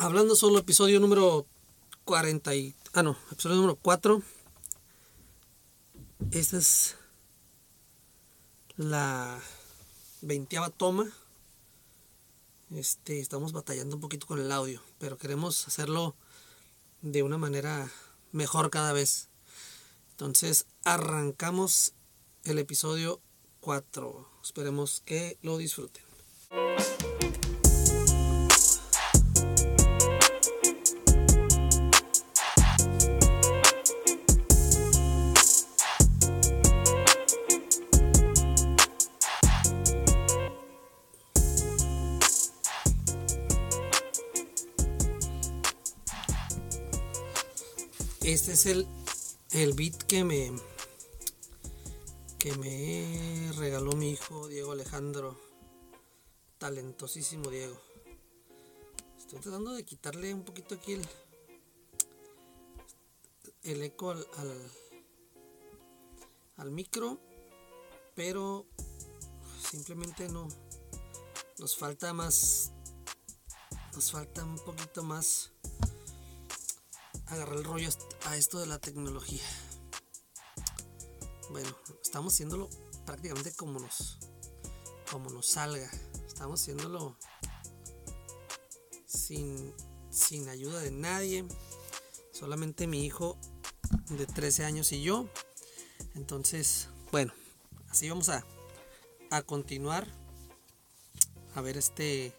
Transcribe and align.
Hablando 0.00 0.36
solo, 0.36 0.58
episodio 0.58 1.00
número 1.00 1.44
40 2.04 2.54
y... 2.54 2.72
Ah, 2.92 3.02
no, 3.02 3.16
episodio 3.32 3.56
número 3.56 3.74
4. 3.74 4.22
Esta 6.30 6.56
es 6.56 6.94
la 8.76 9.40
veinteava 10.20 10.70
toma. 10.70 11.10
Este, 12.70 13.18
estamos 13.18 13.52
batallando 13.52 13.96
un 13.96 14.00
poquito 14.00 14.28
con 14.28 14.38
el 14.38 14.52
audio, 14.52 14.80
pero 15.00 15.18
queremos 15.18 15.66
hacerlo 15.66 16.14
de 17.02 17.24
una 17.24 17.36
manera 17.36 17.90
mejor 18.30 18.70
cada 18.70 18.92
vez. 18.92 19.30
Entonces, 20.12 20.66
arrancamos 20.84 21.92
el 22.44 22.60
episodio 22.60 23.20
4. 23.62 24.28
Esperemos 24.44 25.02
que 25.04 25.38
lo 25.42 25.58
disfruten. 25.58 26.04
Este 48.28 48.52
es 48.52 48.66
el, 48.66 48.86
el 49.52 49.72
beat 49.72 50.02
que 50.02 50.22
me 50.22 50.52
que 52.38 52.54
me 52.58 53.50
regaló 53.56 53.92
mi 53.92 54.10
hijo 54.10 54.48
Diego 54.48 54.72
Alejandro. 54.72 55.40
Talentosísimo 56.58 57.48
Diego. 57.48 57.80
Estoy 59.16 59.40
tratando 59.40 59.72
de 59.72 59.82
quitarle 59.82 60.34
un 60.34 60.44
poquito 60.44 60.74
aquí 60.74 60.92
el, 60.92 61.08
el 63.62 63.82
eco 63.82 64.10
al, 64.10 64.26
al, 64.36 64.72
al 66.58 66.70
micro, 66.70 67.18
pero 68.14 68.66
simplemente 69.70 70.28
no. 70.28 70.48
Nos 71.56 71.78
falta 71.78 72.12
más. 72.12 72.72
Nos 73.94 74.12
falta 74.12 74.44
un 74.44 74.58
poquito 74.58 75.02
más 75.02 75.50
agarrar 77.30 77.56
el 77.56 77.64
rollo 77.64 77.88
a 78.26 78.36
esto 78.36 78.60
de 78.60 78.66
la 78.66 78.78
tecnología. 78.78 79.42
Bueno, 81.50 81.68
estamos 82.02 82.34
haciéndolo 82.34 82.68
prácticamente 83.06 83.52
como 83.54 83.80
nos, 83.80 84.18
como 85.10 85.30
nos 85.30 85.46
salga. 85.46 85.90
Estamos 86.26 86.60
haciéndolo 86.60 87.16
sin, 89.06 89.74
sin 90.10 90.48
ayuda 90.48 90.80
de 90.80 90.90
nadie. 90.90 91.46
Solamente 92.32 92.86
mi 92.86 93.04
hijo 93.04 93.38
de 94.10 94.26
13 94.26 94.64
años 94.64 94.92
y 94.92 95.02
yo. 95.02 95.28
Entonces, 96.14 96.88
bueno, 97.10 97.32
así 97.88 98.08
vamos 98.08 98.28
a, 98.28 98.44
a 99.30 99.42
continuar. 99.42 100.06
A 101.54 101.60
ver 101.60 101.76
este... 101.76 102.32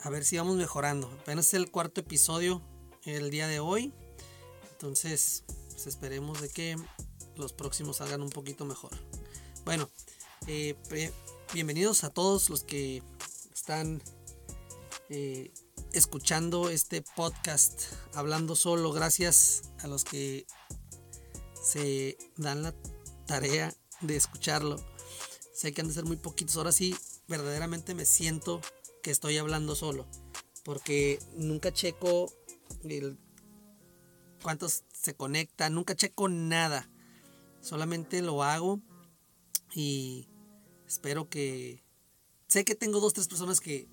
A 0.00 0.10
ver 0.10 0.24
si 0.24 0.36
vamos 0.36 0.56
mejorando. 0.56 1.06
Apenas 1.22 1.46
es 1.46 1.54
el 1.54 1.70
cuarto 1.70 2.02
episodio 2.02 2.60
el 3.04 3.30
día 3.30 3.46
de 3.46 3.60
hoy. 3.60 3.92
Entonces, 4.72 5.44
pues 5.70 5.86
esperemos 5.86 6.40
de 6.40 6.48
que 6.48 6.76
los 7.36 7.52
próximos 7.52 7.98
salgan 7.98 8.22
un 8.22 8.30
poquito 8.30 8.64
mejor. 8.64 8.92
Bueno, 9.64 9.90
eh, 10.46 10.76
bienvenidos 11.52 12.04
a 12.04 12.10
todos 12.10 12.50
los 12.50 12.64
que 12.64 13.02
están 13.52 14.02
eh, 15.08 15.52
escuchando 15.92 16.70
este 16.70 17.02
podcast 17.02 17.82
hablando 18.14 18.56
solo. 18.56 18.92
Gracias 18.92 19.62
a 19.80 19.86
los 19.86 20.04
que 20.04 20.46
se 21.62 22.18
dan 22.36 22.62
la 22.62 22.74
tarea 23.26 23.74
de 24.00 24.16
escucharlo. 24.16 24.76
Sé 25.54 25.72
que 25.72 25.80
han 25.80 25.88
de 25.88 25.94
ser 25.94 26.04
muy 26.04 26.16
poquitos. 26.16 26.56
Ahora 26.56 26.72
sí, 26.72 26.96
verdaderamente 27.28 27.94
me 27.94 28.04
siento 28.04 28.60
que 29.02 29.10
estoy 29.10 29.38
hablando 29.38 29.74
solo. 29.74 30.06
Porque 30.64 31.18
nunca 31.36 31.72
checo 31.72 32.32
cuántos 34.42 34.84
se 34.92 35.14
conectan, 35.14 35.74
nunca 35.74 35.96
checo 35.96 36.28
nada. 36.28 36.88
Solamente 37.60 38.20
lo 38.22 38.42
hago 38.42 38.80
y 39.74 40.28
espero 40.86 41.28
que... 41.28 41.82
Sé 42.46 42.64
que 42.64 42.74
tengo 42.74 43.00
dos, 43.00 43.14
tres 43.14 43.26
personas 43.26 43.60
que, 43.60 43.88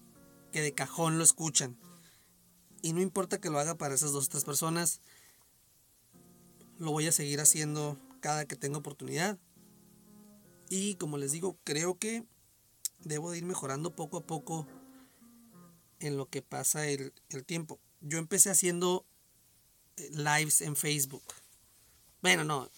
que 0.52 0.62
de 0.62 0.74
cajón 0.74 1.18
lo 1.18 1.24
escuchan. 1.24 1.80
Y 2.82 2.94
no 2.94 3.02
importa 3.02 3.40
que 3.40 3.50
lo 3.50 3.60
haga 3.60 3.76
para 3.76 3.96
esas 3.96 4.12
dos, 4.12 4.28
tres 4.28 4.44
personas. 4.44 5.00
Lo 6.78 6.92
voy 6.92 7.08
a 7.08 7.12
seguir 7.12 7.40
haciendo 7.40 7.98
cada 8.20 8.46
que 8.46 8.58
tenga 8.58 8.78
oportunidad. 8.78 9.40
Y 10.70 10.96
como 10.96 11.18
les 11.18 11.32
digo, 11.32 11.58
creo 11.64 11.98
que 11.98 12.26
debo 13.00 13.32
de 13.32 13.38
ir 13.38 13.46
mejorando 13.46 13.96
poco 13.96 14.18
a 14.18 14.26
poco 14.26 14.68
en 16.00 16.18
lo 16.18 16.28
que 16.28 16.42
pasa 16.42 16.88
el, 16.88 17.14
el 17.30 17.46
tiempo 17.46 17.80
yo 18.02 18.18
empecé 18.18 18.50
haciendo 18.50 19.06
eh, 19.98 20.10
lives 20.12 20.62
en 20.62 20.76
Facebook. 20.76 21.24
Bueno, 22.22 22.44
no. 22.44 22.70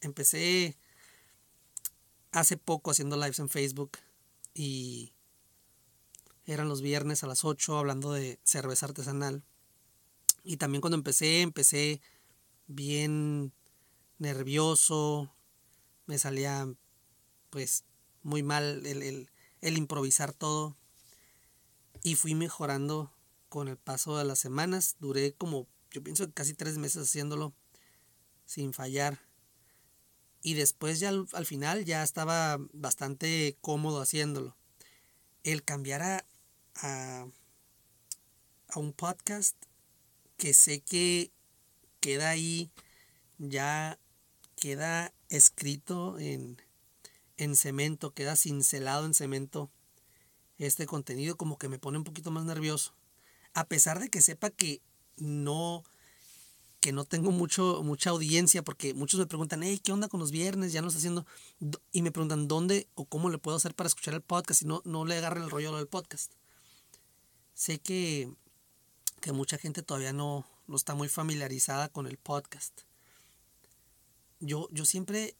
Empecé 0.00 0.76
hace 2.32 2.56
poco 2.56 2.90
haciendo 2.90 3.16
lives 3.16 3.38
en 3.40 3.48
Facebook 3.48 3.98
y 4.54 5.12
eran 6.46 6.68
los 6.68 6.80
viernes 6.80 7.22
a 7.22 7.26
las 7.26 7.44
8 7.44 7.78
hablando 7.78 8.12
de 8.12 8.38
cerveza 8.44 8.86
artesanal. 8.86 9.42
Y 10.44 10.56
también 10.56 10.80
cuando 10.80 10.96
empecé, 10.96 11.42
empecé 11.42 12.00
bien 12.66 13.52
nervioso, 14.18 15.32
me 16.06 16.18
salía 16.18 16.68
pues 17.50 17.84
muy 18.22 18.42
mal 18.42 18.86
el, 18.86 19.02
el, 19.02 19.30
el 19.60 19.76
improvisar 19.76 20.32
todo 20.32 20.76
y 22.02 22.14
fui 22.14 22.34
mejorando 22.34 23.12
con 23.48 23.68
el 23.68 23.76
paso 23.76 24.16
de 24.16 24.24
las 24.24 24.38
semanas. 24.38 24.96
Duré 25.00 25.34
como, 25.34 25.66
yo 25.90 26.02
pienso 26.02 26.30
casi 26.32 26.54
tres 26.54 26.78
meses 26.78 27.08
haciéndolo 27.08 27.54
sin 28.44 28.72
fallar. 28.72 29.20
Y 30.40 30.54
después 30.54 31.00
ya 31.00 31.08
al, 31.08 31.46
final 31.46 31.84
ya 31.84 32.02
estaba 32.02 32.58
bastante 32.72 33.56
cómodo 33.60 34.00
haciéndolo. 34.00 34.56
El 35.42 35.64
cambiar 35.64 36.02
a, 36.02 36.24
a, 36.76 37.26
a 38.68 38.78
un 38.78 38.92
podcast 38.92 39.56
que 40.36 40.54
sé 40.54 40.80
que 40.80 41.32
queda 42.00 42.30
ahí, 42.30 42.70
ya 43.38 43.98
queda 44.56 45.12
escrito 45.28 46.18
en, 46.18 46.62
en 47.36 47.56
cemento, 47.56 48.14
queda 48.14 48.36
cincelado 48.36 49.06
en 49.06 49.14
cemento 49.14 49.70
este 50.58 50.86
contenido, 50.86 51.36
como 51.36 51.58
que 51.58 51.68
me 51.68 51.78
pone 51.78 51.98
un 51.98 52.04
poquito 52.04 52.30
más 52.30 52.44
nervioso 52.44 52.97
a 53.58 53.64
pesar 53.66 54.00
de 54.00 54.08
que 54.08 54.22
sepa 54.22 54.50
que 54.50 54.80
no 55.16 55.84
que 56.80 56.92
no 56.92 57.04
tengo 57.04 57.32
mucho 57.32 57.82
mucha 57.82 58.10
audiencia 58.10 58.62
porque 58.62 58.94
muchos 58.94 59.18
me 59.18 59.26
preguntan, 59.26 59.62
hey, 59.64 59.80
¿qué 59.82 59.90
onda 59.90 60.08
con 60.08 60.20
los 60.20 60.30
viernes? 60.30 60.72
Ya 60.72 60.80
no 60.80 60.88
está 60.88 60.98
haciendo 60.98 61.26
y 61.90 62.02
me 62.02 62.12
preguntan 62.12 62.46
dónde 62.46 62.88
o 62.94 63.04
cómo 63.04 63.30
le 63.30 63.38
puedo 63.38 63.56
hacer 63.56 63.74
para 63.74 63.88
escuchar 63.88 64.14
el 64.14 64.22
podcast 64.22 64.62
y 64.62 64.66
no 64.66 64.80
no 64.84 65.04
le 65.04 65.16
agarren 65.16 65.42
el 65.42 65.50
rollo 65.50 65.76
del 65.76 65.88
podcast. 65.88 66.32
Sé 67.54 67.80
que 67.80 68.30
que 69.20 69.32
mucha 69.32 69.58
gente 69.58 69.82
todavía 69.82 70.12
no, 70.12 70.46
no 70.68 70.76
está 70.76 70.94
muy 70.94 71.08
familiarizada 71.08 71.88
con 71.88 72.06
el 72.06 72.16
podcast. 72.16 72.82
Yo, 74.40 74.68
yo 74.70 74.84
siempre 74.84 75.34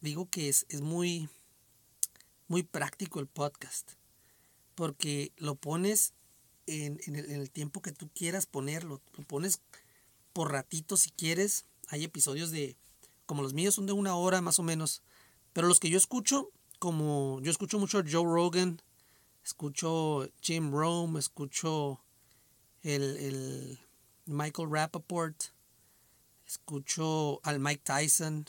digo 0.00 0.28
que 0.28 0.50
es, 0.50 0.66
es 0.68 0.82
muy, 0.82 1.30
muy 2.48 2.62
práctico 2.62 3.20
el 3.20 3.26
podcast. 3.26 3.92
Porque 4.74 5.32
lo 5.36 5.54
pones 5.54 6.12
en, 6.66 6.98
el, 7.06 7.50
tiempo 7.50 7.82
que 7.82 7.92
tú 7.92 8.08
quieras 8.14 8.46
ponerlo. 8.46 9.00
Lo 9.16 9.24
pones 9.24 9.60
por 10.32 10.52
ratito 10.52 10.96
si 10.96 11.10
quieres. 11.10 11.66
Hay 11.88 12.04
episodios 12.04 12.50
de, 12.50 12.76
como 13.26 13.42
los 13.42 13.54
míos 13.54 13.74
son 13.74 13.86
de 13.86 13.92
una 13.92 14.16
hora 14.16 14.40
más 14.40 14.58
o 14.58 14.62
menos. 14.62 15.02
Pero 15.52 15.68
los 15.68 15.80
que 15.80 15.90
yo 15.90 15.98
escucho, 15.98 16.50
como 16.78 17.40
yo 17.42 17.50
escucho 17.50 17.78
mucho 17.78 17.98
a 17.98 18.04
Joe 18.08 18.24
Rogan, 18.24 18.82
escucho 19.44 20.28
Jim 20.40 20.72
Rome, 20.72 21.18
escucho 21.18 22.00
el, 22.82 23.02
el 23.02 23.78
Michael 24.26 24.70
Rappaport, 24.70 25.36
escucho 26.46 27.40
al 27.44 27.60
Mike 27.60 27.82
Tyson, 27.84 28.46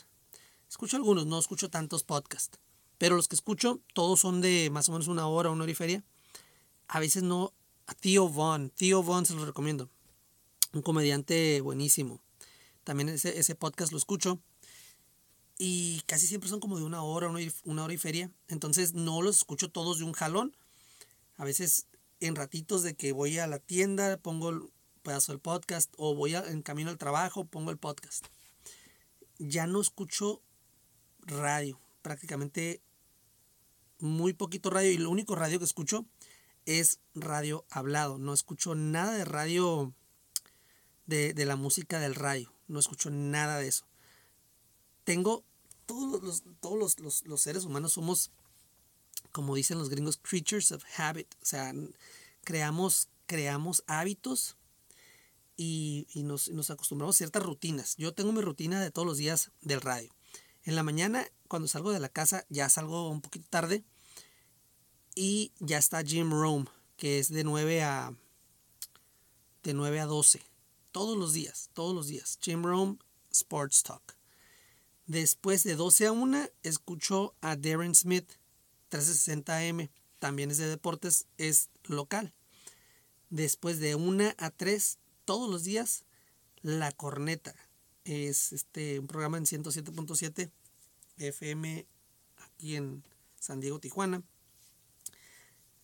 escucho 0.68 0.96
algunos, 0.96 1.26
no 1.26 1.38
escucho 1.38 1.70
tantos 1.70 2.02
podcasts. 2.02 2.58
Pero 2.98 3.16
los 3.16 3.28
que 3.28 3.36
escucho, 3.36 3.80
todos 3.92 4.20
son 4.20 4.40
de 4.40 4.70
más 4.70 4.88
o 4.88 4.92
menos 4.92 5.08
una 5.08 5.26
hora, 5.26 5.50
una 5.50 5.64
hora 5.64 5.72
y 5.72 5.74
feria. 5.74 6.02
A 6.88 7.00
veces 7.00 7.22
no 7.22 7.52
a 7.86 7.94
Theo 7.94 8.28
Vaughn. 8.28 8.70
Theo 8.70 9.02
Vaughn 9.02 9.26
se 9.26 9.34
lo 9.34 9.46
recomiendo. 9.46 9.88
Un 10.72 10.82
comediante 10.82 11.60
buenísimo. 11.60 12.20
También 12.84 13.08
ese, 13.08 13.38
ese 13.38 13.54
podcast 13.54 13.92
lo 13.92 13.98
escucho. 13.98 14.40
Y 15.58 16.02
casi 16.06 16.26
siempre 16.26 16.50
son 16.50 16.60
como 16.60 16.76
de 16.76 16.84
una 16.84 17.02
hora, 17.02 17.28
una, 17.28 17.84
hora 17.84 17.92
y 17.92 17.98
feria. 17.98 18.30
Entonces 18.48 18.94
no 18.94 19.22
los 19.22 19.36
escucho 19.38 19.70
todos 19.70 19.98
de 19.98 20.04
un 20.04 20.12
jalón. 20.12 20.56
A 21.36 21.44
veces 21.44 21.86
en 22.20 22.36
ratitos 22.36 22.82
de 22.82 22.94
que 22.94 23.12
voy 23.12 23.38
a 23.38 23.46
la 23.46 23.58
tienda, 23.58 24.18
pongo 24.18 24.50
el 24.50 24.62
pedazo 25.02 25.32
del 25.32 25.40
podcast, 25.40 25.92
o 25.96 26.14
voy 26.14 26.34
en 26.34 26.62
camino 26.62 26.90
al 26.90 26.98
trabajo, 26.98 27.44
pongo 27.44 27.70
el 27.70 27.78
podcast. 27.78 28.26
Ya 29.38 29.66
no 29.66 29.80
escucho 29.80 30.42
radio, 31.20 31.78
prácticamente 32.02 32.80
muy 33.98 34.32
poquito 34.32 34.70
radio, 34.70 34.90
y 34.90 34.98
lo 34.98 35.10
único 35.10 35.34
radio 35.34 35.58
que 35.58 35.64
escucho 35.64 36.06
es 36.66 37.00
radio 37.14 37.64
hablado. 37.70 38.18
No 38.18 38.34
escucho 38.34 38.74
nada 38.74 39.14
de 39.14 39.24
radio 39.24 39.94
de, 41.06 41.32
de 41.32 41.44
la 41.46 41.56
música 41.56 41.98
del 41.98 42.14
radio. 42.14 42.52
No 42.68 42.78
escucho 42.78 43.10
nada 43.10 43.58
de 43.58 43.68
eso. 43.68 43.86
Tengo 45.04 45.44
todos 45.86 46.22
los, 46.22 46.44
todos 46.60 46.98
los, 46.98 47.24
los 47.24 47.40
seres 47.40 47.64
humanos 47.64 47.94
somos 47.94 48.30
como 49.36 49.54
dicen 49.54 49.78
los 49.78 49.90
gringos, 49.90 50.16
creatures 50.16 50.72
of 50.72 50.82
habit. 50.96 51.34
O 51.42 51.44
sea, 51.44 51.74
creamos, 52.42 53.10
creamos 53.26 53.84
hábitos 53.86 54.56
y, 55.58 56.06
nos, 56.14 56.48
acostumbramos 56.70 57.16
a 57.16 57.18
ciertas 57.18 57.42
rutinas. 57.42 57.96
Yo 57.96 58.14
tengo 58.14 58.32
mi 58.32 58.40
rutina 58.40 58.80
de 58.80 58.90
todos 58.90 59.06
los 59.06 59.18
días 59.18 59.50
del 59.60 59.82
radio. 59.82 60.10
En 60.64 60.74
la 60.74 60.82
mañana, 60.82 61.26
cuando 61.48 61.68
salgo 61.68 61.92
de 61.92 62.00
la 62.00 62.08
casa, 62.08 62.46
ya 62.48 62.70
salgo 62.70 63.10
un 63.10 63.20
poquito 63.20 63.46
tarde 63.50 63.84
y 65.16 65.50
ya 65.58 65.78
está 65.78 66.04
Jim 66.04 66.30
Rome, 66.30 66.66
que 66.96 67.18
es 67.18 67.28
de 67.30 67.42
9 67.42 67.82
a 67.82 68.14
de 69.64 69.74
9 69.74 69.98
a 69.98 70.06
12. 70.06 70.40
Todos 70.92 71.18
los 71.18 71.32
días, 71.32 71.70
todos 71.72 71.92
los 71.92 72.06
días. 72.06 72.38
Jim 72.40 72.62
Rome 72.62 72.98
Sports 73.32 73.82
Talk. 73.82 74.16
Después 75.06 75.64
de 75.64 75.74
12 75.74 76.06
a 76.06 76.12
1 76.12 76.48
escucho 76.62 77.34
a 77.40 77.56
Darren 77.56 77.96
Smith 77.96 78.30
360M 78.90 79.90
también 80.18 80.50
es 80.50 80.58
de 80.58 80.66
deportes, 80.66 81.26
es 81.36 81.70
local. 81.84 82.32
Después 83.30 83.78
de 83.80 83.94
una 83.94 84.34
a 84.38 84.50
tres, 84.50 84.98
todos 85.24 85.50
los 85.50 85.64
días, 85.64 86.04
La 86.62 86.92
Corneta. 86.92 87.54
Es 88.04 88.52
este, 88.52 88.98
un 88.98 89.08
programa 89.08 89.36
en 89.36 89.44
107.7 89.44 90.50
FM 91.18 91.86
aquí 92.36 92.76
en 92.76 93.04
San 93.38 93.60
Diego, 93.60 93.80
Tijuana. 93.80 94.22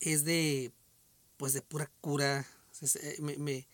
Es 0.02 0.24
de, 0.24 0.72
pues 1.36 1.52
de 1.52 1.62
pura 1.62 1.90
cura. 2.00 2.46
Eh, 2.80 3.16
me, 3.20 3.36
me, 3.36 3.68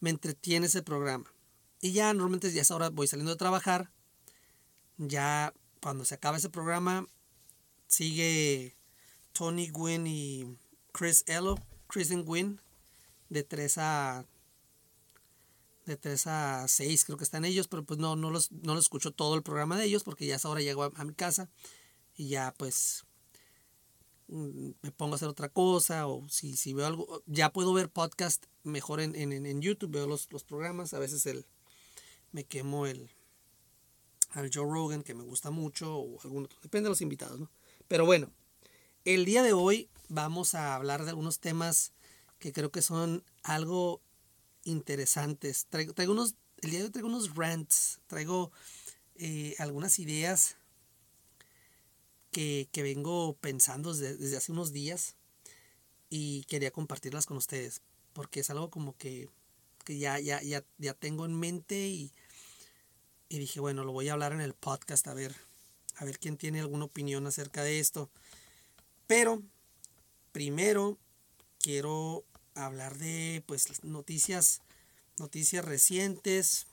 me 0.00 0.10
entretiene 0.10 0.66
ese 0.66 0.82
programa. 0.82 1.32
Y 1.80 1.92
ya 1.92 2.12
normalmente 2.12 2.52
ya 2.52 2.62
es 2.62 2.70
ahora 2.70 2.90
voy 2.90 3.06
saliendo 3.06 3.32
de 3.32 3.38
trabajar. 3.38 3.92
Ya 4.96 5.54
cuando 5.80 6.04
se 6.04 6.14
acaba 6.14 6.36
ese 6.36 6.50
programa, 6.50 7.06
sigue 7.86 8.76
Tony 9.32 9.68
Gwynn 9.68 10.06
y 10.06 10.58
Chris 10.92 11.22
Ello, 11.28 11.56
Chris 11.86 12.10
and 12.10 12.24
Gwynn, 12.24 12.60
de 13.28 13.44
3 13.44 13.78
a 13.78 14.26
de 15.86 15.96
3 15.96 16.26
a 16.26 16.68
6 16.68 17.04
creo 17.04 17.16
que 17.16 17.24
están 17.24 17.44
ellos, 17.44 17.66
pero 17.68 17.84
pues 17.84 17.98
no, 17.98 18.14
no 18.14 18.30
los, 18.30 18.52
no 18.52 18.74
los 18.74 18.84
escucho 18.84 19.12
todo 19.12 19.34
el 19.34 19.42
programa 19.42 19.78
de 19.78 19.84
ellos 19.84 20.04
porque 20.04 20.26
ya 20.26 20.36
es 20.36 20.44
ahora 20.44 20.60
llego 20.60 20.84
a, 20.84 21.04
mi 21.04 21.14
casa 21.14 21.48
y 22.14 22.28
ya 22.28 22.52
pues 22.58 23.04
me 24.28 24.90
pongo 24.92 25.14
a 25.14 25.16
hacer 25.16 25.28
otra 25.28 25.48
cosa 25.48 26.06
o 26.06 26.28
si, 26.28 26.56
si 26.56 26.74
veo 26.74 26.86
algo, 26.86 27.22
ya 27.26 27.52
puedo 27.52 27.72
ver 27.72 27.90
podcast 27.90 28.44
mejor 28.62 29.00
en, 29.00 29.14
en, 29.16 29.32
en 29.32 29.62
YouTube, 29.62 29.92
veo 29.92 30.06
los, 30.06 30.30
los, 30.32 30.44
programas, 30.44 30.92
a 30.92 30.98
veces 30.98 31.24
el, 31.26 31.46
me 32.32 32.44
quemo 32.44 32.86
el 32.86 33.10
al 34.30 34.50
Joe 34.52 34.70
Rogan 34.70 35.02
que 35.02 35.14
me 35.14 35.22
gusta 35.22 35.50
mucho 35.50 35.96
o 35.96 36.20
algún 36.22 36.48
depende 36.62 36.86
de 36.86 36.90
los 36.90 37.00
invitados, 37.00 37.40
¿no? 37.40 37.50
Pero 37.88 38.04
bueno, 38.04 38.30
el 39.06 39.24
día 39.24 39.42
de 39.42 39.54
hoy 39.54 39.88
vamos 40.08 40.54
a 40.54 40.74
hablar 40.74 41.04
de 41.04 41.10
algunos 41.10 41.38
temas 41.38 41.92
que 42.38 42.52
creo 42.52 42.70
que 42.70 42.82
son 42.82 43.24
algo 43.42 44.02
interesantes. 44.64 45.66
Traigo, 45.70 45.94
unos, 46.12 46.34
el 46.60 46.70
día 46.70 46.80
de 46.80 46.84
hoy 46.86 46.90
traigo 46.90 47.08
unos 47.08 47.34
rants, 47.34 48.00
traigo 48.06 48.52
eh, 49.14 49.54
algunas 49.58 49.98
ideas 49.98 50.56
que, 52.38 52.82
vengo 52.82 53.36
pensando 53.40 53.92
desde, 53.92 54.36
hace 54.36 54.52
unos 54.52 54.72
días 54.72 55.16
y 56.08 56.44
quería 56.44 56.70
compartirlas 56.70 57.26
con 57.26 57.36
ustedes 57.36 57.82
porque 58.12 58.40
es 58.40 58.50
algo 58.50 58.70
como 58.70 58.96
que, 58.96 59.28
ya, 59.86 60.20
ya, 60.20 60.40
ya, 60.42 60.64
ya 60.78 60.94
tengo 60.94 61.24
en 61.24 61.34
mente 61.34 61.88
y, 61.88 62.12
y 63.28 63.38
dije, 63.38 63.58
bueno, 63.58 63.84
lo 63.84 63.92
voy 63.92 64.08
a 64.08 64.12
hablar 64.12 64.32
en 64.32 64.40
el 64.40 64.54
podcast 64.54 65.08
a 65.08 65.14
ver, 65.14 65.34
a 65.96 66.04
ver 66.04 66.18
quién 66.18 66.36
tiene 66.36 66.60
alguna 66.60 66.84
opinión 66.84 67.26
acerca 67.26 67.62
de 67.62 67.80
esto. 67.80 68.10
Pero 69.06 69.42
primero 70.30 70.96
quiero 71.60 72.24
hablar 72.54 72.98
de 72.98 73.42
pues 73.46 73.82
noticias, 73.82 74.62
noticias 75.18 75.64
recientes. 75.64 76.66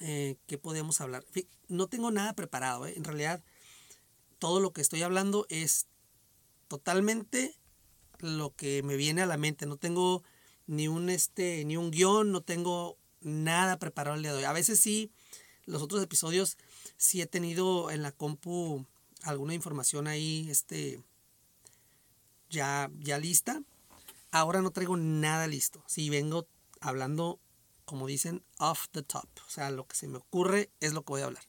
Eh, 0.00 0.36
¿Qué 0.46 0.58
podemos 0.58 1.00
hablar? 1.00 1.24
No 1.68 1.86
tengo 1.86 2.10
nada 2.10 2.34
preparado. 2.34 2.86
¿eh? 2.86 2.94
En 2.96 3.04
realidad, 3.04 3.44
todo 4.42 4.58
lo 4.58 4.72
que 4.72 4.80
estoy 4.80 5.02
hablando 5.02 5.46
es 5.50 5.86
totalmente 6.66 7.54
lo 8.18 8.52
que 8.56 8.82
me 8.82 8.96
viene 8.96 9.22
a 9.22 9.26
la 9.26 9.36
mente. 9.36 9.66
No 9.66 9.76
tengo 9.76 10.24
ni 10.66 10.88
un 10.88 11.10
este, 11.10 11.64
ni 11.64 11.76
un 11.76 11.92
guion, 11.92 12.32
no 12.32 12.40
tengo 12.40 12.98
nada 13.20 13.78
preparado 13.78 14.16
el 14.16 14.22
día 14.22 14.32
de 14.32 14.38
hoy. 14.38 14.44
A 14.44 14.52
veces 14.52 14.80
sí, 14.80 15.12
los 15.64 15.80
otros 15.80 16.02
episodios 16.02 16.58
sí 16.96 17.22
he 17.22 17.26
tenido 17.26 17.92
en 17.92 18.02
la 18.02 18.10
compu 18.10 18.84
alguna 19.22 19.54
información 19.54 20.08
ahí, 20.08 20.48
este, 20.50 21.00
ya, 22.50 22.90
ya 22.98 23.18
lista. 23.18 23.62
Ahora 24.32 24.60
no 24.60 24.72
traigo 24.72 24.96
nada 24.96 25.46
listo. 25.46 25.84
Si 25.86 26.10
vengo 26.10 26.48
hablando, 26.80 27.38
como 27.84 28.08
dicen, 28.08 28.42
off 28.58 28.88
the 28.90 29.04
top. 29.04 29.28
O 29.46 29.50
sea, 29.50 29.70
lo 29.70 29.86
que 29.86 29.94
se 29.94 30.08
me 30.08 30.16
ocurre 30.16 30.72
es 30.80 30.94
lo 30.94 31.04
que 31.04 31.12
voy 31.12 31.22
a 31.22 31.26
hablar. 31.26 31.44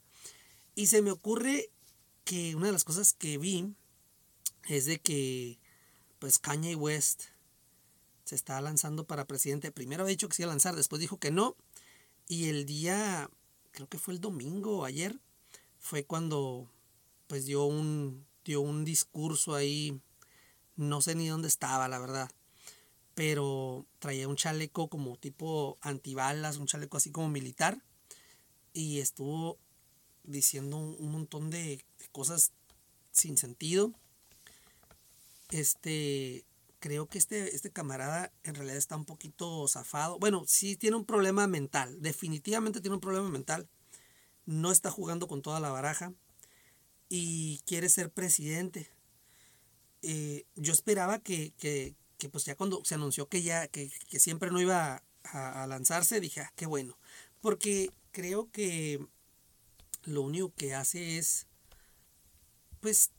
Y 0.75 0.85
se 0.85 1.01
me 1.01 1.09
ocurre 1.09 1.71
que 2.23 2.55
una 2.55 2.67
de 2.67 2.73
las 2.73 2.83
cosas 2.83 3.13
que 3.13 3.37
vi 3.37 3.73
es 4.67 4.85
de 4.85 4.99
que, 4.99 5.59
pues, 6.19 6.39
Kanye 6.39 6.75
West 6.75 7.23
se 8.23 8.35
está 8.35 8.59
lanzando 8.61 9.05
para 9.05 9.27
presidente. 9.27 9.71
Primero 9.71 10.03
había 10.03 10.13
dicho 10.13 10.29
que 10.29 10.35
se 10.35 10.43
iba 10.43 10.51
a 10.51 10.53
lanzar, 10.53 10.75
después 10.75 10.99
dijo 10.99 11.17
que 11.19 11.31
no. 11.31 11.55
Y 12.27 12.49
el 12.49 12.65
día, 12.65 13.29
creo 13.71 13.87
que 13.87 13.99
fue 13.99 14.13
el 14.13 14.21
domingo 14.21 14.79
o 14.79 14.85
ayer, 14.85 15.19
fue 15.79 16.05
cuando, 16.05 16.69
pues, 17.27 17.45
dio 17.45 17.65
un, 17.65 18.25
dio 18.45 18.61
un 18.61 18.85
discurso 18.85 19.55
ahí 19.55 20.01
no 20.75 21.01
sé 21.01 21.15
ni 21.15 21.27
dónde 21.27 21.47
estaba, 21.47 21.87
la 21.87 21.99
verdad. 21.99 22.31
Pero 23.15 23.85
traía 23.99 24.27
un 24.27 24.35
chaleco 24.35 24.89
como 24.89 25.17
tipo 25.17 25.77
antibalas, 25.81 26.57
un 26.57 26.67
chaleco 26.67 26.97
así 26.97 27.11
como 27.11 27.29
militar. 27.29 27.83
Y 28.73 28.99
estuvo 28.99 29.59
diciendo 30.23 30.77
un 30.77 31.11
montón 31.11 31.49
de, 31.49 31.83
cosas 32.13 32.53
sin 33.11 33.37
sentido. 33.37 33.91
Este, 35.49 36.45
creo 36.79 37.07
que 37.07 37.17
este, 37.17 37.55
este 37.55 37.71
camarada 37.71 38.31
en 38.43 38.55
realidad 38.55 38.77
está 38.77 38.95
un 38.95 39.05
poquito 39.05 39.67
zafado. 39.67 40.17
Bueno, 40.19 40.43
sí 40.47 40.77
tiene 40.77 40.95
un 40.95 41.05
problema 41.05 41.47
mental, 41.47 42.01
definitivamente 42.01 42.79
tiene 42.79 42.95
un 42.95 43.01
problema 43.01 43.29
mental. 43.29 43.67
No 44.45 44.71
está 44.71 44.91
jugando 44.91 45.27
con 45.27 45.41
toda 45.41 45.59
la 45.59 45.69
baraja 45.69 46.13
y 47.09 47.59
quiere 47.65 47.89
ser 47.89 48.11
presidente. 48.11 48.89
Eh, 50.01 50.45
yo 50.55 50.73
esperaba 50.73 51.19
que, 51.19 51.53
pues 52.31 52.43
ya 52.45 52.55
cuando 52.55 52.83
se 52.83 52.95
anunció 52.95 53.29
que 53.29 53.41
ya, 53.41 53.67
que, 53.67 53.89
siempre 54.19 54.51
no 54.51 54.59
iba 54.59 55.03
a, 55.23 55.67
lanzarse, 55.67 56.19
dije, 56.19 56.41
ah, 56.41 56.51
qué 56.55 56.65
bueno. 56.65 56.97
Porque 57.39 57.91
creo 58.11 58.51
que 58.51 59.05
lo 60.03 60.21
único 60.23 60.53
que 60.53 60.73
hace 60.73 61.17
es, 61.17 61.47
pues, 62.83 63.11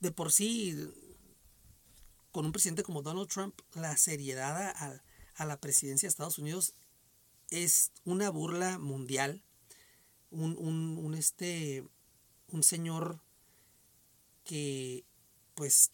de, 0.00 0.12
por 0.12 0.32
sí, 0.32 0.74
con 2.32 2.46
un 2.46 2.52
presidente 2.52 2.82
como 2.82 3.02
Donald 3.02 3.28
Trump, 3.28 3.60
la 3.74 3.96
seriedad 3.98 4.56
a, 4.56 5.02
a, 5.36 5.44
la 5.44 5.60
presidencia 5.60 6.06
de 6.06 6.10
Estados 6.10 6.38
Unidos 6.38 6.72
es 7.50 7.92
una 8.04 8.30
burla 8.30 8.78
mundial. 8.78 9.44
Un, 10.30 10.56
un, 10.56 10.96
un, 10.96 11.14
este, 11.14 11.86
un 12.48 12.62
señor 12.62 13.20
que 14.44 15.04
pues 15.54 15.92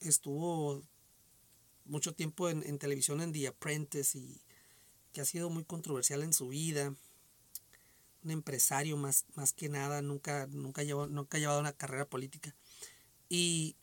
estuvo 0.00 0.82
mucho 1.84 2.12
tiempo 2.12 2.48
en, 2.48 2.78
televisión 2.78 3.20
en 3.20 3.32
The 3.32 3.48
Apprentice 3.48 4.18
y 4.18 4.40
que 5.12 5.20
ha 5.20 5.24
sido 5.24 5.48
muy 5.48 5.64
controversial 5.64 6.24
en 6.24 6.32
su 6.32 6.48
vida. 6.48 6.96
Un 8.24 8.30
empresario 8.30 8.96
más, 8.96 9.26
más 9.34 9.52
que 9.52 9.68
nada, 9.68 10.02
nunca, 10.02 10.46
nunca, 10.48 10.82
llevó, 10.82 11.06
nunca 11.06 11.36
ha 11.36 11.40
llevado 11.40 11.60
una 11.60 11.72
carrera 11.72 12.08
política. 12.08 12.54
Y 13.28 13.76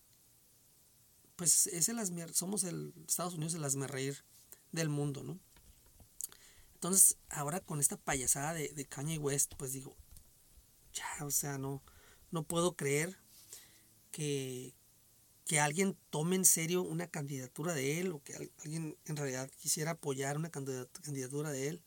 pues 1.35 1.67
es 1.67 1.89
el 1.89 2.33
somos 2.33 2.63
el 2.63 2.93
Estados 3.07 3.33
Unidos 3.33 3.53
el 3.53 3.87
reír 3.87 4.23
del 4.71 4.89
mundo, 4.89 5.23
¿no? 5.23 5.39
Entonces, 6.73 7.17
ahora 7.29 7.59
con 7.59 7.79
esta 7.79 7.97
payasada 7.97 8.53
de, 8.53 8.69
de 8.69 8.85
Kanye 8.85 9.17
West, 9.17 9.53
pues 9.57 9.73
digo, 9.73 9.95
ya, 10.93 11.25
o 11.25 11.31
sea, 11.31 11.57
no, 11.57 11.83
no 12.31 12.43
puedo 12.43 12.75
creer 12.75 13.17
que, 14.11 14.73
que 15.45 15.59
alguien 15.59 15.97
tome 16.09 16.35
en 16.35 16.45
serio 16.45 16.83
una 16.83 17.07
candidatura 17.07 17.73
de 17.73 17.99
él 17.99 18.11
o 18.11 18.23
que 18.23 18.35
alguien 18.63 18.97
en 19.05 19.15
realidad 19.15 19.49
quisiera 19.57 19.91
apoyar 19.91 20.37
una 20.37 20.51
candidatura 20.51 21.51
de 21.51 21.67
él. 21.69 21.83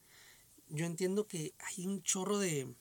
Yo 0.73 0.87
entiendo 0.87 1.26
que 1.26 1.55
hay 1.59 1.87
un 1.87 2.02
chorro 2.02 2.38
de 2.38 2.75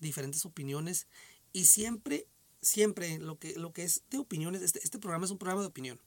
diferentes 0.00 0.44
opiniones 0.44 1.06
y 1.52 1.66
siempre, 1.66 2.26
siempre 2.62 3.18
lo 3.18 3.38
que, 3.38 3.58
lo 3.58 3.72
que 3.72 3.82
es 3.82 4.04
de 4.10 4.18
opiniones, 4.18 4.62
este, 4.62 4.80
este 4.82 4.98
programa 4.98 5.26
es 5.26 5.30
un 5.30 5.38
programa 5.38 5.62
de 5.62 5.68
opinión. 5.68 6.00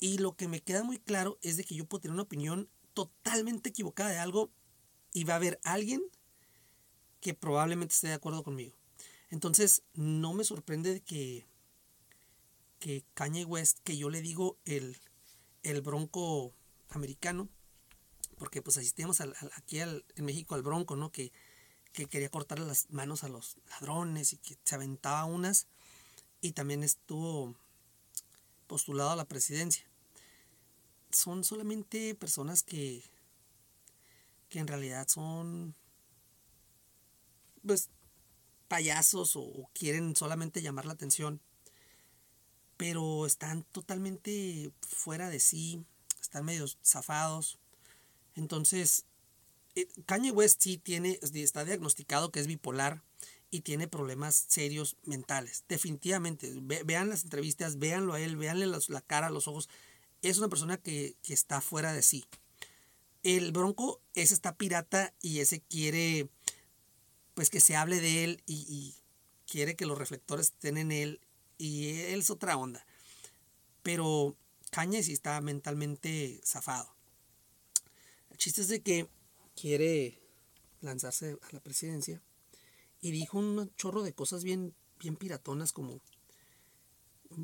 Y 0.00 0.18
lo 0.18 0.36
que 0.36 0.48
me 0.48 0.60
queda 0.60 0.82
muy 0.82 0.98
claro 0.98 1.38
es 1.40 1.56
de 1.56 1.64
que 1.64 1.74
yo 1.74 1.86
puedo 1.86 2.02
tener 2.02 2.14
una 2.14 2.24
opinión 2.24 2.68
totalmente 2.92 3.70
equivocada 3.70 4.10
de 4.10 4.18
algo 4.18 4.50
y 5.12 5.24
va 5.24 5.34
a 5.34 5.36
haber 5.36 5.60
alguien 5.62 6.02
que 7.20 7.32
probablemente 7.32 7.94
esté 7.94 8.08
de 8.08 8.14
acuerdo 8.14 8.42
conmigo. 8.42 8.74
Entonces, 9.30 9.82
no 9.94 10.34
me 10.34 10.44
sorprende 10.44 11.00
que 11.00 11.46
que 12.84 13.02
Kanye 13.14 13.46
West, 13.46 13.78
que 13.82 13.96
yo 13.96 14.10
le 14.10 14.20
digo 14.20 14.58
el, 14.66 14.98
el 15.62 15.80
bronco 15.80 16.52
americano, 16.90 17.48
porque 18.44 18.60
pues 18.60 18.76
asistimos 18.76 19.22
aquí 19.56 19.80
en 19.80 20.02
México 20.18 20.54
al 20.54 20.60
bronco, 20.60 20.96
¿no? 20.96 21.10
Que, 21.10 21.32
que 21.94 22.04
quería 22.04 22.28
cortarle 22.28 22.66
las 22.66 22.90
manos 22.90 23.24
a 23.24 23.30
los 23.30 23.56
ladrones 23.70 24.34
y 24.34 24.36
que 24.36 24.58
se 24.62 24.74
aventaba 24.74 25.24
unas 25.24 25.66
y 26.42 26.52
también 26.52 26.82
estuvo 26.82 27.54
postulado 28.66 29.12
a 29.12 29.16
la 29.16 29.24
presidencia. 29.24 29.86
Son 31.10 31.42
solamente 31.42 32.14
personas 32.14 32.62
que, 32.62 33.02
que 34.50 34.58
en 34.58 34.66
realidad 34.66 35.08
son 35.08 35.74
pues 37.66 37.88
payasos 38.68 39.36
o 39.36 39.70
quieren 39.72 40.14
solamente 40.16 40.60
llamar 40.60 40.84
la 40.84 40.92
atención 40.92 41.40
pero 42.76 43.24
están 43.24 43.62
totalmente 43.62 44.70
fuera 44.86 45.30
de 45.30 45.40
sí, 45.40 45.86
están 46.20 46.44
medio 46.44 46.66
zafados. 46.84 47.58
Entonces, 48.34 49.04
eh, 49.74 49.86
Kanye 50.06 50.30
West 50.30 50.62
sí 50.62 50.78
tiene, 50.78 51.18
está 51.22 51.64
diagnosticado 51.64 52.30
que 52.30 52.40
es 52.40 52.46
bipolar 52.46 53.02
y 53.50 53.60
tiene 53.60 53.88
problemas 53.88 54.46
serios 54.48 54.96
mentales. 55.04 55.64
Definitivamente, 55.68 56.52
vean 56.84 57.08
las 57.08 57.24
entrevistas, 57.24 57.78
véanlo 57.78 58.14
a 58.14 58.20
él, 58.20 58.36
véanle 58.36 58.66
la, 58.66 59.00
cara, 59.00 59.30
los 59.30 59.48
ojos. 59.48 59.68
Es 60.22 60.38
una 60.38 60.48
persona 60.48 60.76
que, 60.76 61.16
está 61.28 61.60
fuera 61.60 61.92
de 61.92 62.02
sí. 62.02 62.24
El 63.22 63.52
Bronco, 63.52 64.00
ese 64.14 64.34
está 64.34 64.56
pirata 64.56 65.14
y 65.22 65.40
ese 65.40 65.60
quiere, 65.60 66.28
pues 67.34 67.48
que 67.48 67.60
se 67.60 67.76
hable 67.76 68.00
de 68.00 68.24
él 68.24 68.42
y, 68.46 68.66
y 68.68 68.94
quiere 69.46 69.76
que 69.76 69.86
los 69.86 69.98
reflectores 69.98 70.46
estén 70.46 70.76
en 70.76 70.92
él 70.92 71.20
y 71.56 71.90
él 71.90 72.20
es 72.20 72.30
otra 72.30 72.56
onda. 72.56 72.84
Pero 73.82 74.36
Kanye 74.70 75.02
sí 75.02 75.12
está 75.12 75.40
mentalmente 75.40 76.40
zafado. 76.44 76.93
El 78.44 78.52
chiste 78.52 78.60
es 78.60 78.68
de 78.68 78.82
que 78.82 79.08
quiere 79.58 80.20
lanzarse 80.82 81.38
a 81.40 81.52
la 81.54 81.60
presidencia 81.60 82.20
y 83.00 83.10
dijo 83.10 83.38
un 83.38 83.74
chorro 83.76 84.02
de 84.02 84.12
cosas 84.12 84.44
bien, 84.44 84.74
bien 85.00 85.16
piratonas 85.16 85.72
como 85.72 86.02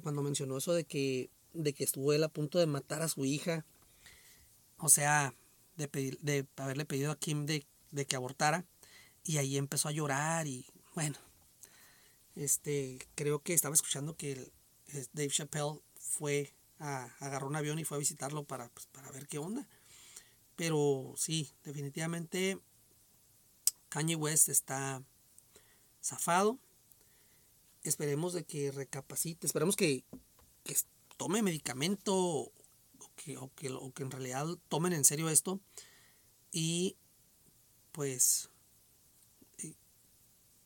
cuando 0.03 0.21
mencionó 0.21 0.59
eso 0.59 0.75
de 0.75 0.85
que, 0.85 1.31
de 1.55 1.73
que 1.73 1.85
estuvo 1.85 2.13
él 2.13 2.23
a 2.23 2.29
punto 2.29 2.59
de 2.59 2.67
matar 2.67 3.01
a 3.01 3.09
su 3.09 3.25
hija. 3.25 3.65
O 4.77 4.91
sea, 4.91 5.35
de, 5.79 5.89
de 6.21 6.47
haberle 6.57 6.85
pedido 6.85 7.13
a 7.13 7.19
Kim 7.19 7.47
de, 7.47 7.65
de 7.93 8.05
que 8.05 8.17
abortara. 8.17 8.67
Y 9.25 9.39
ahí 9.39 9.57
empezó 9.57 9.89
a 9.89 9.93
llorar 9.93 10.47
y 10.47 10.67
bueno, 10.95 11.17
este, 12.37 12.99
creo 13.15 13.43
que 13.43 13.55
estaba 13.55 13.75
escuchando 13.75 14.19
que 14.19 14.53
Dave 15.15 15.31
Chappelle 15.31 15.81
fue 15.95 16.53
a 16.79 17.05
agarrar 17.21 17.45
un 17.45 17.57
avión 17.57 17.79
y 17.79 17.85
fue 17.85 17.97
a 17.97 18.01
visitarlo 18.01 18.45
para, 18.45 18.69
pues, 18.69 18.85
para 18.85 19.11
ver 19.13 19.29
qué 19.29 19.39
onda. 19.39 19.67
Pero 20.61 21.15
sí, 21.17 21.51
definitivamente 21.65 22.61
Kanye 23.89 24.15
West 24.15 24.51
está 24.51 25.03
zafado. 26.05 26.59
Esperemos 27.83 28.35
de 28.35 28.45
que 28.45 28.71
recapacite, 28.71 29.47
esperemos 29.47 29.75
que, 29.75 30.05
tome 31.17 31.41
medicamento 31.41 32.15
o 32.15 32.53
que, 33.17 33.39
que, 33.57 34.03
en 34.03 34.11
realidad 34.11 34.49
tomen 34.69 34.93
en 34.93 35.07
serio 35.07 35.31
esto 35.31 35.63
y 36.53 36.99
pues 37.93 38.51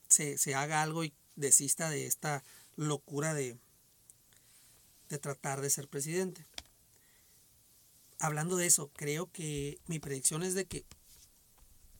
se, 0.08 0.38
se 0.38 0.56
haga 0.56 0.82
algo 0.82 1.04
y 1.04 1.14
desista 1.36 1.88
de 1.88 2.08
esta 2.08 2.42
locura 2.74 3.32
de, 3.32 3.56
de 5.08 5.18
tratar 5.20 5.60
de 5.60 5.70
ser 5.70 5.86
presidente. 5.86 6.44
Hablando 8.18 8.56
de 8.56 8.66
eso, 8.66 8.90
creo 8.94 9.30
que 9.30 9.78
mi 9.86 9.98
predicción 9.98 10.42
es 10.42 10.54
de 10.54 10.66
que 10.66 10.84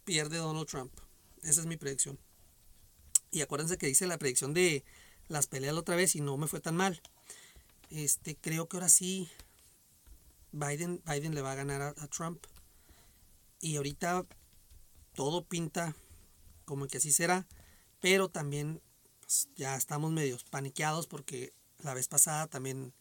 pierde 0.04 0.38
Donald 0.38 0.68
Trump. 0.68 0.92
Esa 1.42 1.61
es 1.61 1.66
mi 1.66 1.76
predicción. 1.76 2.18
Y 3.30 3.42
acuérdense 3.42 3.78
que 3.78 3.87
dice 3.87 4.06
la 4.06 4.18
predicción 4.18 4.54
de 4.54 4.85
las 5.28 5.47
peleas 5.47 5.75
la 5.75 5.80
otra 5.80 5.97
vez 5.97 6.14
y 6.14 6.21
no 6.21 6.37
me 6.37 6.47
fue 6.47 6.61
tan 6.61 6.76
mal. 6.76 7.02
Este, 7.90 8.37
creo 8.37 8.68
que 8.68 8.76
ahora 8.76 8.88
sí 8.88 9.28
Biden, 10.52 11.02
Biden 11.04 11.35
le 11.35 11.42
va 11.42 11.52
a 11.52 11.56
ganar 11.56 11.83
a, 11.83 11.88
a 11.88 12.09
Trump. 12.09 12.44
Y 13.61 13.76
ahorita 13.76 14.25
todo 15.14 15.44
pinta 15.44 15.97
como 16.64 16.87
que 16.87 16.99
así 16.99 17.12
será. 17.12 17.47
Pero 18.00 18.28
también 18.28 18.80
pues, 19.21 19.49
ya 19.56 19.76
estamos 19.76 20.12
medios 20.12 20.44
paniqueados 20.44 21.06
porque 21.06 21.52
la 21.78 21.94
vez 21.94 22.09
pasada 22.09 22.47
también 22.47 22.92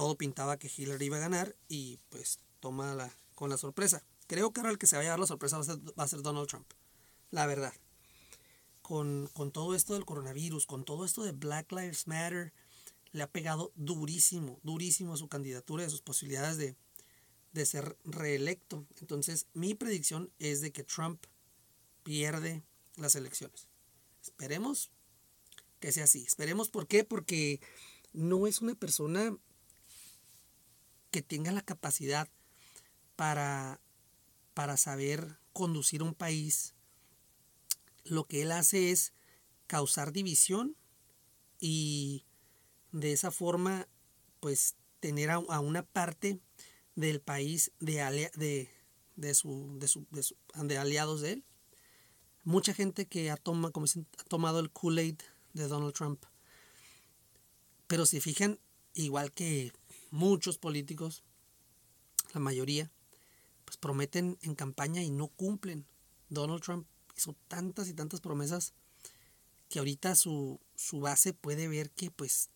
todo 0.00 0.16
pintaba 0.16 0.58
que 0.58 0.72
Hillary 0.74 1.04
iba 1.04 1.18
a 1.18 1.20
ganar 1.20 1.54
y 1.68 1.98
pues 2.08 2.40
toma 2.58 2.94
la, 2.94 3.14
con 3.34 3.50
la 3.50 3.58
sorpresa. 3.58 4.02
Creo 4.28 4.50
que 4.50 4.60
ahora 4.60 4.70
el 4.70 4.78
que 4.78 4.86
se 4.86 4.96
va 4.96 5.00
a 5.00 5.02
llevar 5.02 5.20
la 5.20 5.26
sorpresa 5.26 5.58
va 5.58 6.04
a 6.04 6.08
ser, 6.08 6.22
Donald 6.22 6.48
Trump. 6.48 6.66
La 7.30 7.44
verdad. 7.44 7.74
Con, 8.80 9.28
todo 9.52 9.74
esto 9.74 9.92
del 9.92 10.06
coronavirus, 10.06 10.64
con 10.64 10.86
todo 10.86 11.04
esto 11.04 11.22
de 11.22 11.32
Black 11.32 11.70
Lives 11.72 12.06
Matter, 12.06 12.54
le 13.12 13.22
ha 13.22 13.30
pegado 13.30 13.72
durísimo, 13.74 14.58
durísimo 14.62 15.12
a 15.12 15.18
su 15.18 15.28
candidatura 15.28 15.82
y 15.82 15.88
a 15.88 15.90
sus 15.90 16.00
posibilidades 16.00 16.56
de, 16.56 16.76
de 17.52 17.66
ser 17.66 17.98
reelecto. 18.06 18.86
Entonces, 19.02 19.48
mi 19.52 19.74
predicción 19.74 20.32
es 20.38 20.62
de 20.62 20.72
que 20.72 20.82
Trump 20.82 21.22
pierde 22.04 22.62
las 22.96 23.16
elecciones. 23.16 23.68
Esperemos 24.22 24.88
que 25.78 25.92
sea 25.92 26.04
así. 26.04 26.24
Esperemos 26.24 26.70
por 26.70 26.86
qué, 26.86 27.04
porque 27.04 27.60
no 28.14 28.46
es 28.46 28.62
una 28.62 28.74
persona 28.74 29.36
que 31.10 31.22
tenga 31.22 31.52
la 31.52 31.62
capacidad 31.62 32.28
para, 33.16 33.80
para 34.54 34.76
saber 34.76 35.38
conducir 35.52 36.02
un 36.02 36.14
país. 36.14 36.74
Lo 38.04 38.24
que 38.24 38.42
él 38.42 38.52
hace 38.52 38.90
es 38.90 39.12
causar 39.66 40.12
división 40.12 40.76
y 41.58 42.24
de 42.92 43.12
esa 43.12 43.30
forma 43.30 43.88
pues 44.40 44.76
tener 45.00 45.30
a, 45.30 45.38
una 45.38 45.82
parte 45.82 46.40
del 46.94 47.20
país 47.20 47.72
de, 47.78 48.30
de, 48.36 48.70
de, 49.16 49.34
su, 49.34 49.78
de, 49.78 49.88
su, 49.88 50.06
de, 50.54 50.78
aliados 50.78 51.20
de 51.20 51.32
él. 51.32 51.44
Mucha 52.44 52.72
gente 52.72 53.06
que 53.06 53.30
ha, 53.30 53.34
ha 53.34 54.24
tomado 54.24 54.60
el 54.60 54.70
Kool-Aid 54.70 55.18
de 55.52 55.68
Donald 55.68 55.94
Trump. 55.94 56.24
Pero 57.86 58.06
si 58.06 58.20
fijan, 58.20 58.58
igual 58.94 59.32
que 59.32 59.72
muchos 60.10 60.58
políticos, 60.58 61.22
la 62.34 62.40
mayoría, 62.40 62.90
pues 63.64 63.76
prometen 63.76 64.38
en 64.42 64.54
campaña 64.54 65.02
y 65.02 65.10
no 65.10 65.28
cumplen. 65.28 65.86
Donald 66.28 66.62
Trump 66.62 66.86
hizo 67.16 67.36
tantas 67.48 67.88
y 67.88 67.94
tantas 67.94 68.20
promesas 68.20 68.72
que 69.68 69.78
ahorita 69.78 70.14
su, 70.14 70.60
su 70.74 71.00
base 71.00 71.32
puede 71.32 71.68
ver 71.68 71.90
que 71.90 72.10
pues 72.10 72.50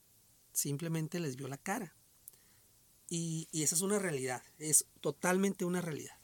simplemente 0.52 1.20
les 1.20 1.37
vio 1.37 1.49
la 1.49 1.58
cara. 1.58 1.94
Y, 3.08 3.49
y 3.52 3.62
esa 3.62 3.76
es 3.76 3.82
una 3.82 3.99
realidad, 3.99 4.42
es 4.58 4.87
totalmente 5.00 5.64
una 5.64 5.80
realidad. 5.80 6.16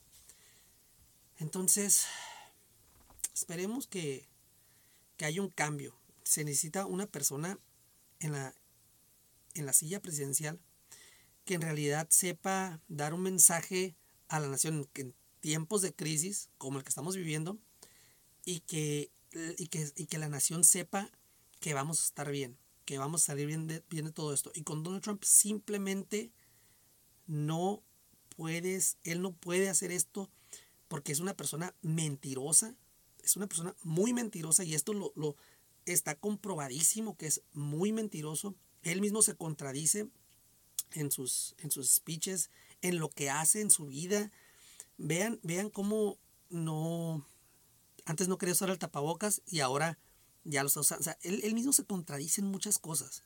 Entonces, 1.39 2.07
esperemos 3.35 3.87
que, 3.87 4.29
que 5.17 5.27
haya 5.27 5.43
un 5.43 5.51
cambio 5.51 6.01
se 6.31 6.45
necesita 6.45 6.87
una 6.87 7.07
persona 7.07 7.59
en 8.21 8.31
la, 8.31 8.55
en 9.55 9.67
la 9.67 9.73
silla 9.73 10.01
presidencial 10.01 10.61
que 11.51 11.57
en 11.57 11.63
realidad 11.63 12.07
sepa 12.11 12.81
dar 12.87 13.13
un 13.13 13.23
mensaje 13.23 13.97
a 14.29 14.39
la 14.39 14.47
nación 14.47 14.89
en 14.95 15.17
tiempos 15.41 15.83
de 15.83 15.93
crisis 15.93 16.49
como 16.59 16.79
el 16.79 16.85
que 16.85 16.91
estamos 16.91 17.17
viviendo 17.17 17.59
y 18.45 18.61
que, 18.61 19.11
y 19.59 19.67
que, 19.67 19.93
y 19.97 20.07
que 20.07 20.19
la 20.19 20.29
nación 20.29 20.63
sepa 20.63 21.11
que 21.59 21.75
vamos 21.75 22.03
a 22.03 22.05
estar 22.05 22.31
bien, 22.31 22.57
que 22.85 22.99
vamos 22.99 23.25
a 23.25 23.27
salir 23.27 23.49
bien 23.49 23.67
de, 23.67 23.83
bien 23.91 24.05
de 24.05 24.13
todo 24.13 24.33
esto. 24.33 24.53
Y 24.55 24.63
con 24.63 24.85
Donald 24.85 25.03
Trump 25.03 25.25
simplemente 25.25 26.31
no 27.27 27.83
puedes, 28.37 28.99
él 29.03 29.21
no 29.21 29.33
puede 29.33 29.69
hacer 29.71 29.91
esto 29.91 30.31
porque 30.87 31.11
es 31.11 31.19
una 31.19 31.37
persona 31.37 31.75
mentirosa, 31.83 32.77
es 33.25 33.35
una 33.35 33.49
persona 33.49 33.75
muy 33.83 34.13
mentirosa 34.13 34.63
y 34.63 34.75
esto 34.75 34.93
lo, 34.93 35.13
lo, 35.17 35.35
está 35.85 36.15
comprobadísimo 36.15 37.17
que 37.17 37.27
es 37.27 37.43
muy 37.55 37.91
mentiroso. 37.91 38.55
Él 38.83 39.01
mismo 39.01 39.21
se 39.23 39.35
contradice 39.35 40.09
en 40.93 41.11
sus, 41.11 41.55
en 41.59 41.71
sus 41.71 41.91
speeches, 41.91 42.51
en 42.83 42.99
lo 42.99 43.11
que 43.11 43.31
hace 43.31 43.61
en 43.61 43.71
su 43.71 43.87
vida. 43.87 44.31
Vean, 44.99 45.41
vean 45.43 45.71
cómo 45.71 46.19
no, 46.51 47.27
antes 48.05 48.29
no 48.29 48.39
quería 48.39 48.53
usar 48.53 48.71
el 48.71 48.79
tapabocas 48.79 49.43
y 49.47 49.61
ahora 49.61 49.99
ya 50.45 50.63
lo 50.63 50.69
está 50.69 50.81
usando. 50.81 51.01
O 51.01 51.05
sea, 51.05 51.19
él, 51.23 51.55
mismo 51.55 51.73
se 51.73 51.85
contradice 51.85 52.41
en 52.41 52.49
muchas 52.49 52.79
cosas. 52.79 53.23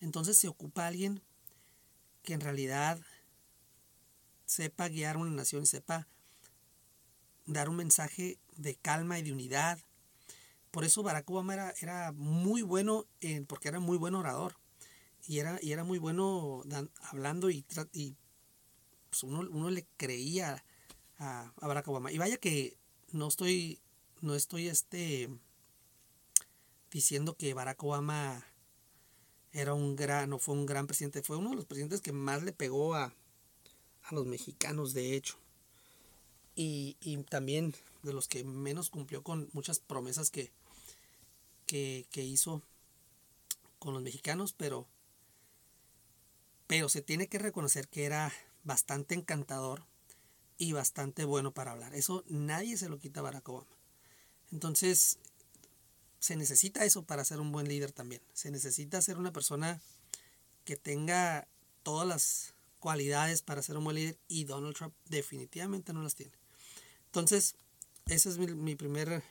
Entonces 0.00 0.38
se 0.38 0.48
ocupa 0.48 0.86
alguien 0.86 1.22
que 2.22 2.34
en 2.34 2.40
realidad 2.40 3.00
sepa 4.46 4.88
guiar 4.88 5.16
una 5.16 5.30
nación 5.30 5.62
y 5.62 5.66
sepa 5.66 6.06
dar 7.46 7.68
un 7.68 7.76
mensaje 7.76 8.38
de 8.56 8.76
calma 8.76 9.18
y 9.18 9.22
de 9.22 9.32
unidad. 9.32 9.78
Por 10.70 10.84
eso 10.84 11.02
Barack 11.02 11.28
Obama 11.30 11.54
era, 11.54 11.74
era 11.80 12.12
muy 12.12 12.62
bueno, 12.62 13.06
en, 13.20 13.46
porque 13.46 13.68
era 13.68 13.80
muy 13.80 13.96
buen 13.96 14.14
orador. 14.14 14.59
Y 15.30 15.38
era, 15.38 15.60
y 15.62 15.70
era 15.70 15.84
muy 15.84 16.00
bueno 16.00 16.64
hablando 17.02 17.50
y, 17.50 17.64
y 17.92 18.16
pues 19.10 19.22
uno, 19.22 19.48
uno, 19.48 19.70
le 19.70 19.86
creía 19.96 20.64
a, 21.18 21.52
a, 21.60 21.66
Barack 21.68 21.86
Obama. 21.86 22.10
Y 22.10 22.18
vaya 22.18 22.36
que 22.36 22.76
no 23.12 23.28
estoy, 23.28 23.78
no 24.22 24.34
estoy 24.34 24.66
este, 24.66 25.30
diciendo 26.90 27.36
que 27.36 27.54
Barack 27.54 27.80
Obama 27.84 28.44
era 29.52 29.72
un 29.72 29.94
gran, 29.94 30.30
no 30.30 30.40
fue 30.40 30.56
un 30.56 30.66
gran 30.66 30.88
presidente, 30.88 31.22
fue 31.22 31.36
uno 31.36 31.50
de 31.50 31.54
los 31.54 31.64
presidentes 31.64 32.00
que 32.00 32.10
más 32.10 32.42
le 32.42 32.52
pegó 32.52 32.96
a, 32.96 33.14
a 34.02 34.14
los 34.16 34.26
mexicanos, 34.26 34.94
de 34.94 35.14
hecho. 35.14 35.36
Y, 36.56 36.96
y, 37.00 37.16
también 37.22 37.76
de 38.02 38.12
los 38.12 38.26
que 38.26 38.42
menos 38.42 38.90
cumplió 38.90 39.22
con 39.22 39.48
muchas 39.52 39.78
promesas 39.78 40.32
que, 40.32 40.50
que, 41.66 42.04
que 42.10 42.24
hizo 42.24 42.64
con 43.78 43.94
los 43.94 44.02
mexicanos, 44.02 44.54
pero, 44.54 44.88
pero 46.70 46.88
se 46.88 47.02
tiene 47.02 47.26
que 47.26 47.40
reconocer 47.40 47.88
que 47.88 48.04
era 48.04 48.32
bastante 48.62 49.16
encantador 49.16 49.82
y 50.56 50.70
bastante 50.70 51.24
bueno 51.24 51.50
para 51.52 51.72
hablar. 51.72 51.96
Eso 51.96 52.22
nadie 52.28 52.76
se 52.76 52.88
lo 52.88 53.00
quita 53.00 53.22
Barack 53.22 53.48
Obama. 53.48 53.76
Entonces, 54.52 55.18
se 56.20 56.36
necesita 56.36 56.84
eso 56.84 57.02
para 57.02 57.24
ser 57.24 57.40
un 57.40 57.50
buen 57.50 57.66
líder 57.66 57.90
también. 57.90 58.22
Se 58.34 58.52
necesita 58.52 59.02
ser 59.02 59.18
una 59.18 59.32
persona 59.32 59.80
que 60.64 60.76
tenga 60.76 61.48
todas 61.82 62.06
las 62.06 62.54
cualidades 62.78 63.42
para 63.42 63.62
ser 63.62 63.76
un 63.76 63.82
buen 63.82 63.96
líder 63.96 64.16
y 64.28 64.44
Donald 64.44 64.76
Trump 64.76 64.94
definitivamente 65.08 65.92
no 65.92 66.04
las 66.04 66.14
tiene. 66.14 66.34
Entonces, 67.06 67.56
esa 68.06 68.28
es 68.28 68.38
mi, 68.38 68.46
mi 68.46 68.76
primera 68.76 69.24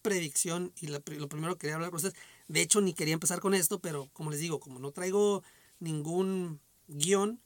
predicción 0.00 0.72
y 0.80 0.86
lo 0.86 1.02
primero 1.02 1.56
que 1.56 1.58
quería 1.58 1.74
hablar 1.74 1.90
con 1.90 1.96
ustedes. 1.96 2.16
De 2.48 2.62
hecho, 2.62 2.80
ni 2.80 2.94
quería 2.94 3.12
empezar 3.12 3.40
con 3.40 3.52
esto, 3.52 3.80
pero 3.80 4.08
como 4.14 4.30
les 4.30 4.40
digo, 4.40 4.60
como 4.60 4.78
no 4.78 4.92
traigo 4.92 5.42
ningún 5.78 6.58
guion, 6.88 7.40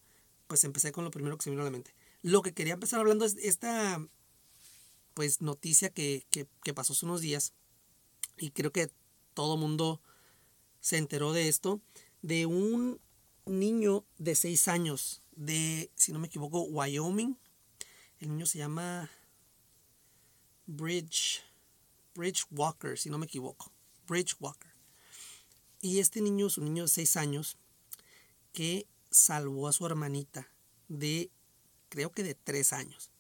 pues 0.47 0.65
empecé 0.65 0.93
con 0.93 1.05
lo 1.05 1.11
primero 1.11 1.37
que 1.37 1.45
se 1.45 1.51
vino 1.51 1.63
a 1.63 1.65
la 1.65 1.71
mente. 1.71 1.95
Lo 2.23 2.43
que 2.43 2.53
quería 2.53 2.75
empezar 2.75 3.01
hablando 3.01 3.25
es 3.25 3.37
esta 3.37 4.05
pues 5.15 5.41
noticia 5.41 5.91
que, 5.91 6.27
que, 6.31 6.47
que 6.63 6.75
pasó 6.75 6.93
hace 6.93 7.07
unos 7.07 7.21
días 7.21 7.53
y 8.37 8.51
creo 8.51 8.73
que 8.73 8.91
todo 9.35 9.57
mundo 9.57 10.01
se 10.81 10.97
enteró 10.97 11.33
de 11.33 11.49
esto, 11.49 11.81
de 12.23 12.47
un 12.47 13.01
niño 13.47 14.05
de 14.19 14.35
6 14.35 14.69
años 14.69 15.23
de, 15.33 15.91
si 15.95 16.13
no 16.13 16.19
me 16.19 16.27
equivoco, 16.27 16.63
Wyoming. 16.63 17.39
El 18.19 18.29
niño 18.29 18.47
se 18.47 18.59
llama 18.59 19.11
Bridge, 20.67 21.43
Bridge 22.15 22.45
Walker, 22.51 22.99
si 22.99 23.09
no 23.09 23.19
me 23.19 23.27
equivoco. 23.27 23.73
Bridge 24.07 24.37
Walker. 24.39 24.71
Y 25.81 25.99
este 25.99 26.21
niño 26.21 26.49
es 26.49 26.59
un 26.59 26.65
niño 26.65 26.83
de 26.85 26.89
6 26.89 27.17
años 27.17 27.57
que 28.53 28.87
salvó 29.11 29.69
a 29.69 29.73
su 29.73 29.87
hermanita 29.87 30.49
de, 30.89 31.31
creo 31.89 32.13
que 32.13 32.23
de 32.23 32.35
3 32.35 32.73
años. 32.73 33.11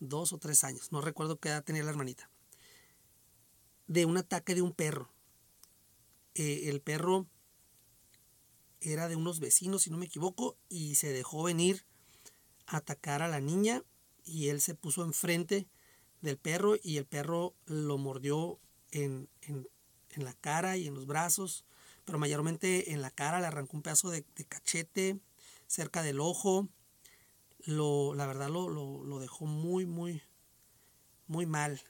Dos 0.00 0.32
o 0.32 0.38
tres 0.38 0.64
años. 0.64 0.90
No 0.90 1.00
recuerdo 1.00 1.38
qué 1.38 1.48
edad 1.48 1.62
tenía 1.62 1.84
la 1.84 1.90
hermanita 1.90 2.28
de 3.86 4.06
un 4.06 4.16
ataque 4.16 4.54
de 4.54 4.62
un 4.62 4.72
perro. 4.72 5.12
Eh, 6.34 6.70
el 6.70 6.80
perro 6.80 7.26
era 8.80 9.06
de 9.08 9.16
unos 9.16 9.38
vecinos, 9.38 9.82
si 9.82 9.90
no 9.90 9.98
me 9.98 10.06
equivoco, 10.06 10.56
y 10.68 10.94
se 10.94 11.12
dejó 11.12 11.42
venir 11.42 11.84
a 12.66 12.78
atacar 12.78 13.20
a 13.20 13.28
la 13.28 13.40
niña 13.40 13.84
y 14.24 14.48
él 14.48 14.60
se 14.60 14.74
puso 14.74 15.04
enfrente 15.04 15.68
del 16.22 16.38
perro 16.38 16.76
y 16.82 16.96
el 16.96 17.04
perro 17.04 17.54
lo 17.66 17.98
mordió 17.98 18.58
en, 18.92 19.28
en, 19.42 19.68
en 20.10 20.24
la 20.24 20.32
cara 20.34 20.76
y 20.76 20.86
en 20.86 20.94
los 20.94 21.06
brazos, 21.06 21.64
pero 22.04 22.18
mayormente 22.18 22.92
en 22.92 23.02
la 23.02 23.10
cara 23.10 23.40
le 23.40 23.46
arrancó 23.46 23.76
un 23.76 23.82
pedazo 23.82 24.10
de, 24.10 24.24
cachete 24.48 25.18
cerca 25.66 26.02
del 26.02 26.20
ojo. 26.20 26.68
Lo, 27.64 28.14
la 28.14 28.26
verdad 28.26 28.48
lo, 28.48 28.68
lo, 28.68 29.04
lo 29.04 29.18
dejó 29.20 29.46
muy, 29.46 29.86
muy, 29.86 30.22
muy 31.26 31.46
mal. 31.46 31.80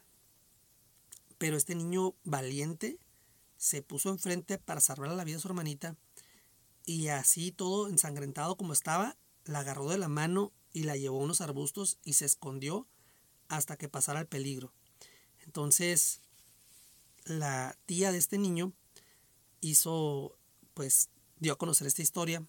Pero 1.39 1.57
este 1.57 1.75
niño 1.75 2.15
valiente 2.25 2.99
se 3.57 3.83
puso 3.83 4.11
enfrente 4.11 4.59
para 4.59 4.81
salvar 4.81 5.11
la 5.11 5.25
vida 5.25 5.37
de 5.37 5.43
su 5.43 5.49
hermanita 5.49 5.97
y 6.85 7.09
así 7.09 7.53
todo 7.53 7.89
ensangrentado 7.89 8.57
como 8.57 8.73
estaba, 8.73 9.17
la 9.45 9.61
agarró 9.61 9.89
de 9.89 9.99
la 9.99 10.09
mano 10.09 10.53
y 10.73 10.83
la 10.85 10.97
llevó 10.97 11.21
a 11.21 11.25
unos 11.25 11.41
arbustos 11.41 11.99
y 12.03 12.15
se 12.15 12.25
escondió 12.25 12.87
hasta 13.49 13.77
que 13.77 13.89
pasara 13.89 14.21
el 14.21 14.27
peligro. 14.27 14.73
Entonces, 15.45 16.23
la 17.25 17.77
tía 17.87 18.11
de 18.13 18.19
este 18.19 18.39
niño 18.39 18.73
hizo, 19.63 20.37
pues, 20.75 21.09
dio 21.39 21.55
a 21.55 21.59
conocer 21.59 21.87
esta 21.87 22.03
historia 22.03 22.47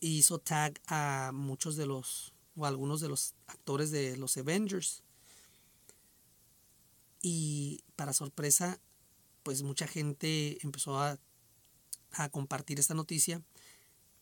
y 0.00 0.18
hizo 0.18 0.38
tag 0.40 0.80
a 0.88 1.30
muchos 1.32 1.76
de 1.76 1.86
los, 1.86 2.34
o 2.56 2.66
algunos 2.66 3.00
de 3.00 3.08
los 3.08 3.34
actores 3.46 3.92
de 3.92 4.16
los 4.16 4.36
Avengers. 4.36 5.04
Y 7.22 7.84
para 7.94 8.12
sorpresa, 8.12 8.80
pues 9.44 9.62
mucha 9.62 9.86
gente 9.86 10.58
empezó 10.62 10.98
a, 10.98 11.18
a 12.12 12.28
compartir 12.30 12.80
esta 12.80 12.94
noticia 12.94 13.42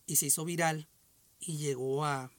y 0.06 0.16
se 0.16 0.26
hizo 0.26 0.44
viral 0.44 0.88
y 1.40 1.58
llegó 1.58 2.04
a 2.04 2.30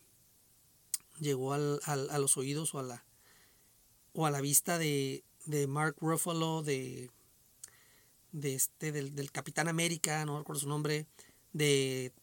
llegó 1.19 1.53
al, 1.53 1.79
al, 1.83 2.09
a 2.09 2.17
los 2.17 2.37
oídos 2.37 2.73
o 2.73 2.79
a 2.79 2.83
la 2.83 3.05
o 4.13 4.25
a 4.25 4.31
la 4.31 4.41
vista 4.41 4.77
de, 4.77 5.23
de 5.45 5.67
Mark 5.67 5.95
Ruffalo 5.99 6.63
de 6.63 7.11
de 8.31 8.55
este 8.55 8.91
del, 8.91 9.15
del, 9.15 9.31
Capitán 9.31 9.67
América 9.67 10.23
no 10.25 10.37
recuerdo 10.37 10.61
su 10.61 10.69
nombre 10.69 11.07
de 11.53 12.13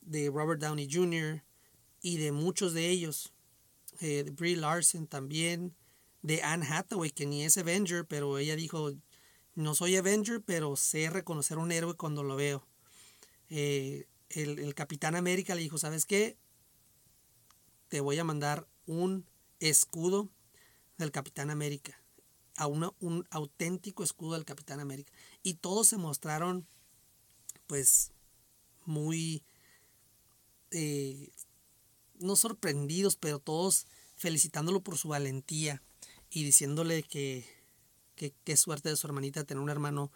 de 0.00 0.30
Robert 0.30 0.60
Downey 0.60 0.88
Jr. 0.90 1.42
y 2.02 2.18
de 2.18 2.32
muchos 2.32 2.74
de 2.74 2.88
ellos 2.90 3.32
eh, 4.00 4.28
Brie 4.32 4.56
Larson 4.56 5.06
también 5.06 5.74
de 6.22 6.42
Anne 6.42 6.66
Hathaway, 6.66 7.10
que 7.10 7.26
ni 7.26 7.44
es 7.44 7.58
Avenger, 7.58 8.06
pero 8.06 8.38
ella 8.38 8.56
dijo, 8.56 8.92
no 9.54 9.74
soy 9.74 9.96
Avenger, 9.96 10.42
pero 10.42 10.74
sé 10.74 11.10
reconocer 11.10 11.58
un 11.58 11.70
héroe 11.70 11.94
cuando 11.94 12.22
lo 12.22 12.34
veo. 12.34 12.66
Eh, 13.50 14.06
el, 14.30 14.58
el, 14.58 14.74
Capitán 14.74 15.16
América 15.16 15.54
le 15.54 15.60
dijo, 15.60 15.76
¿sabes 15.76 16.06
qué? 16.06 16.38
Te 17.88 18.00
voy 18.00 18.18
a 18.18 18.24
mandar 18.24 18.66
un 18.86 19.26
escudo 19.60 20.30
del 20.96 21.10
Capitán 21.10 21.50
América, 21.50 22.02
a 22.56 22.66
una, 22.66 22.92
un 23.00 23.26
auténtico 23.30 24.02
escudo 24.04 24.34
del 24.34 24.44
Capitán 24.44 24.80
América. 24.80 25.12
Y 25.42 25.54
todos 25.54 25.88
se 25.88 25.96
mostraron, 25.96 26.66
pues, 27.66 28.12
muy, 28.84 29.42
eh, 30.70 31.30
no 32.18 32.36
sorprendidos, 32.36 33.16
pero 33.16 33.38
todos 33.38 33.86
felicitándolo 34.16 34.80
por 34.82 34.96
su 34.96 35.08
valentía 35.08 35.82
y 36.30 36.44
diciéndole 36.44 37.02
que 37.02 37.44
qué 38.16 38.56
suerte 38.56 38.88
de 38.88 38.96
su 38.96 39.06
hermanita 39.06 39.44
tener 39.44 39.62
un 39.62 39.70
hermano 39.70 40.10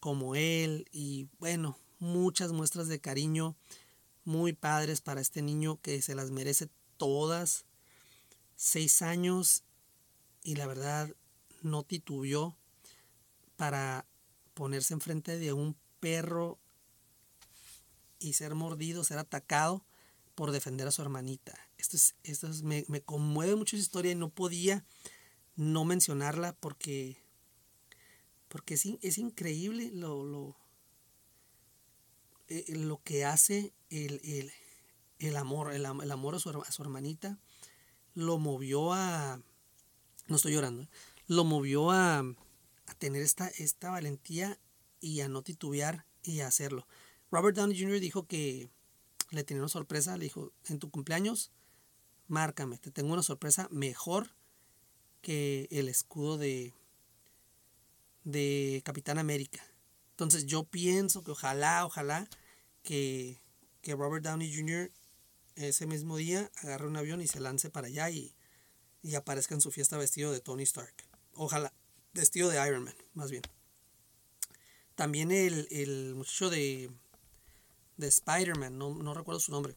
como 0.00 0.34
él 0.34 0.86
y 0.90 1.28
bueno, 1.38 1.78
muchas 1.98 2.52
muestras 2.52 2.88
de 2.88 3.00
cariño 3.00 3.54
muy 4.24 4.52
padres 4.52 5.00
para 5.00 5.20
este 5.20 5.42
niño 5.42 5.80
que 5.80 6.02
se 6.02 6.14
las 6.14 6.30
merece 6.30 6.68
todas. 6.96 7.64
Seis 8.56 9.02
años 9.02 9.62
y 10.42 10.56
la 10.56 10.66
verdad 10.66 11.14
no 11.60 11.82
titubió 11.82 12.56
para 13.56 14.06
ponerse 14.54 14.94
enfrente 14.94 15.38
de 15.38 15.52
un 15.52 15.76
perro 16.00 16.58
y 18.18 18.34
ser 18.34 18.54
mordido, 18.54 19.04
ser 19.04 19.18
atacado 19.18 19.84
por 20.34 20.52
defender 20.52 20.86
a 20.88 20.90
su 20.90 21.02
hermanita. 21.02 21.58
Esto 21.78 21.96
es, 21.96 22.14
esto 22.22 22.48
es, 22.48 22.62
me, 22.62 22.84
me 22.88 23.02
conmueve 23.02 23.56
mucho 23.56 23.76
esa 23.76 23.82
historia 23.82 24.12
y 24.12 24.16
no 24.16 24.30
podía 24.30 24.84
no 25.56 25.84
mencionarla 25.84 26.54
porque, 26.54 27.22
porque 28.48 28.74
es, 28.74 28.86
es 29.02 29.18
increíble 29.18 29.90
lo, 29.92 30.24
lo, 30.24 30.56
eh, 32.48 32.64
lo 32.74 33.02
que 33.02 33.24
hace 33.24 33.72
el, 33.90 34.20
el, 34.24 34.52
el 35.18 35.36
amor, 35.36 35.72
el, 35.72 35.84
el, 35.84 36.10
amor 36.10 36.34
a 36.34 36.38
su, 36.38 36.48
a 36.50 36.72
su 36.72 36.82
hermanita, 36.82 37.38
lo 38.14 38.38
movió 38.38 38.92
a, 38.92 39.40
no 40.26 40.36
estoy 40.36 40.52
llorando, 40.52 40.88
lo 41.30 41.44
movió 41.44 41.92
a, 41.92 42.24
tener 42.98 43.22
esta, 43.22 43.46
esta 43.46 43.90
valentía 43.90 44.58
y 44.98 45.20
a 45.20 45.28
no 45.28 45.42
titubear 45.42 46.04
y 46.24 46.40
a 46.40 46.48
hacerlo. 46.48 46.88
Robert 47.30 47.56
Downey 47.56 47.80
Jr. 47.80 48.00
dijo 48.00 48.26
que 48.26 48.68
le 49.30 49.44
tenía 49.44 49.62
una 49.62 49.68
sorpresa, 49.68 50.16
le 50.16 50.24
dijo, 50.24 50.52
en 50.64 50.80
tu 50.80 50.90
cumpleaños, 50.90 51.52
márcame, 52.26 52.78
te 52.78 52.90
tengo 52.90 53.12
una 53.12 53.22
sorpresa 53.22 53.68
mejor 53.70 54.34
que 55.20 55.68
el 55.70 55.88
escudo 55.88 56.36
de, 56.36 56.74
de 58.24 58.82
Capitán 58.84 59.18
América. 59.18 59.64
Entonces 60.10 60.46
yo 60.46 60.64
pienso 60.64 61.22
que 61.22 61.30
ojalá, 61.30 61.86
ojalá 61.86 62.28
que, 62.82 63.40
que 63.82 63.94
Robert 63.94 64.24
Downey 64.24 64.52
Jr. 64.52 64.90
ese 65.54 65.86
mismo 65.86 66.16
día 66.16 66.50
agarre 66.56 66.88
un 66.88 66.96
avión 66.96 67.20
y 67.20 67.28
se 67.28 67.38
lance 67.38 67.70
para 67.70 67.86
allá 67.86 68.10
y, 68.10 68.34
y 69.00 69.14
aparezca 69.14 69.54
en 69.54 69.60
su 69.60 69.70
fiesta 69.70 69.96
vestido 69.96 70.32
de 70.32 70.40
Tony 70.40 70.64
Stark. 70.64 71.09
Ojalá, 71.34 71.72
vestido 72.12 72.48
de 72.48 72.66
Iron 72.66 72.84
Man, 72.84 72.94
más 73.14 73.30
bien. 73.30 73.42
También 74.94 75.30
el, 75.30 75.66
el 75.70 76.14
muchacho 76.14 76.50
de, 76.50 76.90
de 77.96 78.08
Spider-Man, 78.08 78.76
no, 78.76 78.94
no, 78.94 79.14
recuerdo 79.14 79.40
su 79.40 79.52
nombre. 79.52 79.76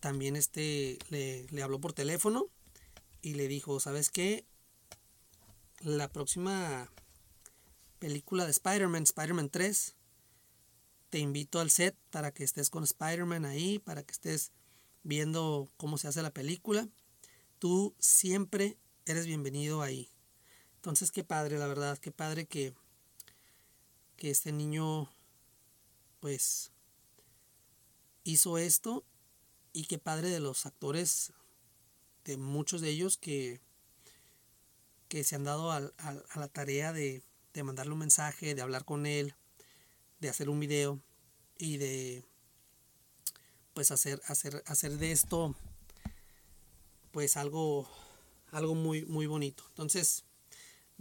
También 0.00 0.36
este 0.36 0.98
le, 1.08 1.46
le 1.50 1.62
habló 1.62 1.80
por 1.80 1.92
teléfono 1.92 2.48
y 3.22 3.34
le 3.34 3.48
dijo, 3.48 3.80
¿sabes 3.80 4.10
qué? 4.10 4.44
La 5.80 6.08
próxima 6.08 6.90
película 7.98 8.44
de 8.44 8.50
Spider-Man, 8.50 9.04
Spider-Man 9.04 9.48
3, 9.48 9.94
te 11.08 11.18
invito 11.18 11.60
al 11.60 11.70
set 11.70 11.96
para 12.10 12.32
que 12.32 12.44
estés 12.44 12.68
con 12.68 12.84
Spider-Man 12.84 13.44
ahí, 13.44 13.78
para 13.78 14.02
que 14.02 14.12
estés 14.12 14.52
viendo 15.02 15.68
cómo 15.76 15.98
se 15.98 16.08
hace 16.08 16.22
la 16.22 16.32
película. 16.32 16.88
Tú 17.58 17.94
siempre 17.98 18.76
eres 19.06 19.26
bienvenido 19.26 19.82
ahí. 19.82 20.11
Entonces, 20.82 21.12
qué 21.12 21.22
padre, 21.22 21.60
la 21.60 21.68
verdad, 21.68 21.96
qué 21.98 22.10
padre 22.10 22.44
que, 22.44 22.74
que 24.16 24.30
este 24.30 24.50
niño, 24.50 25.08
pues, 26.18 26.72
hizo 28.24 28.58
esto 28.58 29.04
y 29.72 29.84
qué 29.84 29.98
padre 29.98 30.28
de 30.28 30.40
los 30.40 30.66
actores, 30.66 31.32
de 32.24 32.36
muchos 32.36 32.80
de 32.80 32.90
ellos 32.90 33.16
que, 33.16 33.60
que 35.06 35.22
se 35.22 35.36
han 35.36 35.44
dado 35.44 35.70
a, 35.70 35.78
la 35.78 36.48
tarea 36.48 36.92
de, 36.92 37.22
de 37.54 37.62
mandarle 37.62 37.92
un 37.92 38.00
mensaje, 38.00 38.56
de 38.56 38.62
hablar 38.62 38.84
con 38.84 39.06
él, 39.06 39.36
de 40.18 40.30
hacer 40.30 40.50
un 40.50 40.58
video 40.58 41.00
y 41.58 41.76
de 41.76 42.24
pues 43.72 43.92
hacer, 43.92 44.20
hacer, 44.26 44.64
hacer 44.66 44.98
de 44.98 45.12
esto 45.12 45.54
pues 47.12 47.36
algo, 47.36 47.88
algo 48.50 48.74
muy, 48.74 49.04
muy 49.04 49.28
bonito. 49.28 49.62
Entonces, 49.68 50.24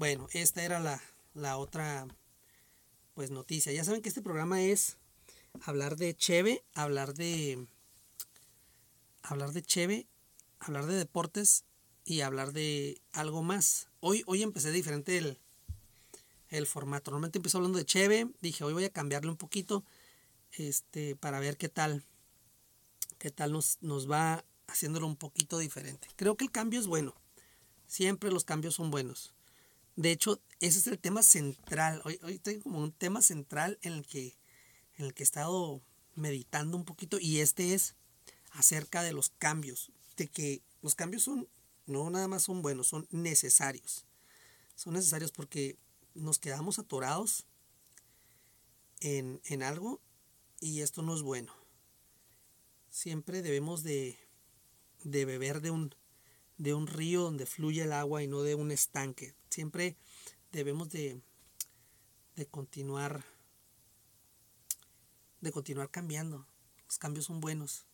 bueno, 0.02 0.28
esta 0.32 0.64
era 0.64 0.80
la, 0.80 1.00
la 1.36 1.60
otra 1.60 2.08
pues 3.14 3.30
noticia. 3.30 3.72
Ya 3.72 3.84
saben 3.84 4.02
que 4.02 4.10
este 4.10 4.24
programa 4.24 4.60
es 4.60 4.98
hablar 5.62 5.96
de 5.96 6.16
Cheve, 6.16 6.64
hablar 6.74 7.14
de 7.14 7.68
hablar 9.22 9.52
de 9.52 9.62
Cheve, 9.62 10.08
hablar 10.58 10.88
de 10.88 10.96
deportes 10.96 11.66
y 12.04 12.22
hablar 12.22 12.52
de 12.52 13.00
algo 13.14 13.44
más. 13.44 13.90
Hoy, 14.00 14.24
hoy 14.26 14.42
empecé 14.42 14.72
diferente 14.72 15.20
el, 15.20 15.38
el 16.50 16.66
formato. 16.66 17.12
Normalmente 17.12 17.38
empiezo 17.38 17.60
hablando 17.60 17.78
de 17.78 17.86
Cheve, 17.86 18.28
dije 18.42 18.64
hoy 18.64 18.74
voy 18.74 18.86
a 18.86 18.90
cambiarle 18.90 19.30
un 19.30 19.38
poquito 19.38 19.86
este, 20.54 21.16
para 21.16 21.40
ver 21.40 21.58
qué 21.58 21.70
tal, 21.70 22.04
qué 23.20 23.30
tal 23.30 23.52
nos, 23.52 23.78
nos 23.82 24.10
va 24.10 24.44
haciéndolo 24.66 25.06
un 25.06 25.16
poquito 25.16 25.60
diferente. 25.60 26.08
Creo 26.16 26.38
que 26.38 26.46
el 26.46 26.52
cambio 26.52 26.80
es 26.80 26.88
bueno. 26.88 27.14
Siempre 27.86 28.32
los 28.32 28.46
cambios 28.46 28.74
son 28.74 28.90
buenos. 28.90 29.36
De 29.96 30.12
hecho, 30.12 30.42
ese 30.60 30.80
es 30.80 30.88
el 30.88 31.00
tema 31.00 31.24
central. 31.24 32.02
Hoy, 32.06 32.20
hoy 32.24 32.40
tengo 32.40 32.64
como 32.64 32.80
un 32.80 32.92
tema 32.92 33.22
central 33.22 33.78
en 33.82 33.94
el, 33.94 34.06
que, 34.06 34.38
en 34.98 35.06
el 35.06 35.14
que 35.14 35.24
he 35.24 35.26
estado 35.26 35.82
meditando 36.16 36.78
un 36.78 36.86
poquito 36.86 37.18
y 37.20 37.40
este 37.40 37.74
es 37.74 37.96
acerca 38.52 39.04
de 39.04 39.14
los 39.14 39.30
cambios. 39.30 39.92
De 40.18 40.28
que 40.28 40.62
los 40.82 40.96
cambios 40.96 41.24
son, 41.24 41.48
no 41.86 42.10
nada 42.10 42.28
más 42.28 42.44
son 42.44 42.62
buenos, 42.62 42.88
son 42.88 43.08
necesarios. 43.12 44.06
Son 44.76 44.94
necesarios 44.94 45.32
porque 45.32 45.78
nos 46.14 46.40
quedamos 46.40 46.80
atorados 46.80 47.46
en, 49.00 49.42
en 49.46 49.64
algo 49.64 50.02
y 50.60 50.82
esto 50.82 51.02
no 51.02 51.16
es 51.16 51.22
bueno. 51.22 51.54
Siempre 52.90 53.42
debemos 53.42 53.84
de, 53.84 54.18
de 55.04 55.26
beber 55.26 55.62
de 55.62 55.72
un, 55.72 55.96
de 56.62 56.76
un 56.76 56.86
río 56.86 57.24
donde 57.24 57.48
fluye 57.48 57.82
el 57.82 57.92
agua 57.92 58.22
y 58.22 58.28
no 58.28 58.44
de 58.44 58.54
un 58.54 58.70
estanque. 58.70 59.34
Siempre 59.50 59.98
debemos 60.52 60.92
de, 60.92 61.20
de 62.36 62.46
continuar 62.46 63.26
de 65.42 65.52
continuar 65.52 65.90
cambiando. 65.90 66.46
Los 66.86 67.00
cambios 67.00 67.26
son 67.26 67.42
buenos. 67.42 67.88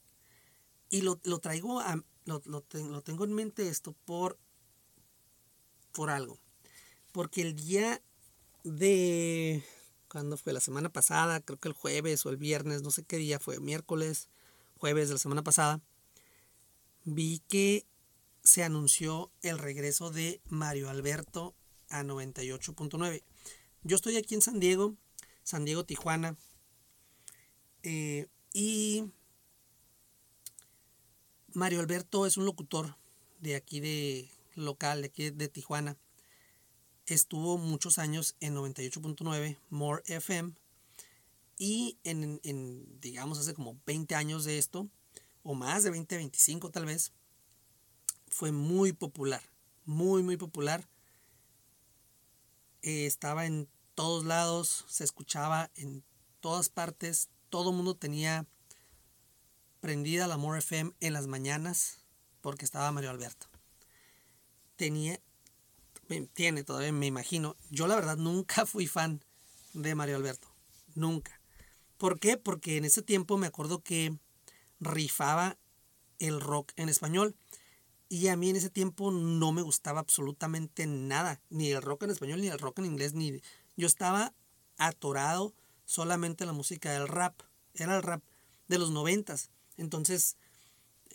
Y 0.89 1.01
lo, 1.01 1.17
traigo 1.39 1.79
a, 1.79 2.03
lo, 2.25 2.41
lo, 2.45 2.61
tengo 2.61 3.23
en 3.23 3.33
mente 3.33 3.69
esto 3.69 3.95
por, 4.03 4.37
por 5.93 6.09
algo. 6.09 6.37
Porque 7.13 7.43
el 7.43 7.55
día 7.55 8.01
de 8.65 9.63
cuando 10.09 10.35
fue 10.35 10.51
la 10.51 10.59
semana 10.59 10.91
pasada, 10.91 11.39
creo 11.39 11.57
que 11.57 11.69
el 11.69 11.73
jueves 11.73 12.25
o 12.25 12.29
el 12.31 12.37
viernes, 12.37 12.81
no 12.81 12.91
sé 12.91 13.03
qué 13.03 13.15
día 13.15 13.39
fue, 13.39 13.61
miércoles, 13.61 14.27
jueves 14.77 15.07
de 15.07 15.15
la 15.15 15.19
semana 15.19 15.43
pasada, 15.43 15.79
vi 17.05 17.41
que 17.47 17.85
se 18.47 18.63
anunció 18.63 19.29
el 19.41 19.59
regreso 19.59 20.09
de 20.09 20.39
Mario 20.45 20.89
Alberto 20.89 21.53
a 21.89 22.01
98.9. 22.01 23.21
Yo 23.83 23.95
estoy 23.97 24.15
aquí 24.15 24.35
en 24.35 24.41
San 24.41 24.61
Diego, 24.61 24.95
San 25.43 25.65
Diego, 25.65 25.83
Tijuana, 25.83 26.37
eh, 27.83 28.27
y 28.53 29.11
Mario 31.51 31.81
Alberto 31.81 32.25
es 32.25 32.37
un 32.37 32.45
locutor 32.45 32.95
de 33.41 33.57
aquí 33.57 33.81
de 33.81 34.31
local, 34.55 35.01
de 35.01 35.07
aquí 35.07 35.29
de 35.29 35.49
Tijuana. 35.49 35.97
Estuvo 37.05 37.57
muchos 37.57 37.97
años 37.97 38.37
en 38.39 38.55
98.9, 38.55 39.57
More 39.69 40.03
FM, 40.05 40.53
y 41.57 41.97
en, 42.05 42.39
en, 42.43 43.01
digamos, 43.01 43.39
hace 43.39 43.53
como 43.53 43.77
20 43.85 44.15
años 44.15 44.45
de 44.45 44.57
esto, 44.57 44.87
o 45.43 45.53
más 45.53 45.83
de 45.83 45.91
20, 45.91 46.15
25 46.15 46.71
tal 46.71 46.85
vez, 46.85 47.11
fue 48.29 48.51
muy 48.51 48.93
popular, 48.93 49.41
muy, 49.85 50.23
muy 50.23 50.37
popular. 50.37 50.87
Eh, 52.81 53.05
estaba 53.05 53.45
en 53.45 53.67
todos 53.95 54.25
lados, 54.25 54.85
se 54.87 55.03
escuchaba 55.03 55.71
en 55.75 56.03
todas 56.39 56.69
partes, 56.69 57.29
todo 57.49 57.71
el 57.71 57.75
mundo 57.75 57.95
tenía 57.95 58.45
prendida 59.79 60.27
la 60.27 60.37
More 60.37 60.59
FM 60.59 60.93
en 60.99 61.13
las 61.13 61.27
mañanas 61.27 61.99
porque 62.41 62.65
estaba 62.65 62.91
Mario 62.91 63.09
Alberto. 63.09 63.47
Tenía, 64.75 65.19
tiene 66.33 66.63
todavía, 66.63 66.91
me 66.91 67.07
imagino. 67.07 67.55
Yo 67.69 67.87
la 67.87 67.95
verdad 67.95 68.17
nunca 68.17 68.65
fui 68.65 68.87
fan 68.87 69.23
de 69.73 69.95
Mario 69.95 70.17
Alberto, 70.17 70.47
nunca. 70.95 71.41
¿Por 71.97 72.19
qué? 72.19 72.37
Porque 72.37 72.77
en 72.77 72.85
ese 72.85 73.01
tiempo 73.01 73.37
me 73.37 73.47
acuerdo 73.47 73.81
que 73.81 74.15
rifaba 74.79 75.57
el 76.19 76.39
rock 76.39 76.71
en 76.75 76.89
español. 76.89 77.35
Y 78.09 78.29
a 78.29 78.37
mí 78.37 78.49
en 78.49 78.55
ese 78.55 78.69
tiempo 78.69 79.11
no 79.11 79.51
me 79.51 79.61
gustaba 79.61 79.99
absolutamente 79.99 80.87
nada, 80.87 81.41
ni 81.49 81.71
el 81.71 81.81
rock 81.81 82.03
en 82.03 82.11
español, 82.11 82.41
ni 82.41 82.47
el 82.47 82.59
rock 82.59 82.79
en 82.79 82.85
inglés, 82.85 83.13
ni 83.13 83.41
yo 83.75 83.87
estaba 83.87 84.33
atorado 84.77 85.53
solamente 85.85 86.43
en 86.43 86.47
la 86.47 86.53
música 86.53 86.91
del 86.91 87.07
rap. 87.07 87.41
Era 87.73 87.97
el 87.97 88.03
rap 88.03 88.23
de 88.67 88.77
los 88.77 88.91
noventas. 88.91 89.49
Entonces 89.75 90.37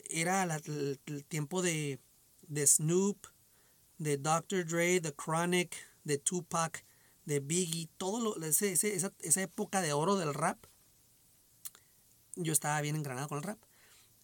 era 0.05 0.43
el, 0.45 1.25
tiempo 1.29 1.63
de, 1.63 1.99
de 2.49 2.67
Snoop, 2.67 3.27
de 3.99 4.19
Dr. 4.19 4.67
Dre, 4.67 5.01
de 5.01 5.15
Chronic, 5.15 5.75
de 6.05 6.19
Tupac, 6.19 6.85
de 7.25 7.41
Biggie, 7.41 7.89
todo 7.97 8.21
lo, 8.21 8.45
ese, 8.45 8.73
esa, 8.73 9.13
esa 9.21 9.43
época 9.43 9.81
de 9.81 9.93
oro 9.93 10.17
del 10.17 10.35
rap 10.35 10.67
yo 12.37 12.53
estaba 12.53 12.81
bien 12.81 12.97
engranado 12.97 13.29
con 13.29 13.39
el 13.39 13.45
rap. 13.45 13.59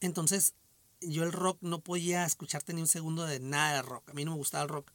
Entonces, 0.00 0.54
yo 1.00 1.24
el 1.24 1.32
rock 1.32 1.58
no 1.60 1.80
podía 1.80 2.24
escucharte 2.24 2.72
ni 2.72 2.80
un 2.80 2.86
segundo 2.86 3.24
de 3.24 3.40
nada 3.40 3.74
de 3.74 3.82
rock. 3.82 4.08
A 4.10 4.12
mí 4.12 4.24
no 4.24 4.32
me 4.32 4.36
gustaba 4.36 4.64
el 4.64 4.68
rock. 4.68 4.92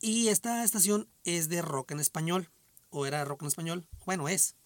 Y 0.00 0.28
esta 0.28 0.64
estación 0.64 1.08
es 1.24 1.48
de 1.48 1.62
rock 1.62 1.92
en 1.92 2.00
español. 2.00 2.50
O 2.90 3.06
era 3.06 3.18
de 3.18 3.24
rock 3.24 3.42
en 3.42 3.48
español. 3.48 3.88
Bueno, 4.06 4.28
es. 4.28 4.56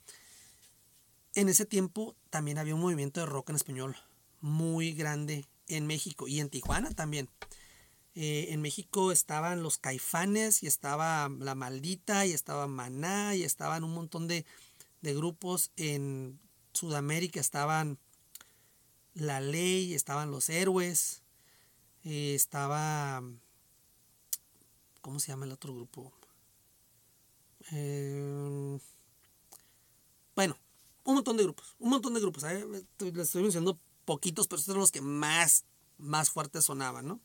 En 1.34 1.48
ese 1.48 1.66
tiempo 1.66 2.16
también 2.30 2.58
había 2.58 2.74
un 2.74 2.80
movimiento 2.80 3.20
de 3.20 3.26
rock 3.26 3.50
en 3.50 3.56
español 3.56 3.96
muy 4.40 4.92
grande 4.92 5.46
en 5.66 5.86
México 5.86 6.28
y 6.28 6.40
en 6.40 6.50
Tijuana 6.50 6.90
también. 6.90 7.28
Eh, 8.14 8.48
en 8.50 8.60
México 8.60 9.12
estaban 9.12 9.62
los 9.62 9.78
caifanes 9.78 10.62
y 10.62 10.66
estaba 10.66 11.28
La 11.38 11.54
Maldita 11.54 12.26
y 12.26 12.32
estaba 12.32 12.66
Maná 12.66 13.34
y 13.36 13.44
estaban 13.44 13.84
un 13.84 13.94
montón 13.94 14.26
de, 14.26 14.44
de 15.02 15.14
grupos 15.14 15.70
en 15.76 16.40
Sudamérica 16.78 17.40
estaban 17.40 17.98
La 19.18 19.40
Ley, 19.40 19.94
estaban 19.94 20.30
los 20.30 20.48
héroes, 20.48 21.22
eh, 22.04 22.34
estaba... 22.34 23.22
¿Cómo 25.00 25.18
se 25.18 25.28
llama 25.28 25.44
el 25.44 25.52
otro 25.52 25.74
grupo? 25.74 26.12
Eh, 27.72 28.78
bueno, 30.36 30.56
un 31.02 31.16
montón 31.16 31.36
de 31.36 31.42
grupos, 31.42 31.74
un 31.80 31.90
montón 31.90 32.14
de 32.14 32.20
grupos. 32.20 32.44
Les 32.44 32.84
estoy 32.98 33.42
mencionando 33.42 33.80
poquitos, 34.04 34.46
pero 34.46 34.60
estos 34.60 34.72
son 34.72 34.80
los 34.80 34.92
que 34.92 35.00
más, 35.00 35.64
más 35.96 36.30
fuertes 36.30 36.66
sonaban, 36.66 37.08
¿no? 37.08 37.20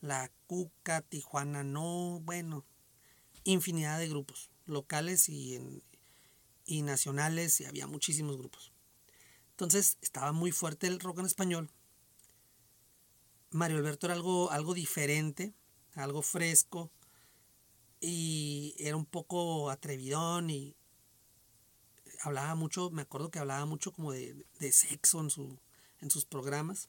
La 0.00 0.30
Cuca, 0.46 1.00
Tijuana, 1.00 1.64
no, 1.64 2.20
bueno, 2.22 2.64
infinidad 3.42 3.98
de 3.98 4.08
grupos, 4.08 4.50
locales 4.66 5.28
y, 5.28 5.82
y 6.64 6.82
nacionales, 6.82 7.60
y 7.60 7.64
había 7.64 7.86
muchísimos 7.86 8.36
grupos. 8.36 8.73
Entonces 9.54 9.98
estaba 10.02 10.32
muy 10.32 10.50
fuerte 10.50 10.88
el 10.88 10.98
rock 11.00 11.20
en 11.20 11.26
español. 11.26 11.70
Mario 13.50 13.78
Alberto 13.78 14.06
era 14.06 14.14
algo, 14.14 14.50
algo 14.50 14.74
diferente, 14.74 15.54
algo 15.94 16.22
fresco, 16.22 16.90
y 18.00 18.74
era 18.78 18.96
un 18.96 19.06
poco 19.06 19.70
atrevidón 19.70 20.50
y 20.50 20.76
hablaba 22.20 22.54
mucho, 22.54 22.90
me 22.90 23.02
acuerdo 23.02 23.30
que 23.30 23.38
hablaba 23.38 23.64
mucho 23.64 23.92
como 23.92 24.12
de, 24.12 24.44
sexo 24.72 25.20
en, 25.20 25.30
su, 25.30 25.58
en 26.00 26.10
sus 26.10 26.24
programas. 26.24 26.88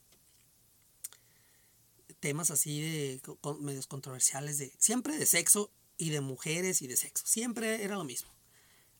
Temas 2.20 2.50
así 2.50 2.80
de 2.80 3.22
medios 3.60 3.86
controversiales, 3.86 4.58
de 4.58 4.72
siempre 4.78 5.16
de 5.16 5.26
sexo 5.26 5.70
y 5.98 6.10
de 6.10 6.20
mujeres 6.20 6.82
y 6.82 6.86
de 6.86 6.96
sexo. 6.96 7.24
Siempre 7.26 7.84
era 7.84 7.94
lo 7.94 8.04
mismo. 8.04 8.30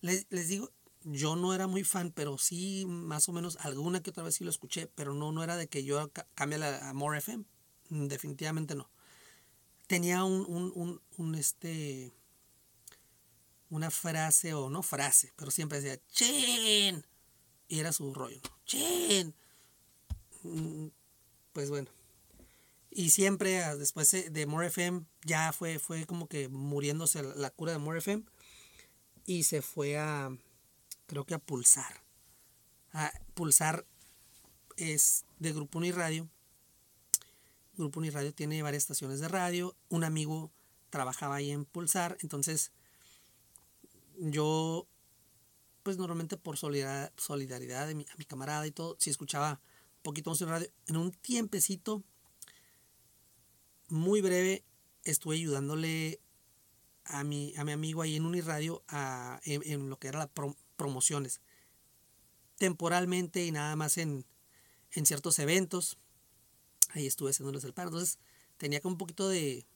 Les, 0.01 0.29
digo, 0.49 0.71
yo 1.09 1.37
no 1.37 1.55
era 1.55 1.69
muy 1.69 1.85
fan, 1.85 2.11
pero 2.11 2.37
sí 2.37 2.85
más 2.87 3.29
o 3.29 3.33
menos 3.33 3.57
alguna 3.61 4.03
que 4.03 4.11
otra 4.11 4.25
vez 4.25 4.35
sí 4.35 4.45
lo 4.45 4.51
escuché, 4.51 4.89
pero 4.89 5.15
no, 5.15 5.31
no 5.31 5.45
era 5.45 5.57
de 5.57 5.69
que 5.69 5.85
yo 5.85 6.11
cambie 6.35 6.63
a 6.65 6.93
More 6.95 7.19
FM. 7.19 7.45
Definitivamente 7.91 8.75
no. 8.75 8.91
Tenía 9.87 10.25
un, 10.25 10.45
un, 10.75 11.01
un, 11.17 11.35
este 11.37 12.13
una 13.71 13.91
frase 13.93 14.55
o 14.55 14.69
no 14.69 14.83
frase, 14.83 15.33
pero 15.37 15.53
siempre 15.53 15.81
decía, 15.81 16.01
¡Chin! 16.09 17.07
Y 17.69 17.79
era 17.79 17.93
su 17.93 18.13
rollo, 18.13 18.41
¿no? 18.43 19.33
Mm, 20.43 20.89
pues 21.53 21.71
bueno. 21.71 21.89
Y 22.91 23.11
siempre 23.11 23.63
ah, 23.63 23.77
después 23.77 24.11
de 24.11 24.47
More 24.47 24.69
FM 24.69 25.05
ya 25.23 25.53
fue, 25.53 25.79
fue 25.79 26.05
como 26.07 26.27
que 26.29 26.49
muriéndose 26.49 27.23
la 27.23 27.51
cura 27.51 27.73
de 27.73 27.79
More 27.79 27.99
FM 27.99 28.25
y 29.25 29.45
se 29.45 29.63
fue 29.63 29.99
a, 29.99 30.31
creo 31.07 31.25
que 31.25 31.35
a 31.35 31.39
Pulsar. 31.39 32.03
A 32.93 33.13
Pulsar 33.35 33.87
es 34.77 35.25
de 35.39 35.53
Grupo 35.53 35.79
Uniradio. 35.79 36.29
Grupo 37.77 38.01
Uniradio 38.01 38.35
tiene 38.35 38.63
varias 38.63 38.85
estaciones 38.85 39.21
de 39.21 39.29
radio. 39.29 39.77
Un 39.89 40.05
amigo 40.05 40.53
trabajaba 40.91 41.37
ahí 41.37 41.51
en 41.51 41.65
Pulsar, 41.65 42.17
entonces 42.21 42.73
yo, 44.19 44.89
pues 45.83 45.99
normalmente 45.99 46.37
por 46.37 46.57
solidaridad, 46.57 47.87
de 47.87 47.95
mi, 47.95 48.07
a 48.11 48.17
mi 48.17 48.25
camarada 48.25 48.67
y 48.67 48.71
todo, 48.71 48.97
si 48.99 49.11
escuchaba 49.11 49.61
un 49.97 50.03
poquito 50.03 50.35
de 50.35 50.47
radio, 50.47 50.69
en 50.87 50.97
un 50.97 51.13
tiempecito 51.13 52.03
muy 53.89 54.21
breve 54.21 54.65
estuve 55.05 55.37
ayudándole 55.37 56.21
a 57.05 57.23
mi, 57.25 57.55
a 57.57 57.65
mi 57.65 57.73
amigo 57.73 58.03
ahí 58.03 58.17
en 58.17 58.27
Uniradio 58.27 58.83
a, 58.89 59.41
en, 59.45 59.89
lo 59.89 59.99
que 59.99 60.09
era 60.09 60.19
las 60.19 60.31
promociones. 60.77 61.41
Temporalmente 62.57 63.45
y 63.45 63.53
nada 63.53 63.77
más 63.77 63.99
en, 63.99 64.25
en 64.93 65.07
ciertos 65.07 65.39
eventos. 65.39 65.99
Ahí 66.91 67.07
estuve 67.07 67.31
haciéndoles 67.31 67.65
el 67.65 67.75
paro. 67.75 67.89
Entonces 67.89 68.19
tenía 68.57 68.81
como 68.81 68.95
un 68.95 68.99
poquito 68.99 69.29
de 69.29 69.67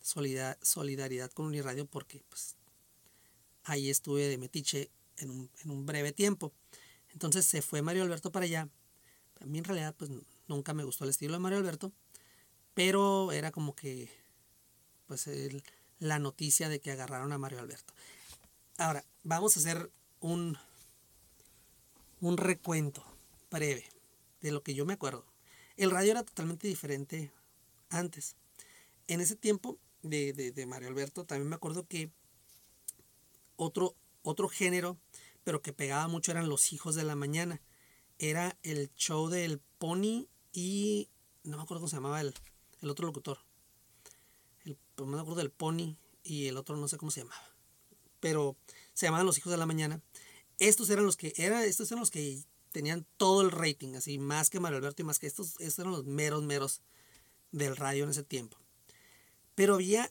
solidaridad 0.00 1.30
con 1.32 1.46
Uniradio 1.46 1.86
porque 1.86 2.22
pues 2.28 2.56
ahí 3.64 3.90
estuve 3.90 4.28
de 4.28 4.38
metiche 4.38 4.90
en 5.16 5.50
un, 5.64 5.86
breve 5.86 6.12
tiempo. 6.12 6.52
Entonces 7.12 7.44
se 7.44 7.62
fue 7.62 7.82
Mario 7.82 8.02
Alberto 8.02 8.30
para 8.32 8.44
allá. 8.44 8.68
A 9.40 9.46
mí 9.46 9.58
en 9.58 9.64
realidad 9.64 9.94
pues 9.96 10.10
nunca 10.46 10.74
me 10.74 10.84
gustó 10.84 11.04
el 11.04 11.10
estilo 11.10 11.34
de 11.34 11.38
Mario 11.38 11.58
Alberto, 11.58 11.92
pero 12.74 13.32
era 13.32 13.50
como 13.50 13.74
que 13.74 14.08
pues 15.06 15.28
la 15.98 16.18
noticia 16.18 16.68
de 16.68 16.80
que 16.80 16.90
agarraron 16.92 17.32
a 17.32 17.38
Mario 17.38 17.60
Alberto. 17.60 17.94
Ahora, 18.80 19.04
vamos 19.24 19.56
a 19.56 19.58
hacer 19.58 19.90
un, 20.20 20.56
un 22.20 22.36
recuento 22.36 23.04
breve 23.50 23.84
de 24.40 24.52
lo 24.52 24.62
que 24.62 24.72
yo 24.72 24.86
me 24.86 24.92
acuerdo. 24.92 25.24
El 25.76 25.90
radio 25.90 26.12
era 26.12 26.22
totalmente 26.22 26.68
diferente 26.68 27.32
antes. 27.90 28.36
En 29.08 29.20
ese 29.20 29.34
tiempo 29.34 29.78
de, 30.02 30.32
de 30.32 30.66
Mario 30.66 30.86
Alberto 30.86 31.24
también 31.24 31.48
me 31.48 31.56
acuerdo 31.56 31.88
que 31.88 32.12
otro, 33.56 33.96
otro 34.22 34.48
género, 34.48 34.96
pero 35.42 35.60
que 35.60 35.72
pegaba 35.72 36.06
mucho 36.06 36.30
eran 36.30 36.48
Los 36.48 36.72
Hijos 36.72 36.94
de 36.94 37.02
la 37.02 37.16
Mañana. 37.16 37.60
Era 38.20 38.56
el 38.62 38.94
show 38.94 39.28
del 39.28 39.58
Pony 39.78 40.28
y 40.52 41.08
no 41.42 41.56
me 41.56 41.64
acuerdo 41.64 41.80
cómo 41.80 41.88
se 41.88 41.96
llamaba 41.96 42.20
el, 42.20 42.32
el 42.80 42.90
otro 42.90 43.06
locutor. 43.08 43.40
El, 44.64 44.78
pues, 44.94 45.10
me 45.10 45.18
acuerdo 45.18 45.40
del 45.40 45.50
Pony 45.50 45.96
y 46.22 46.46
el 46.46 46.56
otro 46.56 46.76
no 46.76 46.86
sé 46.86 46.96
cómo 46.96 47.10
se 47.10 47.22
llamaba. 47.22 47.47
Pero 48.20 48.56
se 48.94 49.06
llamaban 49.06 49.26
Los 49.26 49.38
Hijos 49.38 49.50
de 49.50 49.58
la 49.58 49.66
Mañana. 49.66 50.00
Estos 50.58 50.90
eran 50.90 51.04
los 51.04 51.16
que, 51.16 51.32
era, 51.36 51.64
estos 51.64 51.90
eran 51.90 52.00
los 52.00 52.10
que 52.10 52.42
tenían 52.72 53.06
todo 53.16 53.42
el 53.42 53.50
rating, 53.50 53.94
así 53.94 54.18
más 54.18 54.50
que 54.50 54.60
Mario 54.60 54.78
Alberto 54.78 55.02
y 55.02 55.04
más 55.04 55.18
que 55.18 55.26
estos, 55.26 55.54
estos 55.60 55.78
eran 55.78 55.92
los 55.92 56.04
meros, 56.04 56.42
meros 56.42 56.82
del 57.52 57.76
radio 57.76 58.04
en 58.04 58.10
ese 58.10 58.24
tiempo. 58.24 58.58
Pero 59.54 59.74
había 59.74 60.10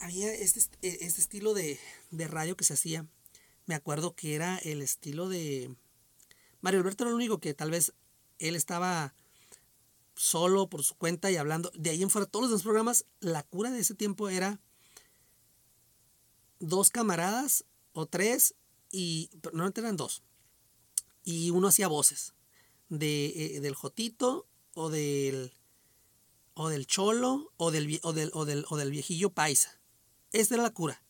había 0.00 0.32
este, 0.32 0.60
este 0.82 1.20
estilo 1.20 1.54
de, 1.54 1.78
radio 2.10 2.56
que 2.56 2.64
se 2.64 2.74
hacía. 2.74 3.06
Me 3.66 3.74
acuerdo 3.74 4.14
que 4.14 4.34
era 4.34 4.56
el 4.58 4.82
estilo 4.82 5.28
de... 5.28 5.74
Mario 6.60 6.80
Alberto 6.80 7.04
era 7.04 7.10
el 7.10 7.16
único 7.16 7.38
que 7.38 7.54
tal 7.54 7.70
vez 7.70 7.92
él 8.38 8.56
estaba 8.56 9.14
solo 10.16 10.68
por 10.68 10.82
su 10.82 10.96
cuenta 10.96 11.30
y 11.30 11.36
hablando. 11.36 11.70
De 11.74 11.90
ahí 11.90 12.02
en 12.02 12.10
fuera, 12.10 12.26
todos 12.26 12.50
los 12.50 12.62
programas, 12.62 13.04
la 13.20 13.42
cura 13.42 13.70
de 13.70 13.80
ese 13.80 13.94
tiempo 13.94 14.28
era 14.28 14.58
dos 16.60 16.90
camaradas 16.90 17.64
o 17.92 18.06
tres, 18.06 18.54
y 18.90 19.30
no 19.52 19.66
eran 19.66 19.96
dos. 19.96 20.22
Y 21.24 21.50
uno 21.50 21.68
hacía 21.68 21.88
voces 21.88 22.34
de, 22.88 23.56
eh, 23.56 23.60
del 23.60 23.74
Jotito 23.74 24.46
o 24.74 24.90
del, 24.90 25.52
o 26.54 26.68
del 26.68 26.86
Cholo 26.86 27.52
o 27.56 27.70
del, 27.70 28.00
o 28.02 28.12
del, 28.12 28.30
o 28.34 28.44
del, 28.44 28.64
o 28.68 28.76
del 28.76 28.90
viejillo 28.90 29.30
Paisa. 29.30 29.80
Esta 30.32 30.54
era 30.54 30.62
la 30.62 30.72
cura. 30.72 31.02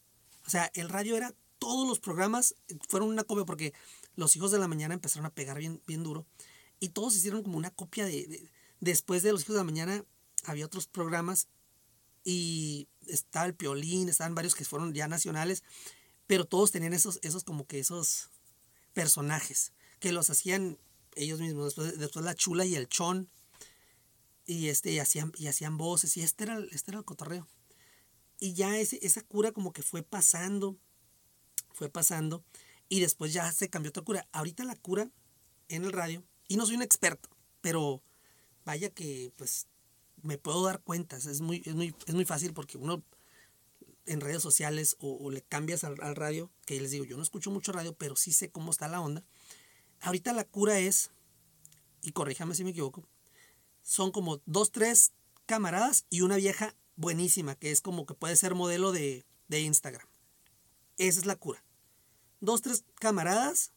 O 0.46 0.50
sea, 0.50 0.70
el 0.74 0.88
radio 0.88 1.16
era, 1.16 1.34
todos 1.58 1.86
los 1.86 2.00
programas 2.00 2.54
fueron 2.88 3.08
una 3.08 3.24
copia 3.24 3.44
porque 3.44 3.74
los 4.16 4.34
hijos 4.36 4.50
de 4.50 4.58
la 4.58 4.68
mañana 4.68 4.94
empezaron 4.94 5.26
a 5.26 5.34
pegar 5.34 5.58
bien, 5.58 5.82
bien 5.86 6.02
duro 6.02 6.26
y 6.80 6.88
todos 6.88 7.14
hicieron 7.14 7.42
como 7.42 7.58
una 7.58 7.70
copia 7.70 8.06
de, 8.06 8.50
después 8.80 9.22
de 9.22 9.32
los 9.32 9.42
hijos 9.42 9.54
de 9.54 9.60
la 9.60 9.64
mañana 9.64 10.04
había 10.44 10.66
otros 10.66 10.86
programas 10.86 11.48
y 12.24 12.88
estaba 13.06 13.46
el 13.46 13.54
Piolín, 13.54 14.08
estaban 14.08 14.34
varios 14.34 14.54
que 14.54 14.64
fueron 14.64 14.92
ya 14.94 15.08
nacionales, 15.08 15.62
pero 16.26 16.44
todos 16.44 16.70
tenían 16.70 16.92
esos, 16.92 17.18
esos 17.22 17.44
como 17.44 17.66
que 17.66 17.78
esos 17.78 18.30
personajes 18.92 19.72
que 19.98 20.12
los 20.12 20.30
hacían 20.30 20.78
ellos 21.16 21.40
mismos, 21.40 21.66
después, 21.66 21.98
después 21.98 22.24
la 22.24 22.34
chula 22.34 22.64
y 22.64 22.74
el 22.74 22.88
chon, 22.88 23.28
y 24.46 24.68
este, 24.68 24.92
y 24.92 24.98
hacían, 24.98 25.32
y 25.36 25.46
hacían 25.46 25.76
voces, 25.76 26.16
y 26.16 26.22
este 26.22 26.44
era, 26.44 26.58
este 26.72 26.90
era 26.90 26.98
el 26.98 27.04
cotorreo. 27.04 27.46
Y 28.38 28.54
ya 28.54 28.78
ese, 28.78 28.98
esa 29.02 29.22
cura 29.22 29.52
como 29.52 29.72
que 29.72 29.82
fue 29.82 30.02
pasando, 30.02 30.78
fue 31.72 31.88
pasando, 31.88 32.44
y 32.88 33.00
después 33.00 33.32
ya 33.32 33.50
se 33.52 33.68
cambió 33.68 33.90
otra 33.90 34.02
cura. 34.02 34.28
Ahorita 34.32 34.64
la 34.64 34.76
cura 34.76 35.10
en 35.68 35.84
el 35.84 35.92
radio, 35.92 36.24
y 36.48 36.56
no 36.56 36.66
soy 36.66 36.76
un 36.76 36.82
experto, 36.82 37.28
pero 37.60 38.02
vaya 38.64 38.90
que 38.90 39.32
pues 39.36 39.66
me 40.22 40.38
puedo 40.38 40.64
dar 40.64 40.82
cuentas, 40.82 41.26
es 41.26 41.40
muy, 41.40 41.62
es 41.64 41.74
muy, 41.74 41.94
es 42.06 42.14
muy 42.14 42.24
fácil 42.24 42.52
porque 42.52 42.78
uno 42.78 43.02
en 44.06 44.20
redes 44.20 44.42
sociales 44.42 44.96
o, 44.98 45.30
le 45.30 45.42
cambias 45.42 45.84
al, 45.84 46.00
al, 46.02 46.16
radio, 46.16 46.50
que 46.66 46.80
les 46.80 46.90
digo, 46.90 47.04
yo 47.04 47.16
no 47.16 47.22
escucho 47.22 47.50
mucho 47.50 47.72
radio, 47.72 47.94
pero 47.94 48.16
sí 48.16 48.32
sé 48.32 48.50
cómo 48.50 48.70
está 48.70 48.88
la 48.88 49.00
onda. 49.00 49.24
Ahorita 50.00 50.32
la 50.32 50.44
cura 50.44 50.78
es, 50.78 51.10
y 52.02 52.12
corríjame 52.12 52.54
si 52.54 52.64
me 52.64 52.70
equivoco, 52.70 53.06
son 53.82 54.10
como 54.10 54.40
dos, 54.46 54.72
tres 54.72 55.12
camaradas 55.46 56.06
y 56.10 56.22
una 56.22 56.36
vieja 56.36 56.74
buenísima, 56.96 57.54
que 57.54 57.70
es 57.70 57.80
como 57.80 58.06
que 58.06 58.14
puede 58.14 58.36
ser 58.36 58.54
modelo 58.54 58.92
de, 58.92 59.24
Instagram. 59.48 60.06
Esa 60.96 61.18
es 61.18 61.26
la 61.26 61.34
cura. 61.34 61.64
Dos, 62.40 62.62
tres 62.62 62.84
camaradas 62.94 63.72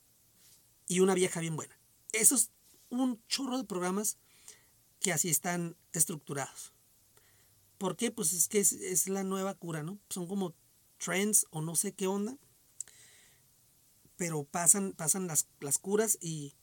y 0.88 1.00
una 1.00 1.16
vieja 1.16 1.40
bien 1.40 1.56
buena. 1.56 1.80
Eso 2.12 2.36
es 2.36 2.52
un 2.90 3.24
chorro 3.28 3.58
de 3.58 3.64
programas 3.64 4.18
que 5.04 5.12
así 5.14 5.30
están 5.30 5.76
estructurados. 5.92 6.74
¿Por 7.78 7.98
qué? 7.98 8.10
Pues 8.10 8.34
es 8.34 8.48
que 8.48 8.60
es, 8.60 9.10
la 9.10 9.24
nueva 9.24 9.54
cura, 9.54 9.84
¿no? 9.84 10.00
Son 10.10 10.28
como 10.28 10.56
trends 10.98 11.46
o 11.52 11.62
no 11.62 11.76
sé 11.76 11.94
qué 11.94 12.08
onda. 12.08 12.38
Pero 14.16 14.46
pasan, 14.46 14.94
pasan 14.94 15.28
las, 15.28 15.46
curas 15.80 16.18
y, 16.22 16.56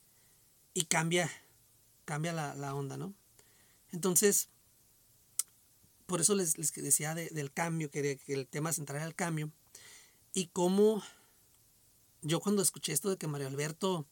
y 0.73 0.85
cambia, 0.85 1.31
cambia 2.05 2.33
la, 2.33 2.55
la 2.55 2.73
onda, 2.73 2.97
¿no? 2.97 3.13
Entonces, 3.91 4.49
por 6.07 6.19
eso 6.19 6.33
les, 6.33 6.55
decía 6.55 7.13
del 7.13 7.53
cambio, 7.53 7.91
que, 7.91 8.19
el 8.27 8.47
tema 8.47 8.73
central 8.73 8.97
era 8.97 9.05
el 9.05 9.15
cambio. 9.15 9.51
Y 10.33 10.47
cómo 10.47 11.03
yo 12.21 12.39
cuando 12.39 12.63
escuché 12.63 12.93
esto 12.93 13.09
de 13.09 13.17
que 13.17 13.27
Mario 13.27 13.47
Alberto 13.47 14.07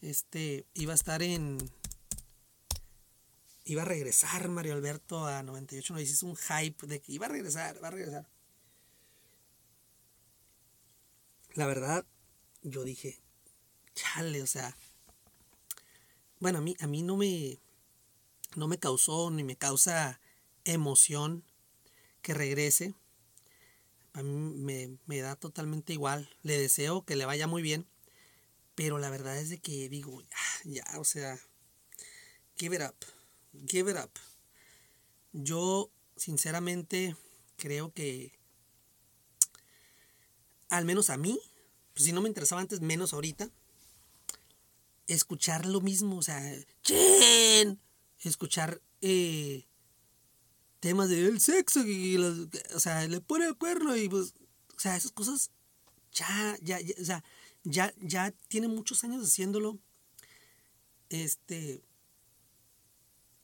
este, 0.00 0.66
iba 0.72 0.92
a 0.92 0.96
estar 0.96 1.22
en, 1.22 1.58
iba 3.64 3.82
a 3.82 3.86
regresar 3.86 4.48
Mario 4.48 4.74
Alberto 4.74 5.26
a 5.26 5.42
98, 5.42 5.94
no 5.94 6.00
hizo 6.00 6.26
un 6.26 6.36
hype 6.36 6.86
de 6.86 7.00
que 7.00 7.12
iba 7.12 7.26
a 7.26 7.30
regresar, 7.30 7.82
va 7.82 7.88
a 7.88 7.92
regresar. 7.92 8.28
La 11.54 11.66
verdad, 11.66 12.04
yo 12.62 12.84
dije, 12.84 13.20
chale, 13.94 14.42
o 14.42 14.46
sea, 14.46 14.76
bueno, 16.40 16.58
a 16.58 16.60
mí, 16.60 16.76
a 16.80 16.86
mí 16.86 17.02
no 17.02 17.16
me, 17.16 17.58
no 18.56 18.68
me 18.68 18.78
causó 18.78 19.30
ni 19.30 19.44
me 19.44 19.56
causa 19.56 20.20
emoción 20.64 21.44
que 22.22 22.34
regrese. 22.34 22.94
A 24.12 24.22
mí 24.22 24.30
me, 24.30 24.98
me, 25.06 25.20
da 25.20 25.36
totalmente 25.36 25.92
igual. 25.92 26.28
Le 26.42 26.58
deseo 26.58 27.04
que 27.04 27.16
le 27.16 27.24
vaya 27.24 27.46
muy 27.46 27.62
bien. 27.62 27.86
Pero 28.74 28.98
la 28.98 29.10
verdad 29.10 29.38
es 29.38 29.50
de 29.50 29.58
que 29.58 29.88
digo, 29.88 30.20
ya, 30.22 30.38
ya, 30.64 31.00
o 31.00 31.04
sea, 31.04 31.38
give 32.56 32.74
it 32.74 32.82
up. 32.82 33.13
Give 33.66 33.90
it 33.90 33.96
up. 33.96 34.10
Yo, 35.32 35.90
sinceramente, 36.16 37.16
creo 37.56 37.92
que, 37.92 38.32
al 40.68 40.84
menos 40.84 41.10
a 41.10 41.16
mí, 41.16 41.38
pues 41.92 42.04
si 42.04 42.12
no 42.12 42.20
me 42.20 42.28
interesaba 42.28 42.60
antes, 42.60 42.80
menos 42.80 43.12
ahorita, 43.12 43.50
escuchar 45.06 45.66
lo 45.66 45.80
mismo, 45.80 46.16
o 46.16 46.22
sea, 46.22 46.40
¡Chen! 46.82 47.80
escuchar 48.20 48.80
eh, 49.00 49.66
temas 50.80 51.08
del 51.08 51.40
sexo, 51.40 51.84
y, 51.86 52.16
o 52.16 52.80
sea, 52.80 53.06
le 53.06 53.20
pone 53.20 53.46
el 53.46 53.56
cuerno 53.56 53.96
y 53.96 54.08
pues, 54.08 54.34
o 54.76 54.80
sea, 54.80 54.96
esas 54.96 55.12
cosas 55.12 55.50
ya, 56.12 56.56
ya, 56.62 56.80
ya, 56.80 56.94
o 57.00 57.04
sea, 57.04 57.24
ya, 57.64 57.92
ya 58.00 58.32
tiene 58.48 58.68
muchos 58.68 59.04
años 59.04 59.24
haciéndolo. 59.24 59.78
Este, 61.08 61.82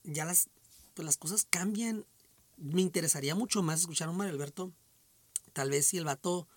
ya 0.04 0.24
las, 0.24 0.48
pues 0.94 1.04
las 1.04 1.16
cosas 1.16 1.46
cambian. 1.48 2.06
Me 2.56 2.82
interesaría 2.82 3.34
mucho 3.34 3.62
más 3.62 3.80
escuchar 3.80 4.08
a 4.08 4.10
un 4.10 4.16
Mario 4.16 4.34
Alberto. 4.34 4.72
Tal 5.52 5.70
vez 5.70 5.86
si 5.86 5.98
el 5.98 6.04
vato 6.04 6.48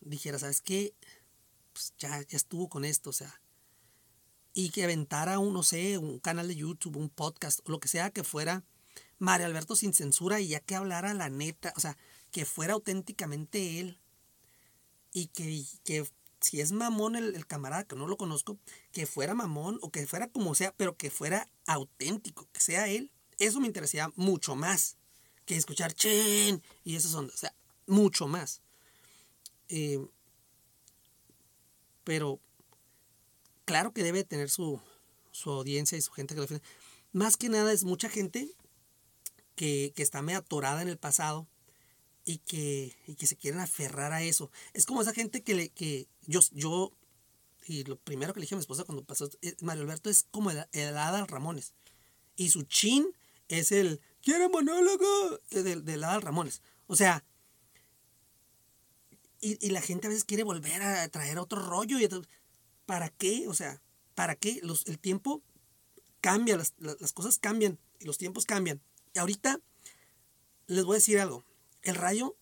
dijera, 0.00 0.38
¿sabes 0.38 0.60
qué? 0.60 0.94
Pues 1.72 1.94
ya, 1.98 2.20
ya 2.22 2.36
estuvo 2.36 2.68
con 2.68 2.84
esto, 2.84 3.10
o 3.10 3.12
sea. 3.12 3.40
Y 4.54 4.70
que 4.70 4.84
aventara 4.84 5.38
un, 5.38 5.54
no 5.54 5.62
sé, 5.62 5.98
un 5.98 6.18
canal 6.18 6.48
de 6.48 6.56
YouTube, 6.56 6.96
un 6.96 7.08
podcast, 7.08 7.60
o 7.64 7.70
lo 7.70 7.80
que 7.80 7.88
sea 7.88 8.10
que 8.10 8.24
fuera 8.24 8.64
Mario 9.18 9.46
Alberto 9.46 9.76
sin 9.76 9.94
censura 9.94 10.40
y 10.40 10.48
ya 10.48 10.60
que 10.60 10.74
hablara 10.74 11.14
la 11.14 11.30
neta, 11.30 11.72
o 11.76 11.80
sea, 11.80 11.96
que 12.32 12.44
fuera 12.44 12.74
auténticamente 12.74 13.78
él. 13.78 14.00
Y 15.12 15.26
que, 15.26 15.64
que 15.84 16.04
si 16.42 16.60
es 16.60 16.72
mamón 16.72 17.16
el, 17.16 17.46
camarada, 17.46 17.84
que 17.84 17.96
no 17.96 18.06
lo 18.06 18.16
conozco, 18.16 18.58
que 18.92 19.06
fuera 19.06 19.34
mamón 19.34 19.78
o 19.80 19.90
que 19.90 20.06
fuera 20.06 20.28
como 20.28 20.54
sea, 20.54 20.74
pero 20.76 20.96
que 20.96 21.10
fuera 21.10 21.48
auténtico, 21.66 22.48
que 22.52 22.60
sea 22.60 22.88
él. 22.88 23.10
Eso 23.38 23.60
me 23.60 23.66
interesaría 23.66 24.12
mucho 24.16 24.54
más 24.54 24.96
que 25.46 25.56
escuchar 25.56 25.94
chen 25.94 26.62
y 26.84 26.96
esos 26.96 27.12
son, 27.12 27.26
o 27.26 27.36
sea, 27.36 27.54
mucho 27.86 28.26
más. 28.26 28.60
Eh, 29.68 30.04
pero 32.04 32.40
claro 33.64 33.92
que 33.92 34.02
debe 34.02 34.24
tener 34.24 34.50
su, 34.50 34.80
su 35.30 35.50
audiencia 35.50 35.96
y 35.96 36.02
su 36.02 36.12
gente 36.12 36.34
que 36.34 36.40
lo 36.40 36.42
defiende. 36.42 36.66
Más 37.12 37.36
que 37.36 37.48
nada 37.48 37.72
es 37.72 37.84
mucha 37.84 38.08
gente 38.08 38.50
que, 39.54 39.92
que 39.94 40.02
está 40.02 40.22
medio 40.22 40.40
atorada 40.40 40.82
en 40.82 40.88
el 40.88 40.98
pasado 40.98 41.46
y 42.24 42.38
que, 42.38 42.96
y 43.06 43.14
que 43.14 43.26
se 43.26 43.36
quieren 43.36 43.60
aferrar 43.60 44.12
a 44.12 44.22
eso. 44.22 44.50
Es 44.72 44.86
como 44.86 45.02
esa 45.02 45.12
gente 45.12 45.42
que, 45.42 45.54
le, 45.54 45.68
que 45.70 46.08
yo, 46.26 46.40
yo, 46.52 46.92
y 47.66 47.84
lo 47.84 47.96
primero 47.96 48.32
que 48.32 48.40
le 48.40 48.44
dije 48.44 48.54
a 48.54 48.58
mi 48.58 48.62
esposa 48.62 48.84
cuando 48.84 49.04
pasó, 49.04 49.28
Mario 49.60 49.82
Alberto 49.82 50.10
es 50.10 50.24
como 50.30 50.50
el, 50.50 50.64
el 50.72 50.96
Adal 50.96 51.28
Ramones. 51.28 51.74
Y 52.36 52.50
su 52.50 52.62
chin 52.62 53.06
es 53.48 53.72
el, 53.72 54.00
quiere 54.22 54.48
monólogo 54.48 55.40
del, 55.50 55.84
del 55.84 56.04
Adal 56.04 56.22
Ramones. 56.22 56.62
O 56.86 56.96
sea, 56.96 57.24
y, 59.40 59.64
y, 59.64 59.70
la 59.70 59.80
gente 59.80 60.06
a 60.06 60.10
veces 60.10 60.24
quiere 60.24 60.44
volver 60.44 60.82
a 60.82 61.08
traer 61.08 61.38
otro 61.38 61.60
rollo. 61.60 61.98
Y, 61.98 62.08
¿Para 62.86 63.08
qué? 63.08 63.48
O 63.48 63.54
sea, 63.54 63.82
¿para 64.14 64.36
qué? 64.36 64.60
Los, 64.62 64.86
el 64.86 65.00
tiempo 65.00 65.42
cambia, 66.20 66.56
las, 66.56 66.74
las 66.78 67.12
cosas 67.12 67.38
cambian 67.40 67.80
y 67.98 68.04
los 68.04 68.18
tiempos 68.18 68.46
cambian. 68.46 68.80
Y 69.14 69.18
ahorita 69.18 69.60
les 70.68 70.84
voy 70.84 70.94
a 70.94 70.98
decir 70.98 71.18
algo 71.18 71.44
el 71.82 71.94
radio, 71.94 72.36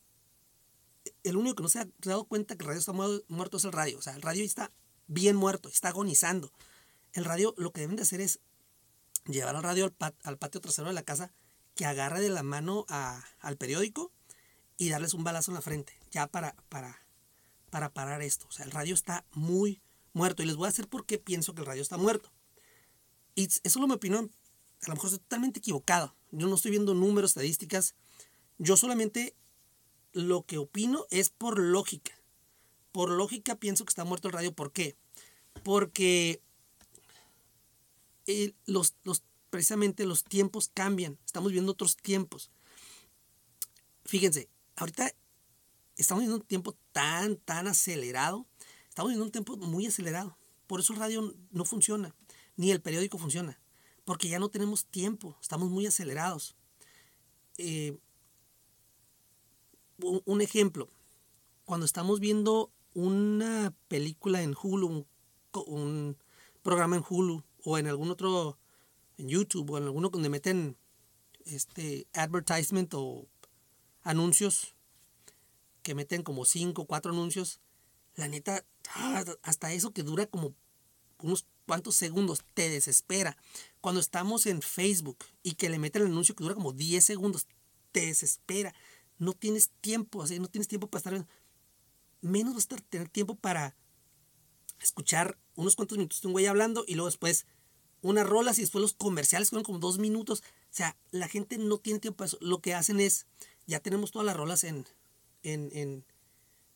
el 1.22 1.36
único 1.36 1.56
que 1.56 1.62
no 1.62 1.68
se 1.68 1.80
ha 1.80 1.88
dado 1.98 2.24
cuenta 2.24 2.56
que 2.56 2.62
el 2.62 2.68
radio 2.68 2.80
está 2.80 2.92
muerto 2.92 3.56
es 3.56 3.64
el 3.64 3.72
radio. 3.72 3.98
O 3.98 4.02
sea, 4.02 4.14
el 4.14 4.22
radio 4.22 4.44
está 4.44 4.72
bien 5.06 5.36
muerto, 5.36 5.68
está 5.68 5.88
agonizando. 5.88 6.52
El 7.12 7.24
radio 7.24 7.54
lo 7.56 7.72
que 7.72 7.80
deben 7.80 7.96
de 7.96 8.02
hacer 8.02 8.20
es 8.20 8.40
llevar 9.26 9.56
al 9.56 9.62
radio 9.62 9.92
al, 10.22 10.38
patio 10.38 10.60
trasero 10.60 10.88
de 10.88 10.94
la 10.94 11.02
casa, 11.02 11.32
que 11.74 11.84
agarre 11.86 12.20
de 12.20 12.30
la 12.30 12.42
mano 12.42 12.86
al 12.88 13.56
periódico 13.56 14.12
y 14.76 14.88
darles 14.88 15.14
un 15.14 15.24
balazo 15.24 15.50
en 15.50 15.56
la 15.56 15.62
frente, 15.62 15.92
ya 16.10 16.26
para, 16.26 16.54
para, 16.68 17.06
para 17.70 17.92
parar 17.92 18.22
esto. 18.22 18.46
O 18.48 18.52
sea, 18.52 18.64
el 18.64 18.70
radio 18.70 18.94
está 18.94 19.24
muy 19.32 19.82
muerto. 20.12 20.42
Y 20.42 20.46
les 20.46 20.56
voy 20.56 20.66
a 20.66 20.70
decir 20.70 20.88
por 20.88 21.06
qué 21.06 21.18
pienso 21.18 21.54
que 21.54 21.60
el 21.60 21.66
radio 21.66 21.82
está 21.82 21.96
muerto. 21.96 22.32
Y 23.34 23.44
eso 23.44 23.60
es 23.64 23.76
mi 23.76 23.92
opinión. 23.92 24.30
A 24.82 24.88
lo 24.88 24.94
mejor 24.94 25.06
estoy 25.08 25.20
totalmente 25.20 25.58
equivocado. 25.58 26.16
Yo 26.30 26.46
no 26.46 26.54
estoy 26.54 26.70
viendo 26.70 26.94
números, 26.94 27.32
estadísticas. 27.32 27.94
Yo 28.60 28.76
solamente 28.76 29.34
lo 30.12 30.42
que 30.42 30.58
opino 30.58 31.06
es 31.10 31.30
por 31.30 31.58
lógica. 31.58 32.12
Por 32.92 33.08
lógica 33.10 33.54
pienso 33.54 33.86
que 33.86 33.90
está 33.90 34.04
muerto 34.04 34.28
el 34.28 34.34
radio. 34.34 34.52
¿Por 34.52 34.70
qué? 34.70 34.96
Porque 35.64 36.42
los, 38.66 38.96
los, 39.02 39.22
precisamente 39.48 40.04
los 40.04 40.24
tiempos 40.24 40.70
cambian. 40.74 41.18
Estamos 41.24 41.52
viendo 41.52 41.72
otros 41.72 41.96
tiempos. 41.96 42.50
Fíjense, 44.04 44.50
ahorita 44.76 45.10
estamos 45.96 46.20
viendo 46.20 46.36
un 46.36 46.46
tiempo 46.46 46.76
tan, 46.92 47.36
tan 47.36 47.66
acelerado. 47.66 48.46
Estamos 48.90 49.08
viendo 49.08 49.24
un 49.24 49.32
tiempo 49.32 49.56
muy 49.56 49.86
acelerado. 49.86 50.36
Por 50.66 50.80
eso 50.80 50.92
el 50.92 50.98
radio 50.98 51.34
no 51.50 51.64
funciona, 51.64 52.14
ni 52.56 52.72
el 52.72 52.82
periódico 52.82 53.16
funciona. 53.16 53.58
Porque 54.04 54.28
ya 54.28 54.38
no 54.38 54.50
tenemos 54.50 54.84
tiempo, 54.84 55.38
estamos 55.40 55.70
muy 55.70 55.86
acelerados. 55.86 56.56
Eh, 57.56 57.96
un 60.02 60.40
ejemplo, 60.40 60.88
cuando 61.64 61.86
estamos 61.86 62.20
viendo 62.20 62.70
una 62.94 63.72
película 63.88 64.42
en 64.42 64.54
Hulu, 64.60 65.06
un, 65.66 66.16
programa 66.62 66.96
en 66.96 67.04
Hulu 67.08 67.42
o 67.64 67.78
en 67.78 67.86
algún 67.86 68.10
otro, 68.10 68.58
en 69.18 69.28
YouTube 69.28 69.70
o 69.70 69.78
en 69.78 69.84
alguno 69.84 70.08
donde 70.08 70.28
meten 70.28 70.76
este 71.44 72.06
advertisement 72.12 72.92
o 72.94 73.26
anuncios 74.02 74.74
que 75.82 75.94
meten 75.94 76.22
como 76.22 76.44
5 76.44 76.82
o 76.82 76.86
4 76.86 77.12
anuncios, 77.12 77.60
la 78.16 78.28
neta, 78.28 78.64
ah, 78.94 79.24
hasta 79.42 79.72
eso 79.72 79.92
que 79.92 80.02
dura 80.02 80.26
como 80.26 80.54
unos 81.22 81.46
cuantos 81.66 81.96
segundos, 81.96 82.44
te 82.54 82.68
desespera. 82.68 83.36
Cuando 83.80 84.00
estamos 84.00 84.46
en 84.46 84.60
Facebook 84.60 85.18
y 85.42 85.52
que 85.54 85.68
le 85.68 85.78
meten 85.78 86.02
el 86.02 86.08
anuncio 86.08 86.34
que 86.34 86.42
dura 86.42 86.54
como 86.54 86.72
10 86.72 87.04
segundos, 87.04 87.46
te 87.92 88.06
desespera 88.06 88.74
no 89.20 89.34
tienes 89.34 89.70
tiempo, 89.80 90.22
así 90.22 90.40
no 90.40 90.48
tienes 90.48 90.66
tiempo 90.66 90.88
para 90.88 90.98
estar, 90.98 91.26
menos 92.22 92.54
vas 92.54 92.66
a 92.72 92.76
tener 92.88 93.08
tiempo 93.08 93.36
para 93.36 93.76
escuchar 94.80 95.38
unos 95.54 95.76
cuantos 95.76 95.98
minutos 95.98 96.22
de 96.22 96.28
un 96.28 96.32
güey 96.32 96.46
hablando 96.46 96.84
y 96.88 96.94
luego 96.94 97.08
después 97.08 97.46
unas 98.02 98.26
rolas 98.26 98.58
y 98.58 98.62
después 98.62 98.80
los 98.80 98.94
comerciales 98.94 99.50
que 99.50 99.62
como 99.62 99.78
dos 99.78 99.98
minutos. 99.98 100.40
O 100.40 100.74
sea, 100.74 100.96
la 101.10 101.28
gente 101.28 101.58
no 101.58 101.76
tiene 101.78 102.00
tiempo 102.00 102.16
para 102.16 102.28
eso. 102.28 102.38
Lo 102.40 102.60
que 102.60 102.74
hacen 102.74 102.98
es, 102.98 103.26
ya 103.66 103.80
tenemos 103.80 104.10
todas 104.10 104.24
las 104.24 104.36
rolas 104.36 104.64
en, 104.64 104.86
en, 105.42 106.04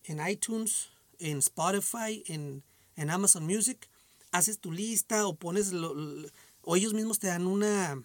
en, 0.05 0.29
iTunes, 0.29 0.91
en 1.19 1.39
Spotify, 1.39 2.23
en, 2.27 2.63
en, 2.97 3.09
Amazon 3.09 3.47
Music. 3.47 3.89
Haces 4.33 4.59
tu 4.59 4.71
lista 4.71 5.27
o 5.27 5.35
pones, 5.35 5.73
o 6.61 6.77
ellos 6.77 6.93
mismos 6.93 7.19
te 7.19 7.29
dan 7.29 7.47
una 7.47 8.03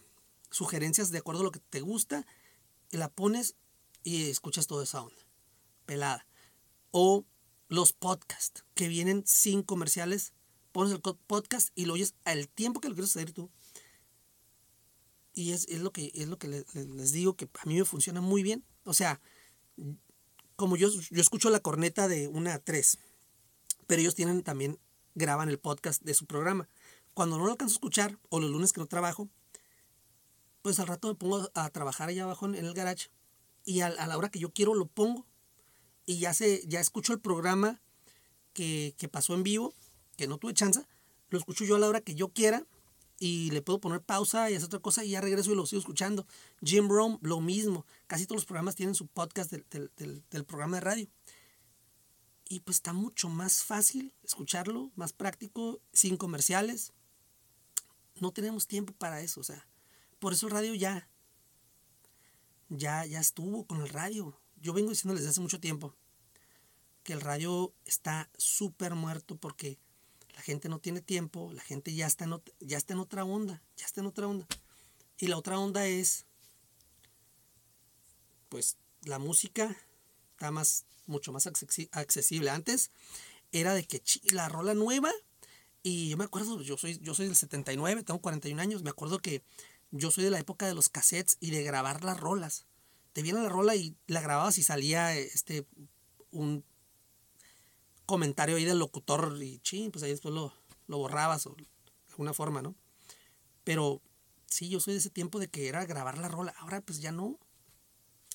sugerencias 0.49 1.11
de 1.11 1.17
acuerdo 1.17 1.41
a 1.41 1.43
lo 1.43 1.51
que 1.51 1.59
te 1.59 1.81
gusta 1.81 2.25
y 2.89 2.97
la 2.97 3.09
pones 3.09 3.55
y 4.03 4.29
escuchas 4.29 4.67
toda 4.67 4.83
esa 4.83 5.01
onda, 5.01 5.21
pelada. 5.85 6.25
O 6.91 7.25
los 7.67 7.93
podcasts 7.93 8.65
que 8.73 8.87
vienen 8.87 9.23
sin 9.25 9.63
comerciales, 9.63 10.33
pones 10.71 10.93
el 10.93 11.01
podcast 11.01 11.69
y 11.75 11.85
lo 11.85 11.93
oyes 11.93 12.15
al 12.25 12.47
tiempo 12.49 12.81
que 12.81 12.89
lo 12.89 12.95
quieres 12.95 13.15
hacer 13.15 13.31
tú. 13.31 13.49
Y 15.33 15.51
es, 15.51 15.69
lo 15.79 15.91
que, 15.91 16.11
es 16.15 16.27
lo 16.27 16.37
que 16.37 16.47
les, 16.47 17.11
digo 17.11 17.35
que 17.35 17.47
a 17.59 17.65
mí 17.65 17.75
me 17.75 17.85
funciona 17.85 18.19
muy 18.19 18.43
bien. 18.43 18.65
O 18.83 18.93
sea, 18.93 19.21
como 20.55 20.75
yo, 20.75 20.89
yo 20.89 21.21
escucho 21.21 21.49
la 21.49 21.61
corneta 21.61 22.07
de 22.07 22.27
una 22.27 22.55
a 22.55 22.59
tres, 22.59 22.97
pero 23.87 24.01
ellos 24.01 24.15
tienen 24.15 24.43
también, 24.43 24.79
graban 25.15 25.49
el 25.49 25.59
podcast 25.59 26.01
de 26.03 26.13
su 26.13 26.25
programa. 26.25 26.67
Cuando 27.13 27.37
no 27.37 27.45
lo 27.45 27.51
alcanzo 27.51 27.73
a 27.73 27.77
escuchar, 27.77 28.19
o 28.29 28.39
los 28.39 28.49
lunes 28.49 28.73
que 28.73 28.81
no 28.81 28.87
trabajo, 28.87 29.29
pues 30.61 30.79
al 30.79 30.87
rato 30.87 31.07
me 31.07 31.15
pongo 31.15 31.49
a 31.53 31.69
trabajar 31.69 32.09
allá 32.09 32.23
abajo 32.23 32.45
en 32.45 32.55
el 32.55 32.73
garage 32.73 33.09
y 33.66 33.82
a, 33.82 33.89
la 33.89 34.18
hora 34.18 34.30
que 34.30 34.39
yo 34.39 34.51
quiero 34.51 34.74
lo 34.74 34.88
pongo 34.88 35.26
y 36.05 36.20
ya, 36.20 36.34
se, 36.34 36.64
ya 36.68 36.80
escucho 36.80 37.14
el 37.14 37.20
programa 37.20 37.82
que, 38.53 38.93
pasó 39.12 39.36
en 39.36 39.43
vivo, 39.43 39.74
que 40.18 40.28
no 40.28 40.38
tuve 40.38 40.53
chance, 40.53 40.86
lo 41.30 41.38
escucho 41.38 41.66
yo 41.66 41.76
a 41.76 41.80
la 41.80 41.88
hora 41.88 42.01
que 42.01 42.16
yo 42.16 42.30
quiera 42.30 42.66
y 43.20 43.51
le 43.51 43.62
puedo 43.62 43.80
poner 43.80 44.01
pausa 44.01 44.49
y 44.49 44.55
hacer 44.55 44.68
otra 44.68 44.80
cosa 44.80 45.03
y 45.03 45.12
ya 45.12 45.22
regreso 45.22 45.51
y 45.51 45.55
lo 45.55 45.66
sigo 45.66 45.80
escuchando. 45.80 46.26
Jim 46.64 46.89
Rome, 46.89 47.20
lo 47.22 47.41
mismo. 47.41 47.86
Casi 48.07 48.26
todos 48.26 48.38
los 48.38 48.45
programas 48.45 48.76
tienen 48.76 48.95
su 48.95 49.07
podcast 49.07 49.51
del, 49.51 49.91
del 50.30 50.45
programa 50.45 50.78
de 50.78 50.82
radio. 50.82 51.07
Y 52.47 52.62
pues 52.62 52.78
está 52.78 52.93
mucho 52.93 53.30
más 53.30 53.64
fácil 53.64 54.14
escucharlo, 54.24 54.91
más 54.95 55.14
práctico, 55.14 55.80
sin 55.93 56.18
comerciales. 56.18 56.93
No 58.16 58.32
tenemos 58.32 58.68
tiempo 58.68 58.93
para 58.93 59.22
eso, 59.22 59.41
o 59.41 59.43
sea, 59.43 59.68
por 60.20 60.34
eso 60.34 60.47
el 60.47 60.53
radio 60.53 60.74
ya, 60.74 61.07
ya, 62.70 63.05
ya 63.05 63.20
estuvo 63.20 63.65
con 63.65 63.82
el 63.82 63.89
radio. 63.89 64.39
Yo 64.61 64.74
vengo 64.74 64.89
diciéndoles 64.89 65.24
desde 65.24 65.32
hace 65.32 65.41
mucho 65.41 65.59
tiempo 65.59 65.95
que 67.03 67.13
el 67.13 67.22
radio 67.22 67.74
está 67.86 68.30
súper 68.38 68.95
muerto 68.95 69.36
porque 69.36 69.80
la 70.36 70.41
gente 70.41 70.70
no 70.70 70.80
tiene 70.80 71.01
tiempo, 71.01 71.51
la 71.53 71.61
gente 71.61 71.93
ya 71.93 72.07
está, 72.07 72.26
en, 72.26 72.41
ya 72.59 72.78
está 72.78 72.93
en 72.93 72.99
otra 72.99 73.26
onda, 73.26 73.61
ya 73.76 73.86
está 73.86 74.01
en 74.01 74.07
otra 74.07 74.28
onda. 74.28 74.47
Y 75.17 75.28
la 75.28 75.38
otra 75.38 75.59
onda 75.59 75.86
es, 75.86 76.26
pues, 78.47 78.78
la 79.03 79.20
música 79.20 79.76
está 80.32 80.51
más, 80.51 80.86
mucho 81.07 81.34
más 81.34 81.47
accesible. 81.47 82.49
Antes 82.49 82.91
era 83.51 83.74
de 83.74 83.84
que 83.84 84.01
la 84.32 84.47
rola 84.47 84.74
nueva, 84.74 85.11
y 85.84 86.09
yo 86.09 86.17
me 86.17 86.26
acuerdo, 86.26 86.61
yo 86.61 86.78
soy, 86.78 86.99
yo 86.99 87.13
soy 87.15 87.26
del 87.26 87.36
79, 87.36 88.03
tengo 88.03 88.22
41 88.22 88.61
años, 88.61 88.84
me 88.84 88.91
acuerdo 88.91 89.20
que 89.20 89.43
yo 89.91 90.11
soy 90.11 90.23
de 90.23 90.29
la 90.29 90.39
época 90.39 90.67
de 90.67 90.73
los 90.73 90.89
cassettes 90.89 91.37
y 91.39 91.51
de 91.51 91.63
grabar 91.63 92.03
las 92.03 92.19
rolas. 92.19 92.65
Te 93.13 93.21
viene 93.21 93.41
la 93.41 93.49
rola 93.49 93.75
y 93.75 93.95
la 94.07 94.21
grababas 94.21 94.57
y 94.57 94.63
salía 94.63 95.15
este 95.15 95.65
un 96.31 96.63
comentario 98.05 98.55
ahí 98.55 98.65
del 98.65 98.79
locutor 98.79 99.37
y 99.41 99.59
ching, 99.59 99.91
pues 99.91 100.03
ahí 100.03 100.11
después 100.11 100.33
lo, 100.33 100.53
lo 100.87 100.97
borrabas 100.97 101.45
o 101.47 101.55
de 101.55 101.67
alguna 102.09 102.33
forma, 102.33 102.61
¿no? 102.61 102.75
Pero 103.63 104.01
sí, 104.47 104.69
yo 104.69 104.79
soy 104.79 104.93
de 104.93 104.99
ese 104.99 105.09
tiempo 105.09 105.39
de 105.39 105.47
que 105.47 105.67
era 105.67 105.85
grabar 105.85 106.17
la 106.17 106.27
rola, 106.27 106.53
ahora 106.57 106.81
pues 106.81 107.01
ya 107.01 107.11
no. 107.11 107.39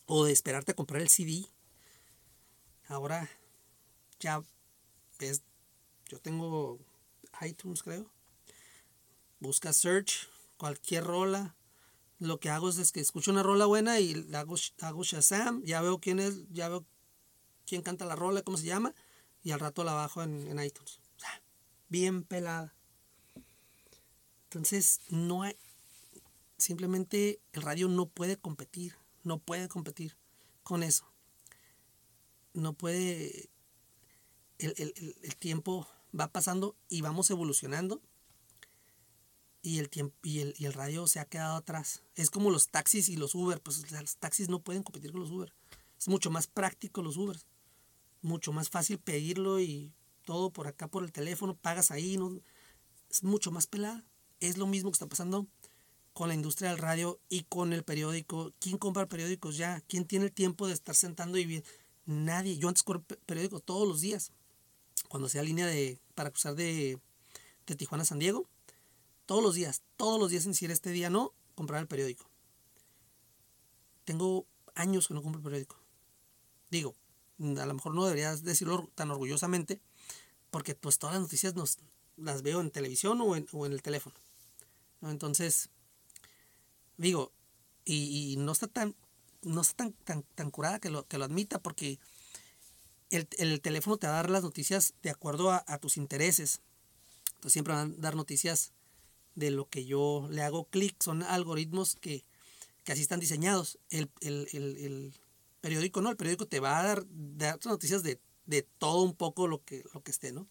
O 0.07 0.25
de 0.25 0.33
esperarte 0.33 0.73
a 0.73 0.77
comprar 0.77 1.01
el 1.01 1.09
CD. 1.09 1.47
Ahora 2.89 3.31
ya 4.21 4.45
es, 5.19 5.43
yo 6.09 6.19
tengo 6.21 6.79
iTunes 7.41 7.83
creo. 7.83 8.11
Busca 9.41 9.73
search, 9.73 10.29
cualquier 10.65 11.05
rola. 11.05 11.55
Lo 12.19 12.41
que 12.41 12.49
hago 12.49 12.71
es, 12.71 12.91
que 12.91 13.01
escucho 13.01 13.31
una 13.31 13.43
rola 13.43 13.67
buena 13.67 14.01
y 14.01 14.35
hago, 14.35 14.55
hago 14.81 15.05
Shazam, 15.05 15.63
ya 15.63 15.83
veo 15.83 16.01
quién 16.01 16.19
es, 16.21 16.49
ya 16.49 16.71
veo 16.71 16.87
quién 17.67 17.83
canta 17.83 18.07
la 18.07 18.17
rola, 18.17 18.41
cómo 18.41 18.57
se 18.57 18.65
llama, 18.65 18.95
y 19.43 19.51
al 19.51 19.61
rato 19.61 19.85
la 19.85 19.93
bajo 19.93 20.23
en, 20.23 20.59
iTunes. 20.59 21.01
bien 21.91 22.25
pelada. 22.25 22.75
Entonces, 24.45 25.01
no 25.11 25.43
hay. 25.43 25.55
Simplemente 26.57 27.43
el 27.53 27.61
radio 27.61 27.87
no 27.89 28.07
puede 28.07 28.39
competir. 28.39 28.97
No 29.23 29.41
puede 29.41 29.69
competir 29.69 30.17
con 30.63 30.83
eso. 30.83 31.13
No 32.55 32.73
puede. 32.73 33.51
El, 34.57 35.37
tiempo 35.39 35.87
va 36.19 36.33
pasando 36.33 36.75
y 36.89 37.03
vamos 37.03 37.29
evolucionando. 37.29 38.01
Y 39.67 39.79
el, 39.79 39.89
tiempo, 39.89 40.15
y, 40.23 40.41
el, 40.41 40.55
y 40.59 40.67
el 40.67 40.75
radio 40.75 41.07
se 41.07 41.21
ha 41.21 41.25
quedado 41.25 41.57
atrás. 41.57 42.03
Es 42.15 42.29
como 42.29 42.51
los 42.51 42.69
taxis 42.69 43.09
y 43.09 43.17
los 43.17 43.35
Uber. 43.35 43.61
Pues 43.63 43.91
los 43.91 44.17
taxis 44.19 44.49
no 44.49 44.61
pueden 44.61 44.83
competir 44.83 45.11
con 45.11 45.23
los 45.23 45.31
Uber. 45.31 45.53
Es 45.99 46.07
mucho 46.07 46.31
más 46.31 46.47
práctico 46.47 47.03
los 47.03 47.17
Uber 47.17 47.39
mucho 48.25 48.53
más 48.53 48.71
fácil 48.71 48.99
pedirlo 48.99 49.61
y 49.61 49.93
todo 50.25 50.51
por 50.51 50.67
acá 50.67 50.89
por 50.89 51.05
el 51.05 51.13
teléfono, 51.13 51.55
pagas 51.55 51.91
ahí, 51.91 52.17
no, 52.17 52.41
es 53.11 53.23
mucho 53.23 53.53
más 53.53 53.67
pelada. 53.67 54.03
Es 54.41 54.57
lo 54.57 54.67
mismo 54.67 54.91
que 54.91 54.95
está 54.95 55.07
pasando 55.07 55.47
con 56.13 56.29
la 56.29 56.35
industria 56.35 56.71
del 56.71 56.79
radio 56.79 57.21
y 57.29 57.43
con 57.43 57.73
el 57.73 57.85
periódico. 57.85 58.53
¿Quién 58.59 58.79
compra 58.79 59.07
periódicos 59.07 59.57
ya? 59.57 59.81
¿Quién 59.83 60.07
tiene 60.07 60.27
el 60.27 60.33
tiempo 60.33 60.67
de 60.67 60.73
estar 60.73 60.95
sentando 60.95 61.39
y 61.39 61.45
bien? 61.45 61.65
Nadie. 62.07 62.57
Yo 62.57 62.69
antes 62.69 62.83
compro 62.83 63.17
periódico 63.27 63.61
todos 63.61 63.87
los 63.87 64.01
días. 64.01 64.33
Cuando 65.09 65.27
hacía 65.27 65.43
línea 65.43 65.67
de 65.67 66.01
para 66.15 66.31
cruzar 66.31 66.55
de, 66.55 66.99
de 67.67 67.75
Tijuana 67.77 68.03
a 68.03 68.07
San 68.07 68.19
Diego, 68.19 68.49
todos 69.27 69.43
los 69.43 69.55
días, 69.55 69.83
todos 69.97 70.21
los 70.21 70.31
días 70.31 70.43
sin 70.43 70.53
decir 70.53 70.71
este 70.71 70.91
día 70.91 71.11
no, 71.11 71.33
comprar 71.55 71.81
el 71.81 71.89
periódico. 71.89 72.29
Tengo 74.05 74.47
años 74.75 75.09
que 75.09 75.15
no 75.15 75.23
compro 75.23 75.39
el 75.39 75.45
periódico. 75.45 75.77
Digo, 76.71 76.95
a 77.39 77.67
lo 77.67 77.75
mejor 77.75 77.95
no 77.95 78.05
deberías 78.05 78.43
decirlo 78.45 78.91
tan 78.95 79.11
orgullosamente, 79.11 79.81
porque 80.51 80.75
pues 80.75 80.99
todas 80.99 81.15
las 81.15 81.23
noticias 81.23 81.55
nos, 81.55 81.79
las 82.17 82.43
veo 82.43 82.61
en 82.61 82.71
televisión 82.71 83.21
o 83.21 83.37
en, 83.37 83.73
el 83.73 83.83
teléfono. 83.83 84.17
Entonces, 85.03 85.71
digo, 86.97 87.33
y, 87.85 88.37
no 88.39 88.53
está 88.53 88.67
tan, 88.69 88.95
no 89.43 89.61
está 89.61 89.91
tan, 90.05 90.23
tan, 90.23 90.51
curada 90.51 90.79
que 90.79 90.91
lo, 90.91 91.07
que 91.07 91.19
lo 91.19 91.25
admita, 91.25 91.61
porque 91.61 91.99
el, 93.11 93.29
el, 93.39 93.61
teléfono 93.61 93.97
te 93.97 94.07
va 94.07 94.15
a 94.15 94.17
dar 94.17 94.31
las 94.31 94.43
noticias 94.43 94.95
de 95.03 95.11
acuerdo 95.11 95.51
a, 95.51 95.79
tus 95.79 95.97
intereses. 95.97 96.61
Entonces 97.35 97.53
siempre 97.53 97.75
van 97.75 97.93
a 97.93 97.95
dar 97.99 98.17
noticias 98.17 98.73
de 99.35 99.51
lo 99.51 99.69
que 99.69 99.85
yo 99.85 100.29
le 100.31 100.43
hago 100.43 100.65
clic. 100.65 101.03
Son 101.03 101.23
algoritmos 101.23 101.97
que, 101.97 102.25
que 102.85 102.93
así 102.93 103.03
están 103.03 103.21
diseñados. 103.21 103.79
El, 103.91 104.11
el, 104.21 105.15
periódico 105.61 106.03
no, 106.03 106.11
el 106.11 106.17
periódico 106.17 106.47
te 106.47 106.61
va 106.61 106.79
a 106.79 106.83
dar, 106.83 107.05
dar 107.09 107.59
noticias 107.65 108.03
de, 108.03 108.21
todo 108.79 109.03
un 109.03 109.15
poco 109.15 109.47
lo 109.49 109.65
que, 109.65 109.83
lo 109.95 110.03
que 110.03 110.11
esté, 110.11 110.33
¿no? 110.33 110.47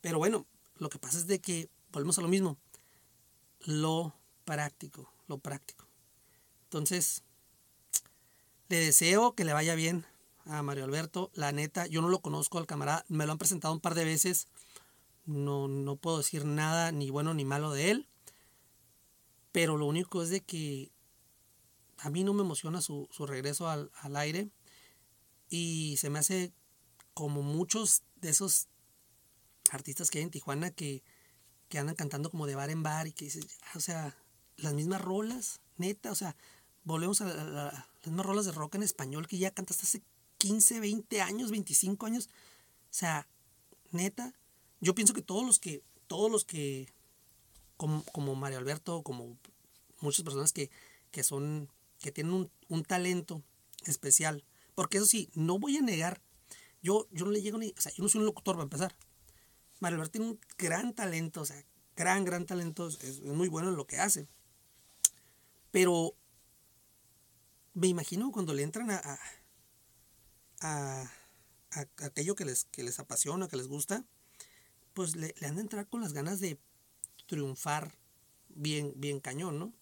Pero 0.00 0.18
bueno, 0.18 0.46
lo 0.76 0.88
que 0.88 0.98
pasa 0.98 1.18
es 1.18 1.26
de 1.26 1.40
que, 1.40 1.68
volvemos 1.90 2.18
a 2.18 2.22
lo 2.22 2.28
mismo, 2.28 2.58
lo 3.60 4.14
práctico, 4.44 5.12
lo 5.26 5.38
práctico. 5.38 5.88
Entonces, 6.64 7.22
le 8.68 8.78
deseo 8.78 9.34
que 9.34 9.44
le 9.44 9.52
vaya 9.52 9.74
bien 9.74 10.04
a 10.46 10.62
Mario 10.62 10.84
Alberto. 10.84 11.30
La 11.34 11.52
neta, 11.52 11.86
yo 11.86 12.02
no 12.02 12.08
lo 12.08 12.20
conozco 12.20 12.58
al 12.58 12.66
camarada, 12.66 13.04
me 13.08 13.26
lo 13.26 13.32
han 13.32 13.38
presentado 13.38 13.74
un 13.74 13.80
par 13.80 13.94
de 13.94 14.04
veces. 14.04 14.48
No, 15.26 15.68
no 15.68 15.96
puedo 15.96 16.18
decir 16.18 16.44
nada 16.44 16.92
ni 16.92 17.10
bueno 17.10 17.34
ni 17.34 17.44
malo 17.44 17.72
de 17.72 17.90
él. 17.90 18.08
Pero 19.54 19.76
lo 19.76 19.86
único 19.86 20.20
es 20.20 20.30
de 20.30 20.40
que 20.40 20.90
a 21.98 22.10
mí 22.10 22.24
no 22.24 22.34
me 22.34 22.42
emociona 22.42 22.82
su, 22.82 23.06
regreso 23.20 23.68
al, 23.68 23.88
aire 24.16 24.50
y 25.48 25.96
se 25.98 26.10
me 26.10 26.18
hace 26.18 26.52
como 27.14 27.40
muchos 27.42 28.02
de 28.16 28.30
esos 28.30 28.66
artistas 29.70 30.10
que 30.10 30.18
hay 30.18 30.24
en 30.24 30.32
Tijuana 30.32 30.72
que, 30.72 31.04
andan 31.78 31.94
cantando 31.94 32.32
como 32.32 32.48
de 32.48 32.56
bar 32.56 32.70
en 32.70 32.82
bar 32.82 33.06
y 33.06 33.12
que 33.12 33.26
dices, 33.26 33.46
o 33.76 33.80
sea, 33.80 34.16
las 34.56 34.74
mismas 34.74 35.00
rolas, 35.00 35.60
neta, 35.76 36.10
o 36.10 36.16
sea, 36.16 36.36
volvemos 36.82 37.20
a, 37.20 37.26
las 37.26 37.86
mismas 38.06 38.26
rolas 38.26 38.46
de 38.46 38.52
rock 38.52 38.74
en 38.74 38.82
español 38.82 39.28
que 39.28 39.38
ya 39.38 39.52
cantaste 39.52 39.84
hace 39.84 40.02
15, 40.38 40.80
20 40.80 41.20
años, 41.20 41.52
25 41.52 42.06
años. 42.06 42.26
O 42.26 42.90
sea, 42.90 43.28
neta, 43.92 44.34
yo 44.80 44.96
pienso 44.96 45.14
que 45.14 45.22
todos 45.22 45.46
los 45.46 45.60
que, 45.60 45.84
todos 46.08 46.28
los 46.28 46.44
que, 46.44 46.92
como, 47.76 48.04
como 48.04 48.34
Mario 48.34 48.58
Alberto, 48.58 49.02
como 49.02 49.38
muchas 50.00 50.24
personas 50.24 50.52
que, 50.52 50.70
que 51.10 51.22
son 51.22 51.68
que 52.00 52.12
tienen 52.12 52.50
un, 52.68 52.84
talento 52.84 53.42
especial. 53.86 54.44
Porque 54.74 54.98
eso 54.98 55.06
sí, 55.06 55.30
no 55.34 55.58
voy 55.58 55.78
a 55.78 55.80
negar, 55.80 56.20
yo, 56.82 57.08
yo 57.12 57.24
no 57.24 57.30
le 57.30 57.40
llego 57.40 57.56
ni, 57.56 57.70
o 57.70 57.80
sea, 57.80 57.92
yo 57.92 58.02
no 58.02 58.10
soy 58.10 58.20
un 58.20 58.26
locutor 58.26 58.56
para 58.56 58.64
empezar. 58.64 58.94
Mario 59.80 59.96
Alberto 59.96 60.12
tiene 60.12 60.26
un 60.32 60.40
gran 60.58 60.94
talento, 60.94 61.40
o 61.40 61.44
sea, 61.46 61.64
gran, 61.96 62.24
gran 62.24 62.44
talento, 62.44 62.88
es, 62.88 63.20
muy 63.22 63.48
bueno 63.48 63.70
en 63.70 63.76
lo 63.76 63.86
que 63.86 63.98
hace. 63.98 64.28
Pero 65.70 66.14
me 67.72 67.86
imagino 67.86 68.30
cuando 68.32 68.52
le 68.52 68.62
entran 68.62 68.90
a, 68.90 69.00
a, 70.60 71.02
a, 71.70 71.86
aquello 72.02 72.34
que 72.34 72.44
les, 72.44 72.64
que 72.66 72.82
les 72.82 72.98
apasiona, 72.98 73.48
que 73.48 73.56
les 73.56 73.68
gusta, 73.68 74.04
pues 74.92 75.16
le, 75.16 75.34
le 75.38 75.46
han 75.46 75.56
de 75.56 75.62
entrar 75.62 75.88
con 75.88 76.02
las 76.02 76.12
ganas 76.12 76.38
de 76.38 76.58
triunfar 77.26 77.94
bien, 78.48 78.92
bien 78.96 79.20
cañón, 79.20 79.58
¿no? 79.58 79.72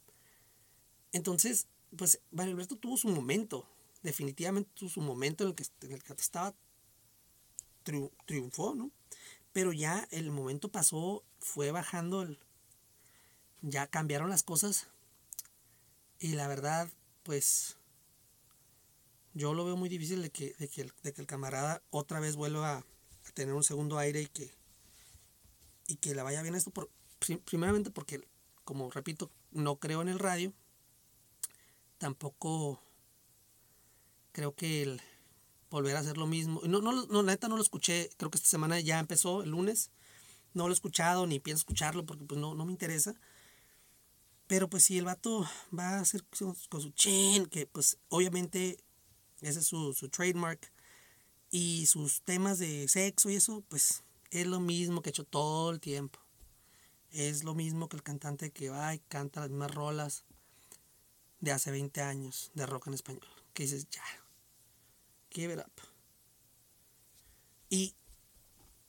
Entonces, 1.13 1.67
pues 1.97 2.21
Mario 2.31 2.55
Alberto 2.55 2.77
tuvo 2.77 2.97
su 2.97 3.09
momento, 3.09 3.67
definitivamente 4.03 4.71
tuvo 4.75 4.89
su 4.89 5.01
momento 5.01 5.45
en 5.45 5.51
el 5.51 5.55
que, 5.55 5.65
en 5.83 5.93
el 5.93 6.03
que 6.03 6.13
estaba, 6.15 6.55
triunfó, 8.25 8.75
¿no? 8.75 8.91
Pero 9.53 9.73
ya 9.73 10.09
el 10.11 10.31
momento 10.31 10.71
pasó, 10.71 11.23
fue 11.39 11.71
bajando, 11.71 12.23
el, 12.23 12.39
ya 13.61 13.87
cambiaron 13.87 14.31
las 14.31 14.43
cosas 14.43 14.89
y 16.19 16.33
la 16.33 16.49
verdad, 16.49 16.89
pues 17.23 17.77
yo 19.35 19.55
lo 19.55 19.65
veo 19.65 19.77
muy 19.77 19.89
difícil 19.89 20.23
de 20.23 20.31
que, 20.31 20.55
de 20.59 20.69
que, 20.69 20.83
el, 20.83 20.93
de 21.03 21.13
que 21.13 21.21
el 21.21 21.27
camarada 21.27 21.83
otra 21.91 22.21
vez 22.21 22.37
vuelva 22.37 22.79
a, 22.79 22.85
tener 23.35 23.55
un 23.55 23.65
segundo 23.65 23.99
aire 23.99 24.23
y 24.23 24.27
que, 24.27 24.51
y 25.87 25.97
que 25.97 26.15
le 26.15 26.23
vaya 26.23 26.43
bien 26.43 26.55
esto, 26.55 26.71
por, 26.71 26.91
primeramente 27.45 27.91
porque, 27.91 28.27
como 28.65 28.91
repito, 28.91 29.31
no 29.51 29.77
creo 29.77 30.03
en 30.03 30.09
el 30.09 30.19
radio 30.19 30.53
tampoco 31.99 32.83
creo 34.33 34.55
que 34.55 34.83
el 34.83 35.01
volver 35.71 35.97
a 35.97 36.01
hacer 36.01 36.17
lo 36.17 36.27
mismo. 36.27 36.61
No, 36.65 36.81
no, 36.81 37.07
no, 37.07 37.23
neta 37.23 37.49
no 37.49 37.57
lo 37.57 37.63
escuché, 37.63 38.11
creo 38.17 38.31
que 38.31 38.39
esta 38.39 38.49
semana 38.49 38.81
ya 38.81 38.99
empezó, 38.99 39.43
el 39.43 39.51
lunes, 39.51 39.91
no 40.53 40.67
lo 40.67 40.73
he 40.73 40.75
escuchado 40.75 41.27
ni 41.27 41.39
pienso 41.39 41.61
escucharlo 41.61 42.05
porque 42.05 42.25
pues 42.25 42.41
no, 42.41 42.55
no 42.55 42.65
me 42.65 42.73
interesa. 42.73 43.15
Pero 44.49 44.69
pues 44.69 44.85
si 44.85 44.99
el 44.99 45.05
vato 45.05 45.49
va 45.77 45.91
a 45.91 46.01
hacer 46.01 46.25
con 46.69 46.83
su 46.83 46.91
chin, 46.91 47.47
que 47.47 47.67
pues 47.67 47.99
obviamente 48.09 48.83
ese 49.41 49.61
es 49.61 49.67
su, 49.67 49.95
su 49.95 50.09
trademark, 50.09 50.73
y 51.53 51.85
sus 51.87 52.23
temas 52.23 52.59
de 52.59 52.89
sexo 52.89 53.31
y 53.31 53.37
eso, 53.37 53.63
pues 53.69 54.03
es 54.31 54.47
lo 54.47 54.59
mismo 54.59 55.03
que 55.03 55.11
he 55.11 55.13
hecho 55.13 55.25
todo 55.25 55.71
el 55.71 55.81
tiempo. 55.81 56.19
Es 57.13 57.45
lo 57.45 57.55
mismo 57.55 57.89
que 57.89 57.97
el 57.97 58.03
cantante 58.03 58.51
que 58.51 58.71
va 58.71 58.95
y 58.95 58.99
canta 58.99 59.41
las 59.41 59.51
mismas 59.51 59.75
rolas 59.75 60.25
de 61.41 61.53
hace 61.53 61.71
20 61.71 62.01
años 62.01 62.51
de 62.55 62.67
rock 62.67 62.87
en 62.87 62.95
español. 62.95 63.27
Que 63.53 63.65
dices, 63.65 63.87
ya, 63.91 64.03
give 65.31 65.53
it 65.53 65.61
up. 65.61 65.73
Y 67.69 67.95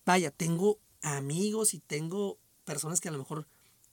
vaya, 0.06 0.32
tengo 0.32 0.80
amigos 1.02 1.74
y 1.74 1.80
tengo 1.80 2.40
personas 2.66 3.02
que 3.02 3.10
a 3.10 3.12
lo 3.12 3.18
mejor 3.18 3.48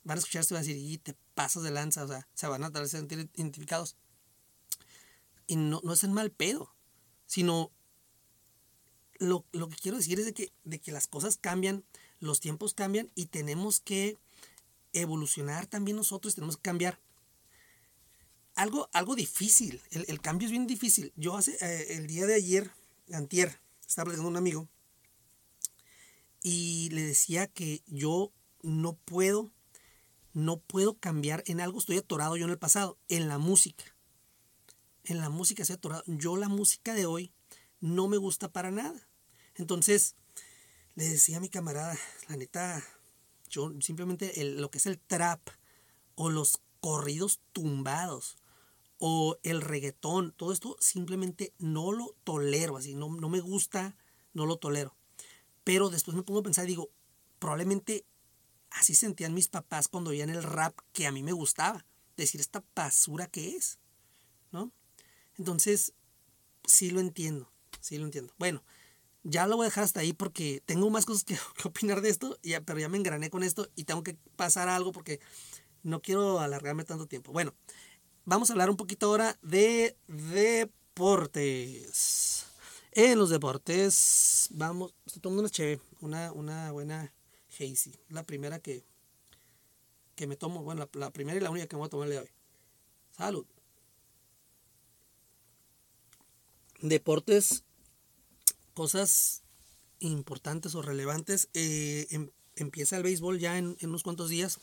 van 0.05 0.16
a 0.16 0.20
escuchar 0.20 0.41
esto 0.41 0.55
y 0.55 0.57
van 0.57 0.64
a 0.64 0.66
decir, 0.66 0.76
y 0.76 0.99
te 0.99 1.16
pasas 1.35 1.62
de 1.62 1.70
lanza, 1.70 2.05
o 2.05 2.09
sea, 2.09 2.28
se 2.35 2.47
van 2.47 2.64
a 2.64 2.87
sentir 2.87 3.31
identificados. 3.35 3.97
Y 5.47 5.57
no, 5.57 5.81
no 5.83 5.93
es 5.93 6.05
el 6.05 6.11
mal 6.11 6.31
pedo, 6.31 6.74
sino 7.26 7.72
lo, 9.18 9.45
que 9.68 9.76
quiero 9.76 9.99
decir 9.99 10.18
es 10.18 10.26
de 10.26 10.35
que, 10.35 10.53
de 10.64 10.81
que 10.81 10.93
las 10.93 11.07
cosas 11.07 11.37
cambian, 11.37 11.85
los 12.21 12.41
tiempos 12.41 12.75
cambian 12.75 13.11
y 13.14 13.27
tenemos 13.27 13.81
que 13.81 14.16
evolucionar 14.93 15.66
también 15.66 15.97
nosotros, 15.97 16.35
tenemos 16.35 16.57
que 16.57 16.62
cambiar. 16.62 17.01
Algo, 18.55 18.91
algo 18.93 19.14
difícil, 19.14 19.81
el, 19.91 20.21
cambio 20.21 20.47
es 20.47 20.53
bien 20.53 20.66
difícil. 20.66 21.12
Yo 21.16 21.37
hace, 21.37 21.57
eh, 21.61 21.97
el 21.97 22.07
día 22.07 22.27
de 22.27 22.35
ayer, 22.35 22.71
antier, 23.12 23.59
estaba 23.87 24.11
hablando 24.11 24.25
con 24.25 24.33
un 24.33 24.37
amigo 24.37 24.68
y 26.43 26.89
le 26.91 27.03
decía 27.03 27.47
que 27.47 27.83
yo 27.87 28.33
no 28.62 28.95
puedo, 28.97 29.51
no 30.33 30.59
puedo 30.59 30.99
cambiar 30.99 31.43
en 31.47 31.61
algo, 31.61 31.79
estoy 31.79 31.99
atorado 31.99 32.37
yo 32.37 32.45
en 32.45 32.51
el 32.51 32.59
pasado, 32.59 32.99
en 33.09 33.29
la 33.29 33.39
música. 33.39 33.85
En 35.05 35.18
la 35.18 35.31
música 35.31 35.62
estoy 35.62 35.77
atorado. 35.77 36.03
Yo 36.07 36.37
la 36.37 36.49
música 36.49 36.93
de 36.95 37.07
hoy 37.07 37.33
no 37.81 38.09
me 38.09 38.18
gusta 38.18 38.53
para 38.53 38.71
nada. 38.71 39.09
Entonces, 39.55 40.14
le 41.01 41.09
decía 41.09 41.39
a 41.39 41.41
mi 41.41 41.49
camarada, 41.49 41.99
la 42.29 42.37
neta, 42.37 42.85
yo 43.49 43.73
simplemente 43.81 44.35
lo 44.45 44.71
que 44.71 44.77
es 44.77 44.85
el 44.85 44.99
trap 44.99 45.41
o 46.15 46.29
los 46.29 46.61
corridos 46.83 47.41
tumbados 47.55 48.37
o 48.99 49.39
el 49.43 49.63
reggaetón, 49.63 50.33
todo 50.33 50.53
esto 50.53 50.77
simplemente 50.79 51.55
no 51.59 51.93
lo 51.93 52.15
tolero, 52.23 52.77
así, 52.77 52.95
no, 52.95 53.09
no 53.09 53.31
me 53.31 53.41
gusta, 53.41 53.97
no 54.35 54.45
lo 54.45 54.59
tolero. 54.59 54.95
Pero 55.65 55.89
después 55.89 56.15
me 56.15 56.23
pongo 56.23 56.41
a 56.41 56.43
pensar 56.43 56.67
y 56.67 56.69
digo, 56.69 56.91
probablemente 57.39 58.05
así 58.69 58.95
sentían 58.95 59.33
mis 59.33 59.49
papás 59.49 59.89
cuando 59.89 60.11
oían 60.11 60.29
el 60.29 60.43
rap 60.43 60.79
que 60.93 61.07
a 61.07 61.13
mí 61.13 61.23
me 61.23 61.33
gustaba. 61.33 61.87
Decir 62.19 62.43
esta 62.43 62.63
basura 62.75 63.27
que 63.27 63.57
es, 63.57 63.79
¿no? 64.53 64.71
Entonces, 65.39 65.95
sí 66.67 66.91
lo 66.91 67.01
entiendo, 67.01 67.51
sí 67.81 67.97
lo 67.97 68.05
entiendo. 68.05 68.35
Bueno, 68.39 68.63
ya 69.23 69.47
lo 69.47 69.57
voy 69.57 69.64
a 69.64 69.68
dejar 69.68 69.85
hasta 69.85 70.01
ahí 70.01 70.12
porque 70.12 70.62
tengo 70.66 70.91
más 70.91 71.07
cosas 71.07 71.25
que, 71.25 71.37
opinar 71.64 72.01
de 72.01 72.11
esto, 72.11 72.39
ya, 72.43 72.61
pero 72.61 72.79
ya 72.79 72.89
me 72.89 72.99
engrané 72.99 73.31
con 73.31 73.43
esto 73.43 73.68
y 73.77 73.85
tengo 73.85 74.03
que 74.03 74.16
pasar 74.37 74.68
algo 74.68 74.93
porque 74.93 75.21
no 75.83 76.01
quiero 76.03 76.41
alargarme 76.41 76.85
tanto 76.85 77.07
tiempo. 77.07 77.33
Bueno, 77.33 77.55
vamos 78.25 78.51
a 78.51 78.53
hablar 78.55 78.71
un 78.71 78.77
poquito 78.77 79.07
ahora 79.07 79.39
de 79.43 79.97
deportes. 80.07 81.27
En 82.93 83.18
los 83.18 83.31
deportes, 83.31 84.49
vamos, 84.51 84.95
estoy 85.07 85.23
tomando 85.23 85.43
una 85.43 85.51
chévere, 85.51 85.81
una, 86.01 86.33
una 86.33 86.73
buena 86.73 87.14
Hazy, 87.49 87.93
la 88.09 88.25
primera 88.25 88.59
que, 88.59 88.85
que 90.16 90.27
me 90.27 90.37
tomo, 90.37 90.62
bueno, 90.62 90.89
la, 90.95 91.11
primera 91.11 91.37
y 91.39 91.41
la 91.41 91.51
única 91.51 91.66
que 91.66 91.77
me 91.77 91.81
voy 91.81 91.87
a 91.87 91.91
tomar 91.91 92.09
de 92.09 92.18
hoy. 92.18 92.29
Salud. 93.11 93.47
Deportes 96.81 97.64
cosas 98.81 99.43
importantes 99.99 100.74
o 100.74 100.81
relevantes. 100.81 101.51
Eh, 101.53 102.07
em, 102.12 102.31
empieza 102.57 102.97
el 102.97 103.03
béisbol 103.03 103.39
ya 103.39 103.59
en, 103.59 103.76
unos 103.83 104.03
cuantos 104.03 104.31
días. 104.31 104.59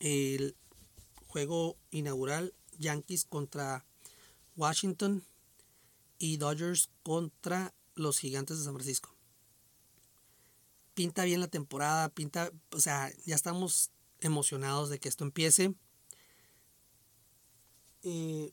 El 0.00 0.56
juego 1.28 1.76
inaugural 1.92 2.52
Yankees 2.80 3.24
contra 3.24 3.84
Washington 4.56 5.22
y 6.18 6.38
Dodgers 6.38 6.90
contra 7.04 7.72
los 7.94 8.18
Gigantes 8.18 8.58
de 8.58 8.64
San 8.64 8.74
Francisco. 8.74 9.14
Pinta 10.94 11.22
bien 11.22 11.38
la 11.38 11.46
temporada, 11.46 12.08
pinta, 12.08 12.50
o 12.72 12.80
sea, 12.80 13.12
ya 13.24 13.36
estamos 13.36 13.92
emocionados 14.18 14.90
de 14.90 14.98
que 14.98 15.08
esto 15.08 15.22
empiece. 15.22 15.76
Eh, 18.02 18.52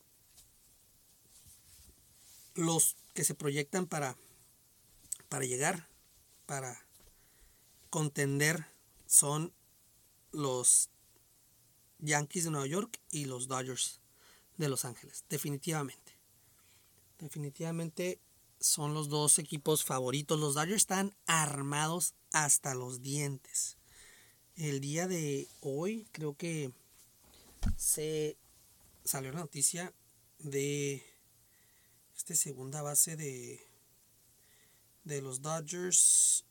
los 2.53 2.97
que 3.15 3.23
se 3.23 3.33
proyectan 3.33 3.87
para 3.87 4.15
para 5.29 5.45
llegar, 5.45 5.87
para 6.45 6.83
contender, 7.89 8.65
son 9.05 9.53
los 10.31 10.89
Yankees 11.99 12.45
de 12.45 12.51
Nueva 12.51 12.67
York 12.67 12.99
y 13.11 13.25
los 13.25 13.47
Dodgers 13.47 13.99
de 14.57 14.69
Los 14.69 14.85
Ángeles, 14.85 15.23
definitivamente. 15.29 16.17
Definitivamente 17.19 18.19
son 18.59 18.93
los 18.93 19.09
dos 19.09 19.39
equipos 19.39 19.83
favoritos. 19.83 20.39
Los 20.39 20.55
Dodgers 20.55 20.77
están 20.77 21.15
armados 21.25 22.13
hasta 22.31 22.75
los 22.75 23.01
dientes. 23.01 23.77
El 24.55 24.81
día 24.81 25.07
de 25.07 25.47
hoy 25.61 26.07
creo 26.11 26.35
que 26.35 26.71
se 27.77 28.37
salió 29.03 29.31
la 29.31 29.39
noticia 29.39 29.93
de 30.39 31.03
este 32.15 32.35
segunda 32.35 32.81
base 32.81 33.15
de 33.15 33.68
de 35.03 35.21
los 35.21 35.41
Dodgers. 35.41 36.45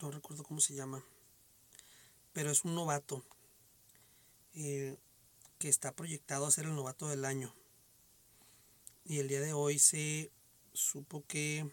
No 0.00 0.10
recuerdo 0.10 0.44
cómo 0.44 0.60
se 0.60 0.74
llama. 0.74 1.04
Pero 2.32 2.50
es 2.50 2.64
un 2.64 2.74
novato. 2.74 3.24
Eh, 4.54 4.96
que 5.58 5.68
está 5.68 5.94
proyectado 5.94 6.46
a 6.46 6.50
ser 6.50 6.66
el 6.66 6.74
novato 6.74 7.08
del 7.08 7.24
año. 7.24 7.54
Y 9.04 9.18
el 9.18 9.28
día 9.28 9.40
de 9.40 9.52
hoy 9.52 9.78
se 9.78 10.30
supo 10.72 11.24
que, 11.26 11.68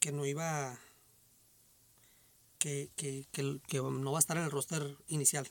que 0.00 0.12
no 0.12 0.26
iba 0.26 0.78
que, 2.58 2.90
que, 2.96 3.26
que, 3.32 3.60
que, 3.66 3.78
no 3.78 4.12
va 4.12 4.18
a 4.18 4.20
estar 4.20 4.36
en 4.36 4.44
el 4.44 4.50
roster 4.50 4.96
inicial. 5.08 5.48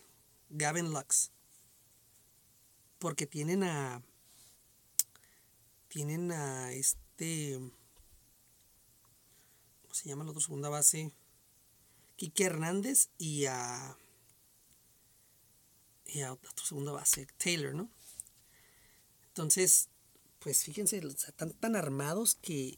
Gavin 0.50 0.92
Lux. 0.92 1.32
Porque 3.00 3.26
tienen 3.26 3.64
a 3.64 4.04
tienen 5.96 6.34
a 6.34 6.74
este. 6.74 7.58
¿Cómo 9.82 9.94
se 9.94 10.10
llama 10.10 10.26
la 10.26 10.32
otra 10.32 10.42
segunda 10.42 10.68
base? 10.68 11.14
Quique 12.18 12.44
Hernández 12.44 13.08
y 13.18 13.46
a. 13.46 13.98
Y 16.06 16.20
a 16.20 16.34
otra 16.34 16.52
segunda 16.66 16.92
base, 16.92 17.28
Taylor, 17.38 17.74
¿no? 17.74 17.90
Entonces, 19.28 19.88
pues 20.40 20.66
fíjense, 20.66 20.98
están 20.98 21.54
tan 21.54 21.78
armados 21.78 22.36
que, 22.36 22.78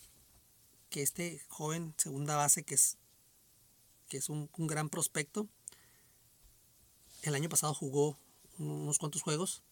que 0.91 1.01
este 1.01 1.43
joven 1.47 1.95
segunda 1.97 2.36
base, 2.36 2.65
que 2.65 2.76
es, 2.76 2.97
que 4.09 4.18
es 4.18 4.30
un, 4.30 4.47
un 4.55 4.68
gran 4.68 4.89
prospecto, 4.89 5.49
el 7.24 7.34
año 7.34 7.49
pasado 7.49 7.74
jugó 7.74 8.20
unos 8.59 8.99
cuantos 8.99 9.24
juegos, 9.24 9.63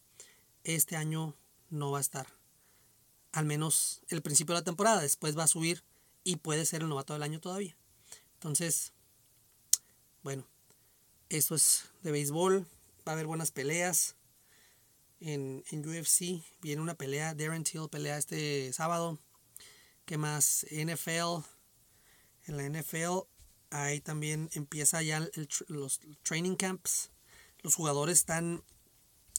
este 0.64 0.96
año 0.96 1.36
no 1.70 1.91
va 1.91 2.00
a 2.00 2.02
estar 2.02 2.26
al 3.36 3.45
menos 3.45 4.01
el 4.07 4.21
principio 4.21 4.55
de 4.55 4.61
la 4.61 4.65
temporada. 4.65 5.01
Después 5.01 5.38
va 5.38 5.43
a 5.43 5.47
subir 5.47 5.83
y 6.23 6.38
puede 6.38 6.65
ser 6.65 6.81
el 6.81 6.88
novato 6.88 7.11
del 7.11 7.21
año 7.21 7.41
todavía. 7.41 7.75
Entonces, 8.36 8.93
bueno, 10.23 10.47
esto 11.27 11.53
es 11.55 11.83
de 12.01 12.11
béisbol. 12.11 12.65
Va 13.05 13.11
a 13.11 13.13
haber 13.13 13.27
buenas 13.27 13.51
peleas. 13.51 14.15
En, 15.19 15.65
en 15.69 15.86
UFC 15.86 16.41
viene 16.61 16.81
una 16.81 16.95
pelea. 16.95 17.36
Darren 17.36 17.65
Till 17.65 17.89
pelea 17.91 18.17
este 18.17 18.71
sábado. 18.71 19.19
¿Qué 20.05 20.17
más? 20.17 20.65
NFL. 20.71 21.43
En 22.45 22.55
la 22.55 22.69
NFL 22.69 23.27
ahí 23.69 23.99
también 23.99 24.49
empieza 24.53 25.01
ya 25.01 25.27
los 25.67 25.99
training 26.23 26.55
camps. 26.55 27.11
Los 27.63 27.75
jugadores 27.75 28.19
están 28.19 28.63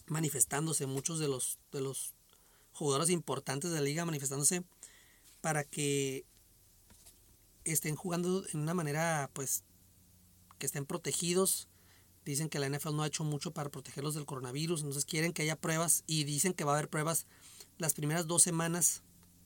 manifestándose. 0.06 0.84
Muchos 0.84 1.18
de 1.18 1.28
los, 1.28 1.58
de 1.72 1.80
los 1.80 2.15
jugadores 2.76 3.10
importantes 3.10 3.70
de 3.70 3.76
la 3.76 3.84
liga 3.84 4.04
manifestándose 4.04 4.62
para 5.40 5.64
que 5.64 6.26
estén 7.64 7.96
jugando 7.96 8.44
en 8.52 8.60
una 8.60 8.74
manera 8.74 9.30
pues 9.32 9.64
que 10.58 10.66
estén 10.66 10.86
protegidos. 10.86 11.68
Dicen 12.24 12.48
que 12.48 12.58
la 12.58 12.68
NFL 12.68 12.94
no 12.94 13.02
ha 13.02 13.06
hecho 13.06 13.24
mucho 13.24 13.52
para 13.52 13.70
protegerlos 13.70 14.14
del 14.14 14.26
coronavirus, 14.26 14.80
entonces 14.80 15.04
quieren 15.04 15.32
que 15.32 15.42
haya 15.42 15.56
pruebas 15.56 16.02
y 16.06 16.24
dicen 16.24 16.54
que 16.54 16.64
va 16.64 16.72
a 16.72 16.74
haber 16.74 16.90
pruebas 16.90 17.26
las 17.78 17.94
primeras 17.94 18.26
dos 18.26 18.42
semanas, 18.42 19.02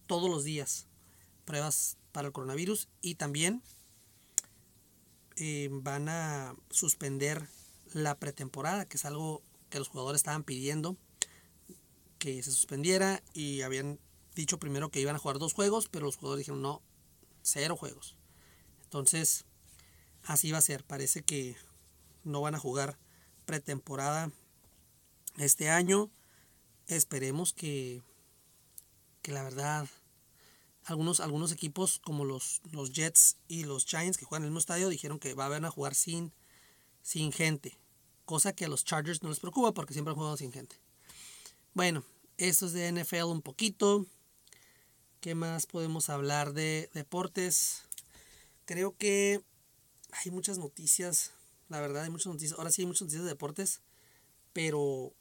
todos 0.06 0.30
los 0.30 0.44
días, 0.44 0.86
pruebas 1.44 1.98
para 2.10 2.28
el 2.28 2.32
coronavirus 2.32 2.88
y 3.02 3.16
también 3.16 3.62
eh, 5.36 5.68
van 5.70 6.08
a 6.08 6.56
suspender 6.70 7.46
la 7.92 8.18
pretemporada, 8.18 8.86
que 8.86 8.96
es 8.96 9.04
algo 9.04 9.42
que 9.68 9.78
los 9.78 9.88
jugadores 9.88 10.20
estaban 10.20 10.42
pidiendo 10.42 10.96
que 12.20 12.40
se 12.42 12.52
suspendiera 12.52 13.24
y 13.32 13.62
habían 13.62 13.98
dicho 14.36 14.58
primero 14.58 14.90
que 14.90 15.00
iban 15.00 15.16
a 15.16 15.18
jugar 15.18 15.38
dos 15.38 15.54
juegos, 15.54 15.88
pero 15.88 16.06
los 16.06 16.16
jugadores 16.16 16.42
dijeron 16.42 16.62
no, 16.62 16.82
cero 17.42 17.76
juegos. 17.76 18.16
Entonces, 18.84 19.46
así 20.24 20.52
va 20.52 20.58
a 20.58 20.62
ser. 20.62 20.84
Parece 20.84 21.22
que 21.22 21.56
no 22.22 22.42
van 22.42 22.54
a 22.54 22.60
jugar 22.60 22.98
pretemporada 23.46 24.30
este 25.38 25.70
año. 25.70 26.10
Esperemos 26.86 27.52
que, 27.52 28.02
que 29.22 29.32
la 29.32 29.42
verdad 29.42 29.88
algunos, 30.84 31.20
algunos 31.20 31.52
equipos 31.52 32.00
como 32.00 32.24
los, 32.24 32.60
los 32.70 32.92
Jets 32.92 33.38
y 33.48 33.64
los 33.64 33.86
Giants 33.86 34.18
que 34.18 34.24
juegan 34.24 34.42
en 34.42 34.46
el 34.46 34.50
mismo 34.50 34.60
estadio 34.60 34.88
dijeron 34.88 35.18
que 35.18 35.34
van 35.34 35.64
a 35.64 35.70
jugar 35.70 35.94
sin, 35.94 36.32
sin 37.02 37.32
gente. 37.32 37.78
Cosa 38.24 38.52
que 38.52 38.66
a 38.66 38.68
los 38.68 38.84
Chargers 38.84 39.22
no 39.22 39.30
les 39.30 39.40
preocupa 39.40 39.72
porque 39.72 39.94
siempre 39.94 40.10
han 40.10 40.16
jugado 40.16 40.36
sin 40.36 40.52
gente. 40.52 40.76
Bueno, 41.74 42.04
esto 42.48 42.66
es 42.66 42.72
de 42.72 42.90
NFL 42.90 43.24
un 43.24 43.42
poquito. 43.42 44.06
¿Qué 45.20 45.34
más 45.34 45.66
podemos 45.66 46.08
hablar 46.08 46.54
de 46.54 46.88
deportes? 46.94 47.82
Creo 48.64 48.96
que 48.96 49.42
hay 50.12 50.30
muchas 50.30 50.56
noticias. 50.56 51.32
La 51.68 51.80
verdad, 51.80 52.04
hay 52.04 52.10
muchas 52.10 52.32
noticias. 52.32 52.58
Ahora 52.58 52.70
sí 52.70 52.82
hay 52.82 52.86
muchas 52.86 53.02
noticias 53.02 53.24
de 53.24 53.28
deportes. 53.28 53.82
Pero. 54.54 55.12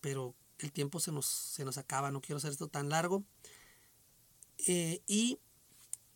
Pero 0.00 0.34
el 0.58 0.72
tiempo 0.72 0.98
se 0.98 1.12
nos, 1.12 1.26
se 1.26 1.64
nos 1.64 1.76
acaba. 1.76 2.10
No 2.10 2.22
quiero 2.22 2.38
hacer 2.38 2.52
esto 2.52 2.68
tan 2.68 2.88
largo. 2.88 3.22
Eh, 4.66 5.02
y 5.06 5.38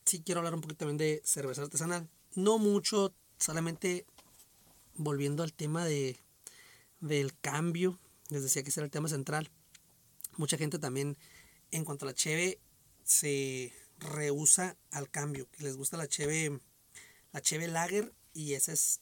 sí 0.06 0.22
quiero 0.22 0.40
hablar 0.40 0.54
un 0.54 0.62
poquito 0.62 0.78
también 0.78 0.96
de 0.96 1.20
cerveza 1.24 1.62
artesanal. 1.62 2.08
No 2.34 2.58
mucho, 2.58 3.12
solamente 3.38 4.06
volviendo 4.94 5.42
al 5.42 5.52
tema 5.52 5.84
de, 5.84 6.18
del 7.00 7.38
cambio. 7.38 7.98
Les 8.30 8.42
decía 8.42 8.62
que 8.62 8.70
ese 8.70 8.80
era 8.80 8.86
el 8.86 8.90
tema 8.90 9.08
central. 9.08 9.50
Mucha 10.38 10.56
gente 10.56 10.78
también, 10.78 11.18
en 11.72 11.84
cuanto 11.84 12.04
a 12.04 12.10
la 12.10 12.14
cheve, 12.14 12.60
se 13.02 13.72
rehúsa 13.98 14.76
al 14.92 15.10
cambio. 15.10 15.50
Que 15.50 15.64
les 15.64 15.76
gusta 15.76 15.96
la 15.96 16.06
cheve, 16.06 16.60
la 17.32 17.42
cheve 17.42 17.66
lager 17.66 18.14
y 18.32 18.52
ese 18.54 18.72
es, 18.72 19.00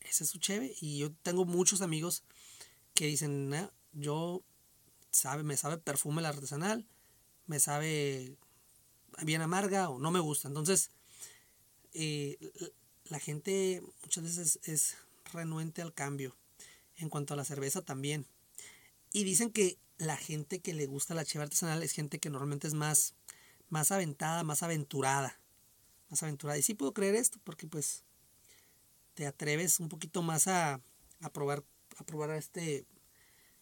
ese 0.00 0.24
es 0.24 0.30
su 0.30 0.38
cheve. 0.38 0.74
Y 0.80 0.96
yo 0.96 1.12
tengo 1.22 1.44
muchos 1.44 1.82
amigos 1.82 2.24
que 2.94 3.04
dicen, 3.04 3.54
yo 3.92 4.42
sabe, 5.10 5.42
me 5.42 5.58
sabe 5.58 5.76
perfume 5.76 6.22
la 6.22 6.30
artesanal, 6.30 6.88
me 7.46 7.60
sabe 7.60 8.38
bien 9.22 9.42
amarga 9.42 9.90
o 9.90 9.98
no 9.98 10.10
me 10.10 10.20
gusta. 10.20 10.48
Entonces, 10.48 10.90
eh, 11.92 12.38
la 13.04 13.20
gente 13.20 13.82
muchas 14.00 14.24
veces 14.24 14.58
es 14.62 14.96
renuente 15.34 15.82
al 15.82 15.92
cambio. 15.92 16.34
En 16.96 17.10
cuanto 17.10 17.34
a 17.34 17.36
la 17.36 17.44
cerveza 17.44 17.82
también. 17.82 18.26
Y 19.12 19.24
dicen 19.24 19.52
que 19.52 19.78
la 19.98 20.16
gente 20.16 20.60
que 20.60 20.72
le 20.72 20.86
gusta 20.86 21.14
la 21.14 21.24
cheve 21.24 21.44
artesanal 21.44 21.82
es 21.82 21.92
gente 21.92 22.18
que 22.18 22.30
normalmente 22.30 22.66
es 22.66 22.74
más, 22.74 23.14
más 23.68 23.90
aventada, 23.90 24.44
más 24.44 24.62
aventurada. 24.62 25.38
Más 26.08 26.22
aventurada. 26.22 26.58
Y 26.58 26.62
sí 26.62 26.74
puedo 26.74 26.94
creer 26.94 27.16
esto 27.16 27.38
porque 27.44 27.66
pues 27.66 28.04
te 29.14 29.26
atreves 29.26 29.80
un 29.80 29.88
poquito 29.88 30.22
más 30.22 30.46
a, 30.46 30.80
a 31.20 31.32
probar, 31.32 31.64
a 31.98 32.04
probar 32.04 32.30
este, 32.30 32.86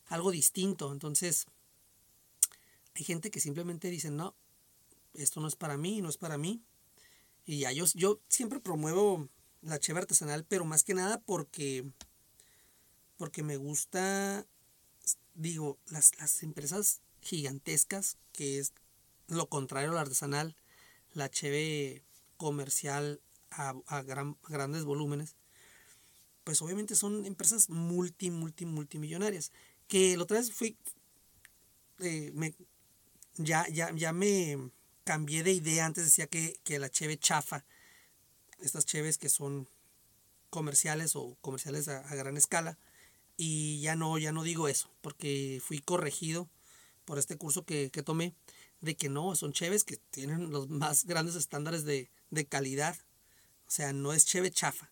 algo 0.07 0.31
distinto. 0.31 0.93
Entonces, 0.93 1.47
hay 2.95 3.05
gente 3.05 3.31
que 3.31 3.41
simplemente 3.41 3.91
dice, 3.91 4.11
no, 4.11 4.35
esto 5.15 5.41
no 5.41 5.49
es 5.49 5.57
para 5.57 5.77
mí, 5.77 6.01
no 6.03 6.09
es 6.09 6.19
para 6.19 6.39
mí. 6.39 6.63
Y 7.45 7.61
ya 7.61 7.73
yo, 7.73 7.85
yo 7.95 8.21
siempre 8.29 8.61
promuevo 8.61 9.29
la 9.63 9.79
cheve 9.79 10.01
artesanal, 10.01 10.45
pero 10.45 10.65
más 10.65 10.85
que 10.85 10.95
nada 10.95 11.21
porque, 11.21 11.85
porque 13.17 13.43
me 13.43 13.57
gusta, 13.57 14.47
digo, 15.37 15.79
las, 15.87 16.19
las 16.19 16.43
empresas 16.43 17.01
gigantescas, 17.21 18.17
que 18.33 18.59
es 18.59 18.73
lo 19.29 19.49
contrario 19.49 19.91
al 19.91 19.99
artesanal, 19.99 20.57
la 21.13 21.31
cheve 21.31 22.03
comercial 22.37 23.21
a, 23.51 23.75
a, 23.87 24.03
gran, 24.03 24.37
grandes 24.49 24.85
volúmenes, 24.85 25.37
pues 26.45 26.61
obviamente 26.63 26.95
son 26.95 27.25
empresas 27.25 27.71
multi, 27.71 28.31
multi, 28.31 28.67
multimillonarias. 28.67 29.53
Que 29.89 30.17
la 30.17 30.25
otra 30.25 30.39
vez 30.39 30.53
fui, 30.53 30.77
eh, 32.01 32.31
me, 32.35 32.55
ya, 33.37 33.67
ya, 33.69 33.93
ya 33.95 34.13
me, 34.13 34.71
cambié 35.07 35.43
de 35.45 35.53
idea. 35.53 35.87
Antes 35.87 36.05
decía 36.05 36.27
que, 36.27 36.61
la 36.79 36.91
cheve 36.91 37.17
chafa, 37.17 37.65
estas 38.59 38.85
cheves 38.85 39.17
que 39.17 39.31
son 39.31 39.69
comerciales 40.51 41.17
o 41.17 41.37
comerciales 41.41 41.89
a, 41.89 42.03
gran 42.15 42.37
escala. 42.37 42.77
Y 43.37 43.81
ya 43.81 43.97
no, 43.97 44.19
ya 44.19 44.33
no 44.33 44.43
digo 44.43 44.69
eso, 44.69 44.91
porque 45.03 45.61
fui 45.65 45.81
corregido 45.81 46.49
por 47.05 47.19
este 47.19 47.37
curso 47.37 47.65
que, 47.65 47.91
tomé 48.05 48.35
de 48.81 48.97
que 48.97 49.09
no, 49.09 49.35
son 49.37 49.53
cheves 49.53 49.85
que 49.85 49.99
tienen 50.11 50.51
los 50.51 50.69
más 50.69 51.05
grandes 51.05 51.35
estándares 51.35 51.85
de, 51.85 52.09
calidad. 52.49 52.97
O 53.67 53.71
sea, 53.71 53.93
no 53.93 54.13
es 54.13 54.25
cheve 54.25 54.51
chafa, 54.51 54.91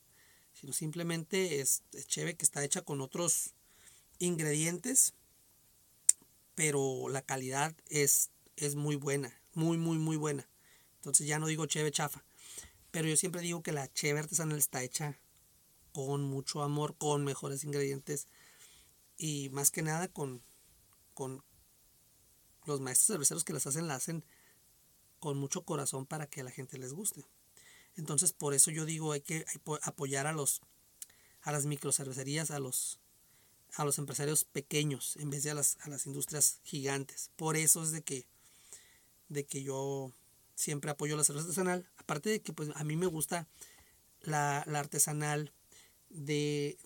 sino 0.53 0.72
simplemente 0.72 1.61
es, 1.61 1.82
es 1.92 2.07
cheve 2.07 2.36
que 2.36 2.45
está 2.45 2.64
hecha 2.64 2.82
con 2.82 3.01
otros 3.01 3.55
ingredientes, 4.18 5.14
pero 6.55 7.09
la 7.09 7.22
calidad 7.22 7.74
es, 7.88 8.30
es 8.57 8.74
muy 8.74 8.97
buena 8.97 9.34
muy, 9.55 9.78
muy, 9.78 9.99
muy 9.99 10.16
buena. 10.16 10.47
Entonces 10.97 11.26
ya 11.26 11.38
no 11.38 11.47
digo 11.47 11.66
cheve 11.66 11.90
chafa. 11.90 12.24
Pero 12.90 13.09
yo 13.09 13.16
siempre 13.16 13.42
digo 13.42 13.62
que 13.62 13.72
la 13.72 13.92
cheve 13.92 14.20
artesanal 14.20 14.59
está 14.59 14.82
hecha 14.82 15.18
con 15.95 16.24
mucho 16.24 16.62
amor, 16.62 16.97
con 16.99 17.24
mejores 17.24 17.62
ingredientes 17.62 18.26
y 19.16 19.49
más 19.51 19.70
que 19.70 19.80
nada 19.80 20.09
con, 20.09 20.42
con 21.14 21.45
los 22.66 22.80
maestros 22.80 23.07
cerveceros 23.07 23.45
que 23.45 23.53
las 23.53 23.68
hacen, 23.68 23.86
la 23.86 23.95
hacen 23.95 24.24
con 25.20 25.38
mucho 25.38 25.64
corazón 25.64 26.05
para 26.05 26.26
que 26.26 26.40
a 26.40 26.45
la 26.45 26.51
gente 26.51 26.78
les 26.78 26.92
guste. 26.92 27.24
Entonces 27.95 28.32
por 28.32 28.55
eso 28.55 28.72
yo 28.72 28.84
digo 28.84 29.12
hay 29.12 29.20
que 29.20 29.47
apoyar 29.82 30.26
a 30.26 30.32
los 30.32 30.62
a 31.42 31.53
las 31.53 31.64
microcervecerías, 31.64 32.51
a 32.51 32.59
los 32.59 32.99
a 33.76 33.84
los 33.84 33.99
empresarios 33.99 34.45
pequeños 34.45 35.16
en 35.16 35.30
vez 35.30 35.45
de 35.45 35.53
a 35.53 35.55
las, 35.55 35.78
a 35.82 35.88
las 35.88 36.07
industrias 36.07 36.59
gigantes. 36.64 37.30
Por 37.36 37.57
eso 37.57 37.84
es 37.84 37.92
de 37.92 38.03
que 38.03 38.26
de 39.28 39.47
que 39.47 39.62
yo 39.62 40.12
siempre 40.57 40.90
apoyo 40.90 41.16
la 41.16 41.22
cerveza 41.22 41.45
artesanal. 41.45 41.88
Aparte 41.99 42.30
de 42.30 42.42
que 42.42 42.53
pues 42.53 42.70
a 42.74 42.82
mí 42.82 42.97
me 42.97 43.07
gusta 43.07 43.47
la, 44.26 44.59
artesanal 44.61 45.53
de, 46.14 46.78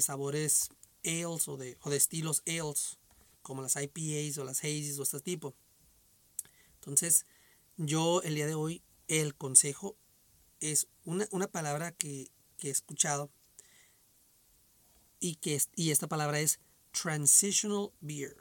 sabores 0.00 0.70
ales 1.04 1.48
o 1.48 1.56
de, 1.56 1.76
o 1.82 1.90
de 1.90 1.96
estilos 1.96 2.42
ales, 2.46 2.98
como 3.42 3.62
las 3.62 3.76
IPAs 3.76 4.38
o 4.38 4.44
las 4.44 4.58
hazies 4.58 4.98
o 4.98 5.02
este 5.02 5.20
tipo. 5.20 5.54
Entonces, 6.76 7.26
yo 7.76 8.22
el 8.22 8.36
día 8.36 8.46
de 8.46 8.54
hoy, 8.54 8.82
el 9.08 9.34
consejo 9.34 9.96
es 10.60 10.88
una, 11.04 11.26
palabra 11.48 11.92
que, 11.92 12.30
he 12.58 12.70
escuchado 12.70 13.30
y, 15.20 15.36
que, 15.36 15.60
y 15.74 15.90
esta 15.90 16.06
palabra 16.06 16.40
es 16.40 16.60
transitional 16.92 17.90
beer. 18.00 18.36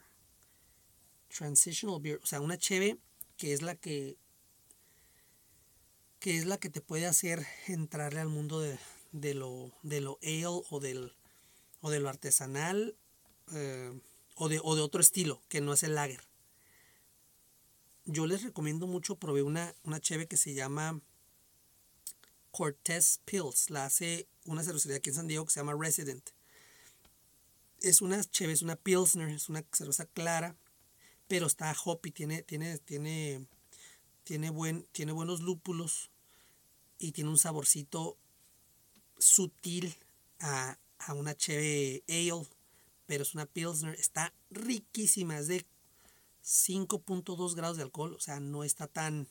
Transitional 1.28 2.00
beer, 2.00 2.20
o 2.24 2.26
sea, 2.26 2.40
una 2.40 2.58
cheve 2.58 2.98
que 3.38 3.52
es 3.54 3.62
la 3.62 3.76
que 3.76 4.18
que 6.20 6.38
es 6.38 6.46
la 6.46 6.58
que 6.58 6.72
te 6.72 6.82
puede 6.82 7.06
hacer 7.06 7.46
entrarle 7.68 8.20
al 8.20 8.30
mundo 8.30 8.60
de, 8.60 8.80
lo 9.34 9.72
de 9.84 10.02
lo 10.02 10.20
ale 10.22 10.46
o 10.70 10.80
del 10.80 11.16
o 11.82 11.90
de 11.90 12.00
lo 12.00 12.10
artesanal 12.10 12.96
eh, 13.52 14.00
o, 14.36 14.50
de, 14.50 14.60
o 14.64 14.76
de 14.76 14.82
otro 14.82 15.02
estilo 15.02 15.42
que 15.48 15.62
no 15.62 15.74
es 15.74 15.84
el 15.84 15.96
lager. 15.96 16.22
Yo 18.06 18.28
les 18.28 18.44
recomiendo 18.44 18.88
mucho 18.88 19.16
probé 19.18 19.42
una 19.42 19.76
una 19.84 20.00
cheve 20.00 20.28
que 20.28 20.38
se 20.38 20.54
llama 20.54 21.02
Cortez 22.52 23.20
Pills 23.26 23.70
la 23.70 23.86
hace 23.86 24.28
una 24.46 24.64
cervecería 24.64 24.98
aquí 24.98 25.10
en 25.10 25.16
San 25.16 25.28
Diego 25.28 25.46
que 25.46 25.52
se 25.52 25.60
llama 25.60 25.76
Resident. 25.80 26.30
Es 27.82 28.02
una 28.02 28.24
cheve 28.24 28.54
es 28.54 28.62
una 28.62 28.76
pilsner 28.76 29.30
es 29.30 29.50
una 29.50 29.64
cerveza 29.72 30.06
clara 30.06 30.56
pero 31.28 31.48
está 31.48 31.76
hoppy, 31.84 32.12
tiene, 32.12 32.44
tiene, 32.44 32.78
tiene, 32.80 33.48
tiene, 34.24 34.50
buen, 34.50 34.84
tiene 34.92 35.12
buenos 35.12 35.42
lúpulos 35.42 36.12
y 37.00 37.12
tiene 37.12 37.30
un 37.30 37.38
saborcito 37.38 38.18
sutil 39.18 39.96
a, 40.40 40.78
una 41.10 41.36
cheve 41.36 42.04
ale, 42.08 42.48
pero 43.06 43.24
es 43.24 43.36
una 43.36 43.46
pilsner, 43.46 43.94
está 43.96 44.34
riquísima, 44.50 45.38
es 45.38 45.48
de 45.48 45.66
5.2 46.44 47.56
grados 47.56 47.78
de 47.78 47.84
alcohol, 47.84 48.14
o 48.14 48.20
sea, 48.20 48.40
no 48.40 48.64
está 48.64 48.88
tan, 48.88 49.28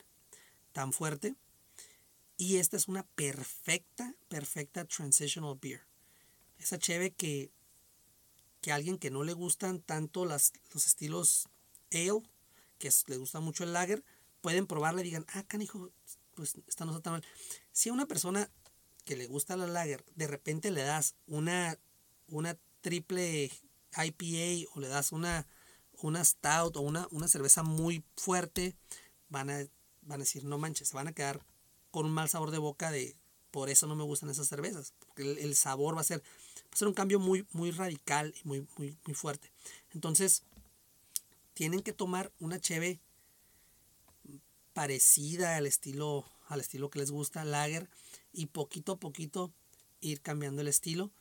tan 0.73 0.93
fuerte. 0.93 1.35
Y 2.37 2.57
esta 2.57 2.77
es 2.77 2.89
una 2.89 3.05
perfecta, 3.05 4.15
perfecta 4.29 4.85
transitional 4.85 5.59
beer. 5.61 5.83
Esa 6.59 6.79
cheve 6.79 7.13
que, 7.13 7.51
que 8.61 8.73
a 8.73 8.77
alguien 8.77 8.99
que 8.99 9.11
no 9.11 9.23
le 9.23 9.33
gustan 9.33 9.81
tanto 9.81 10.25
las, 10.25 10.53
los 10.73 10.87
estilos 10.87 11.49
ale, 11.93 12.23
que 12.79 12.91
le 13.07 13.17
gusta 13.17 13.41
mucho 13.41 13.65
el 13.65 13.73
lager, 13.73 14.05
pueden 14.41 14.67
probarla 14.67 15.01
y 15.01 15.05
digan, 15.05 15.27
ah, 15.35 15.45
canijo, 15.45 15.91
pues 16.35 16.55
esta 16.67 16.85
no 16.85 16.93
está 16.93 17.03
tan 17.03 17.13
mal. 17.15 17.25
Si 17.73 17.89
a 17.89 17.93
una 17.93 18.07
persona 18.07 18.51
que 19.05 19.17
le 19.17 19.27
gusta 19.27 19.57
la 19.57 19.67
lager, 19.67 20.05
de 20.15 20.27
repente 20.27 20.71
le 20.71 20.83
das 20.83 21.15
una, 21.27 21.79
una 22.29 22.57
triple 22.81 23.51
IPA 23.97 24.71
o 24.75 24.81
le 24.81 24.89
das 24.89 25.13
una, 25.13 25.47
una 26.03 26.25
stout 26.25 26.77
o 26.77 26.81
una, 26.81 27.07
una 27.11 27.29
cerveza 27.29 27.63
muy 27.63 28.05
fuerte, 28.17 28.77
van 29.29 29.51
a, 29.51 29.67
van 30.03 30.21
a 30.21 30.25
decir, 30.25 30.45
no 30.45 30.59
manches, 30.59 30.89
se 30.89 30.97
van 30.97 31.09
a 31.09 31.13
quedar 31.13 31.45
con 31.91 32.07
un 32.07 32.13
mal 32.13 32.29
sabor 32.29 32.51
de 32.51 32.59
boca 32.59 32.91
de, 32.91 33.17
por 33.51 33.71
eso 33.71 33.87
no 33.87 33.95
me 33.95 34.05
gustan 34.05 34.31
esas 34.31 34.49
cervezas, 34.49 34.95
porque 34.99 35.23
el, 35.23 35.55
sabor 35.55 35.97
va 35.97 36.01
a 36.01 36.05
ser, 36.05 36.21
va 36.21 36.71
a 36.73 36.77
ser 36.77 36.89
un 36.89 36.95
cambio 36.95 37.21
muy, 37.21 37.47
muy 37.53 37.71
radical 37.71 38.35
y 38.43 38.49
muy, 38.49 38.67
muy, 38.77 38.99
muy 39.05 39.15
fuerte. 39.15 39.53
Entonces, 39.93 40.43
tienen 41.53 41.81
que 41.81 41.93
tomar 41.93 42.33
una 42.41 42.59
cheve 42.59 43.01
parecida 44.73 45.57
al 45.57 45.67
estilo, 45.67 46.25
al 46.49 46.61
estilo 46.61 46.91
que 46.91 46.99
les 46.99 47.13
gusta, 47.13 47.45
lager, 47.45 47.89
y 48.35 48.47
poquito 48.47 48.93
a 48.93 49.01
poquito 49.01 49.53
ir 50.01 50.21
cambiando 50.21 50.61
el 50.61 50.69
estilo. 50.69 51.13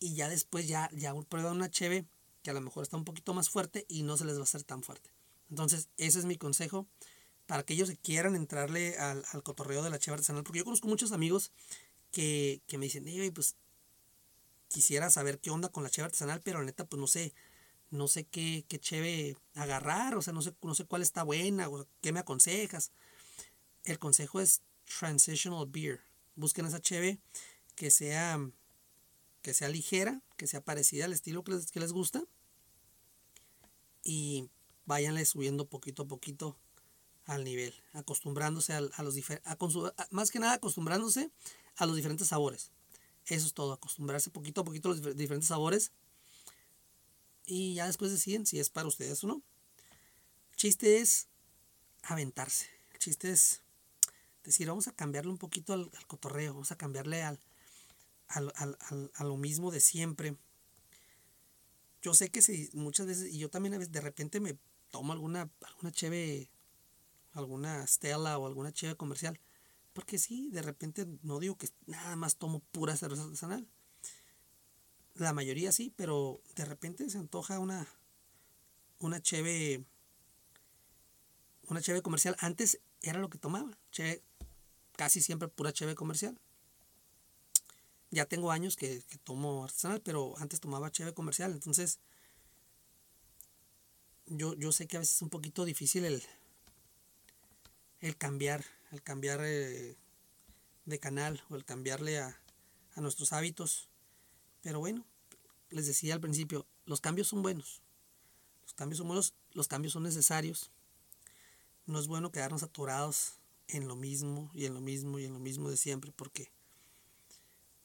Y 0.00 0.14
ya 0.14 0.28
después 0.28 0.66
ya, 0.68 0.90
ya 0.92 1.14
prueban 1.28 1.56
una 1.56 1.70
cheve 1.70 2.06
que 2.42 2.50
a 2.50 2.54
lo 2.54 2.60
mejor 2.60 2.82
está 2.82 2.96
un 2.96 3.04
poquito 3.04 3.34
más 3.34 3.50
fuerte 3.50 3.84
y 3.88 4.02
no 4.02 4.16
se 4.16 4.24
les 4.24 4.36
va 4.36 4.40
a 4.40 4.44
hacer 4.44 4.62
tan 4.62 4.82
fuerte. 4.82 5.10
Entonces, 5.50 5.88
ese 5.96 6.18
es 6.18 6.24
mi 6.24 6.36
consejo 6.36 6.86
para 7.46 7.62
aquellos 7.62 7.88
que 7.88 7.96
quieran 7.96 8.36
entrarle 8.36 8.98
al, 8.98 9.24
cotorreo 9.42 9.82
de 9.82 9.90
la 9.90 9.98
cheve 9.98 10.14
artesanal. 10.16 10.44
Porque 10.44 10.58
yo 10.58 10.64
conozco 10.64 10.88
muchos 10.88 11.12
amigos 11.12 11.52
que, 12.10 12.62
me 12.72 12.86
dicen, 12.86 13.04
pues 13.34 13.56
quisiera 14.68 15.10
saber 15.10 15.38
qué 15.40 15.50
onda 15.50 15.70
con 15.70 15.82
la 15.82 15.90
cheve 15.90 16.06
artesanal, 16.06 16.42
pero 16.42 16.60
la 16.60 16.66
neta, 16.66 16.86
pues 16.86 17.00
no 17.00 17.06
sé, 17.06 17.34
no 17.90 18.06
sé 18.06 18.24
qué, 18.24 18.64
qué 18.68 18.78
cheve 18.78 19.36
agarrar, 19.54 20.14
o 20.14 20.22
sea, 20.22 20.32
no 20.32 20.42
sé, 20.42 20.54
no 20.62 20.74
sé 20.74 20.84
cuál 20.84 21.02
está 21.02 21.22
buena, 21.22 21.68
o 21.68 21.86
qué 22.02 22.12
me 22.12 22.20
aconsejas. 22.20 22.92
El 23.84 23.98
consejo 23.98 24.40
es 24.40 24.62
transitional 24.98 25.66
beer. 25.66 26.00
Busquen 26.34 26.66
esa 26.66 26.80
cheve 26.80 27.18
que 27.74 27.90
sea 27.90 28.40
que 29.42 29.54
sea 29.54 29.68
ligera, 29.68 30.20
que 30.36 30.46
sea 30.46 30.62
parecida 30.62 31.04
al 31.04 31.12
estilo 31.12 31.44
que 31.44 31.80
les, 31.80 31.92
gusta. 31.92 32.22
Y 34.02 34.50
váyanle 34.84 35.24
subiendo 35.24 35.68
poquito 35.68 36.02
a 36.02 36.08
poquito 36.08 36.58
al 37.24 37.44
nivel, 37.44 37.74
acostumbrándose 37.92 38.72
a, 38.72 38.80
los 38.80 39.14
diferentes, 39.14 39.50
más 40.10 40.30
que 40.30 40.38
nada 40.38 40.54
acostumbrándose 40.54 41.30
a 41.76 41.86
los 41.86 41.96
diferentes 41.96 42.28
sabores. 42.28 42.72
Eso 43.26 43.46
es 43.46 43.52
todo, 43.52 43.72
acostumbrarse 43.72 44.30
poquito 44.30 44.62
a 44.62 44.64
poquito 44.64 44.90
a 44.90 44.94
los 44.94 45.16
diferentes 45.16 45.48
sabores 45.48 45.92
y 47.44 47.74
ya 47.74 47.86
después 47.86 48.10
deciden 48.10 48.46
si 48.46 48.58
es 48.58 48.70
para 48.70 48.88
ustedes 48.88 49.22
o 49.24 49.26
no. 49.26 49.42
Chiste 50.56 50.98
es 50.98 51.28
aventarse. 52.02 52.66
Chiste 52.98 53.30
es 53.30 53.62
decir, 54.48 54.68
vamos 54.68 54.88
a 54.88 54.92
cambiarle 54.92 55.30
un 55.30 55.38
poquito 55.38 55.72
al, 55.72 55.90
cotorreo, 56.06 56.54
vamos 56.54 56.72
a 56.72 56.76
cambiarle 56.76 57.22
al, 57.22 57.38
a 58.28 59.24
lo 59.24 59.36
mismo 59.36 59.70
de 59.70 59.80
siempre. 59.80 60.36
Yo 62.02 62.14
sé 62.14 62.30
que 62.30 62.42
si 62.42 62.70
muchas 62.74 63.06
veces, 63.06 63.32
y 63.32 63.38
yo 63.38 63.50
también 63.50 63.74
a 63.74 63.78
veces 63.78 63.92
de 63.92 64.00
repente 64.00 64.40
me 64.40 64.58
tomo 64.90 65.12
alguna, 65.12 65.50
alguna 65.66 65.92
alguna 67.32 67.86
Stella 67.86 68.38
o 68.38 68.46
alguna 68.46 68.72
cheve 68.72 68.96
comercial. 68.96 69.40
Porque 69.92 70.18
sí, 70.18 70.48
de 70.50 70.62
repente 70.62 71.06
no 71.22 71.38
digo 71.38 71.56
que 71.56 71.68
nada 71.86 72.14
más 72.16 72.36
tomo 72.36 72.60
pura 72.60 72.96
cerveza 72.96 73.24
artesanal. 73.24 73.68
La 75.14 75.32
mayoría 75.32 75.72
sí, 75.72 75.92
pero 75.96 76.40
de 76.54 76.64
repente 76.64 77.08
se 77.10 77.18
antoja 77.18 77.58
una, 77.58 77.88
una 79.00 79.20
cheve, 79.20 79.84
una 81.68 81.80
cheve 81.80 82.02
comercial. 82.02 82.36
Antes 82.38 82.80
era 83.02 83.18
lo 83.18 83.30
que 83.30 83.38
tomaba, 83.38 83.78
cheve, 83.90 84.22
casi 84.96 85.20
siempre 85.20 85.48
pura 85.48 85.72
cheve 85.72 85.94
comercial. 85.94 86.38
Ya 88.10 88.26
tengo 88.26 88.50
años 88.50 88.76
que, 88.76 89.02
tomo 89.24 89.64
artesanal, 89.64 90.00
pero 90.00 90.34
antes 90.38 90.60
tomaba 90.60 90.90
cheve 90.90 91.12
comercial, 91.14 91.52
entonces 91.52 92.00
yo, 94.26 94.54
yo 94.54 94.72
sé 94.72 94.86
que 94.86 94.96
a 94.96 95.00
veces 95.00 95.16
es 95.16 95.22
un 95.22 95.30
poquito 95.30 95.64
difícil 95.64 96.04
el, 96.04 96.22
el 98.00 98.16
cambiar, 98.16 98.64
el 98.92 99.02
cambiar 99.02 99.40
eh, 99.42 99.96
de 100.84 100.98
canal 100.98 101.42
o 101.50 101.56
el 101.56 101.64
cambiarle 101.64 102.18
a, 102.18 102.40
a 102.94 103.00
nuestros 103.00 103.32
hábitos. 103.32 103.88
Pero 104.62 104.80
bueno, 104.80 105.06
les 105.70 105.86
decía 105.86 106.14
al 106.14 106.20
principio, 106.20 106.66
los 106.84 107.00
cambios 107.00 107.28
son 107.28 107.42
buenos. 107.42 107.82
Los 108.64 108.74
cambios 108.74 108.98
son 108.98 109.06
buenos, 109.06 109.34
los 109.52 109.68
cambios 109.68 109.92
son 109.92 110.02
necesarios. 110.02 110.70
No 111.88 111.98
es 111.98 112.06
bueno 112.06 112.30
quedarnos 112.30 112.62
atorados 112.62 113.38
en 113.66 113.88
lo 113.88 113.96
mismo 113.96 114.50
y 114.52 114.66
en 114.66 114.74
lo 114.74 114.80
mismo 114.82 115.18
y 115.18 115.24
en 115.24 115.32
lo 115.32 115.38
mismo 115.38 115.70
de 115.70 115.78
siempre, 115.78 116.12
porque 116.12 116.52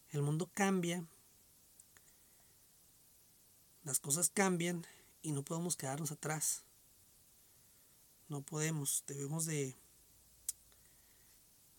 el 0.10 0.22
mundo 0.22 0.52
cambia, 0.54 1.08
las 3.86 4.02
cosas 4.02 4.30
cambian 4.30 4.86
y 5.22 5.32
no 5.32 5.44
podemos 5.44 5.78
quedarnos 5.78 6.12
atrás. 6.12 6.66
No 8.28 8.42
podemos, 8.42 9.06
debemos 9.08 9.46
de, 9.46 9.74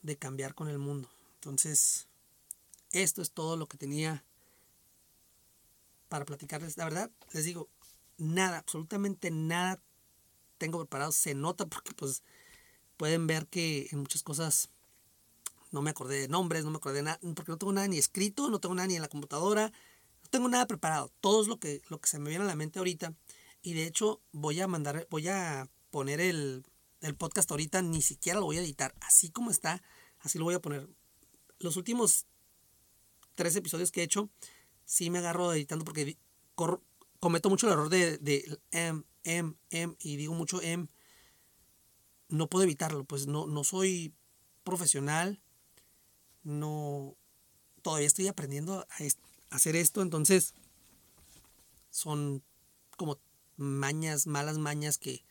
de 0.00 0.16
cambiar 0.16 0.54
con 0.54 0.68
el 0.68 0.78
mundo. 0.78 1.10
Entonces, 1.34 2.08
esto 2.90 3.20
es 3.20 3.32
todo 3.32 3.58
lo 3.58 3.66
que 3.66 3.76
tenía 3.76 4.24
para 6.08 6.24
platicarles. 6.24 6.78
La 6.78 6.84
verdad, 6.84 7.10
les 7.32 7.44
digo, 7.44 7.68
nada, 8.16 8.56
absolutamente 8.56 9.30
nada 9.30 9.82
tengo 10.58 10.78
preparado. 10.78 11.12
Se 11.12 11.34
nota 11.34 11.66
porque 11.66 11.92
pues 11.94 12.22
pueden 12.96 13.26
ver 13.26 13.46
que 13.46 13.88
en 13.90 14.00
muchas 14.00 14.22
cosas 14.22 14.70
no 15.70 15.82
me 15.82 15.90
acordé 15.90 16.20
de 16.20 16.28
nombres, 16.28 16.64
no 16.64 16.70
me 16.70 16.76
acordé 16.76 16.98
de 16.98 17.02
nada, 17.02 17.20
porque 17.34 17.50
no 17.50 17.58
tengo 17.58 17.72
nada 17.72 17.88
ni 17.88 17.98
escrito, 17.98 18.48
no 18.48 18.60
tengo 18.60 18.74
nada 18.74 18.86
ni 18.86 18.94
en 18.94 19.02
la 19.02 19.08
computadora, 19.08 19.72
no 20.22 20.28
tengo 20.30 20.48
nada 20.48 20.66
preparado. 20.66 21.10
Todo 21.20 21.42
es 21.42 21.48
lo 21.48 21.58
que, 21.58 21.82
lo 21.88 22.00
que 22.00 22.08
se 22.08 22.18
me 22.18 22.30
viene 22.30 22.44
a 22.44 22.48
la 22.48 22.56
mente 22.56 22.78
ahorita. 22.78 23.14
Y 23.62 23.74
de 23.74 23.86
hecho 23.86 24.20
voy 24.32 24.60
a 24.60 24.68
mandar, 24.68 25.06
voy 25.10 25.28
a 25.28 25.68
poner 25.90 26.20
el, 26.20 26.64
el 27.00 27.14
podcast 27.16 27.50
ahorita, 27.50 27.82
ni 27.82 28.02
siquiera 28.02 28.38
lo 28.38 28.46
voy 28.46 28.58
a 28.58 28.62
editar. 28.62 28.94
Así 29.00 29.30
como 29.30 29.50
está, 29.50 29.82
así 30.20 30.38
lo 30.38 30.44
voy 30.44 30.54
a 30.54 30.60
poner. 30.60 30.88
Los 31.58 31.76
últimos 31.76 32.26
tres 33.34 33.56
episodios 33.56 33.90
que 33.90 34.00
he 34.00 34.04
hecho, 34.04 34.30
sí 34.84 35.10
me 35.10 35.18
agarro 35.18 35.52
editando 35.52 35.84
porque 35.84 36.16
cometo 37.20 37.50
mucho 37.50 37.66
el 37.66 37.72
error 37.72 37.88
de, 37.88 38.18
de 38.18 38.58
M, 38.70 39.02
M, 39.24 39.54
M, 39.70 39.96
y 40.00 40.16
digo 40.16 40.34
mucho 40.34 40.62
M. 40.62 40.86
No 42.28 42.48
puedo 42.48 42.64
evitarlo, 42.64 43.04
pues 43.04 43.26
no, 43.26 43.46
no 43.46 43.64
soy 43.64 44.14
profesional 44.62 45.40
no, 46.44 47.16
todavía 47.82 48.06
estoy 48.06 48.28
aprendiendo 48.28 48.80
a 48.80 48.86
hacer 49.50 49.76
esto, 49.76 50.02
entonces 50.02 50.54
son 51.90 52.44
como 52.96 53.18
mañas, 53.56 54.26
malas 54.26 54.58
mañas 54.58 54.98
que, 54.98 55.24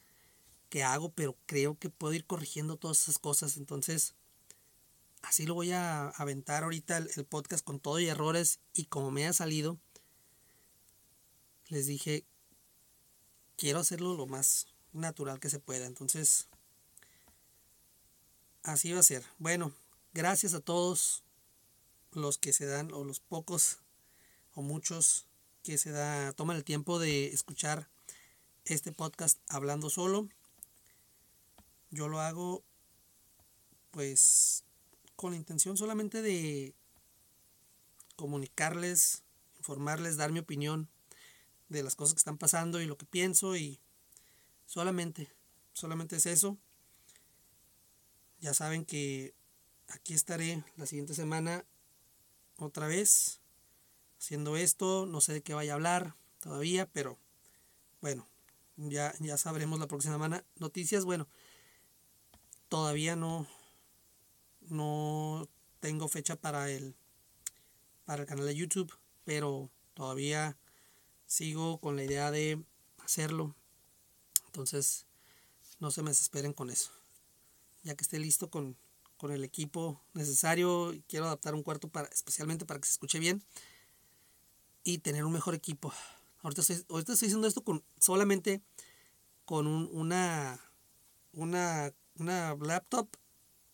que 0.69 0.83
hago, 0.83 1.11
pero 1.13 1.37
creo 1.45 1.77
que 1.77 1.89
puedo 1.89 2.13
ir 2.13 2.25
corrigiendo 2.25 2.77
todas 2.77 3.03
esas 3.03 3.19
cosas, 3.19 3.57
entonces 3.57 4.15
así 5.21 5.45
lo 5.45 5.53
voy 5.53 5.71
a 5.71 6.09
aventar 6.09 6.63
ahorita 6.63 6.97
el, 6.97 7.25
podcast 7.25 7.63
con 7.63 7.79
todo 7.79 7.99
y 7.99 8.07
errores 8.07 8.59
y 8.73 8.85
como 8.85 9.11
me 9.11 9.27
ha 9.27 9.33
salido, 9.33 9.77
les 11.69 11.85
dije, 11.85 12.25
quiero 13.63 13.79
hacerlo 13.79 14.15
lo 14.15 14.27
más 14.27 14.67
natural 14.91 15.39
que 15.39 15.49
se 15.49 15.59
pueda, 15.59 15.85
entonces 15.85 16.49
así 18.63 18.91
va 18.91 18.99
a 18.99 19.03
ser. 19.03 19.23
Bueno, 19.39 19.71
Gracias 20.15 20.53
a 20.53 20.59
todos 20.59 21.23
los 22.11 22.37
que 22.37 22.53
se 22.53 22.67
dan, 22.67 22.93
o 22.93 23.03
los 23.03 23.19
pocos, 23.19 23.79
o 24.53 24.61
muchos 24.61 25.25
que 25.63 25.79
se 25.79 25.89
da, 25.89 26.33
toman 26.33 26.55
el 26.55 26.63
tiempo 26.63 26.99
de 26.99 27.29
escuchar 27.29 27.89
este 28.65 28.91
podcast 28.91 29.39
hablando 29.49 29.89
solo. 29.89 30.29
Yo 31.89 32.07
lo 32.09 32.19
hago 32.19 32.63
pues 33.89 34.63
con 35.15 35.31
la 35.31 35.37
intención 35.37 35.77
solamente 35.77 36.21
de 36.21 36.75
comunicarles, 38.15 39.23
informarles, 39.57 40.15
dar 40.15 40.31
mi 40.31 40.39
opinión 40.39 40.89
de 41.69 41.83
las 41.83 41.95
cosas 41.95 42.13
que 42.13 42.19
están 42.19 42.37
pasando 42.37 42.81
y 42.81 42.85
lo 42.85 42.97
que 42.97 43.05
pienso 43.05 43.55
y 43.55 43.79
solamente, 44.65 45.31
solamente 45.73 46.17
es 46.17 46.25
eso. 46.25 46.57
Ya 48.39 48.53
saben 48.53 48.85
que 48.85 49.33
aquí 49.87 50.13
estaré 50.13 50.63
la 50.75 50.85
siguiente 50.85 51.13
semana 51.13 51.65
otra 52.57 52.87
vez 52.87 53.39
haciendo 54.19 54.57
esto. 54.57 55.05
No 55.05 55.21
sé 55.21 55.33
de 55.33 55.41
qué 55.41 55.53
vaya 55.53 55.73
a 55.73 55.75
hablar 55.75 56.15
todavía, 56.39 56.89
pero 56.91 57.17
bueno, 58.01 58.27
ya, 58.75 59.13
ya 59.19 59.37
sabremos 59.37 59.79
la 59.79 59.87
próxima 59.87 60.15
semana. 60.15 60.43
Noticias, 60.57 61.05
bueno, 61.05 61.27
todavía 62.67 63.15
no, 63.15 63.47
no 64.61 65.47
tengo 65.79 66.07
fecha 66.07 66.35
para 66.35 66.69
el, 66.69 66.95
para 68.05 68.23
el 68.23 68.27
canal 68.27 68.45
de 68.45 68.55
YouTube, 68.55 68.93
pero 69.23 69.69
todavía 69.93 70.57
sigo 71.25 71.79
con 71.79 71.95
la 71.95 72.03
idea 72.03 72.31
de 72.31 72.63
hacerlo. 73.03 73.55
Entonces, 74.47 75.05
no 75.79 75.91
se 75.91 76.01
me 76.01 76.11
desesperen 76.11 76.53
con 76.53 76.69
eso. 76.69 76.91
Ya 77.83 77.95
que 77.95 78.03
esté 78.03 78.19
listo 78.19 78.49
con, 78.49 78.77
con 79.17 79.31
el 79.31 79.43
equipo 79.43 80.01
necesario, 80.13 80.93
quiero 81.07 81.25
adaptar 81.25 81.55
un 81.55 81.63
cuarto 81.63 81.87
para, 81.87 82.07
especialmente 82.09 82.65
para 82.65 82.79
que 82.79 82.87
se 82.87 82.93
escuche 82.93 83.19
bien 83.19 83.43
y 84.83 84.99
tener 84.99 85.25
un 85.25 85.33
mejor 85.33 85.55
equipo. 85.55 85.93
Ahorita 86.41 86.61
estoy, 86.61 86.85
ahorita 86.89 87.13
estoy 87.13 87.27
haciendo 87.27 87.47
esto 87.47 87.63
con 87.63 87.83
solamente 87.99 88.61
con 89.45 89.67
un, 89.67 89.89
una, 89.91 90.59
una, 91.33 91.93
una 92.17 92.55
laptop, 92.55 93.07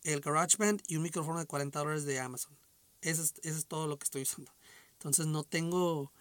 el 0.03 0.21
GarageBand 0.21 0.81
y 0.87 0.95
un 0.95 1.03
micrófono 1.03 1.39
de 1.39 1.45
40 1.45 1.79
dólares 1.79 2.05
de 2.05 2.19
Amazon. 2.19 2.55
Eso 3.01 3.23
es, 3.23 3.33
eso 3.43 3.57
es 3.57 3.65
todo 3.65 3.87
lo 3.87 3.97
que 3.97 4.05
estoy 4.05 4.23
usando. 4.23 4.51
Entonces 4.93 5.25
no 5.27 5.43
tengo, 5.43 6.11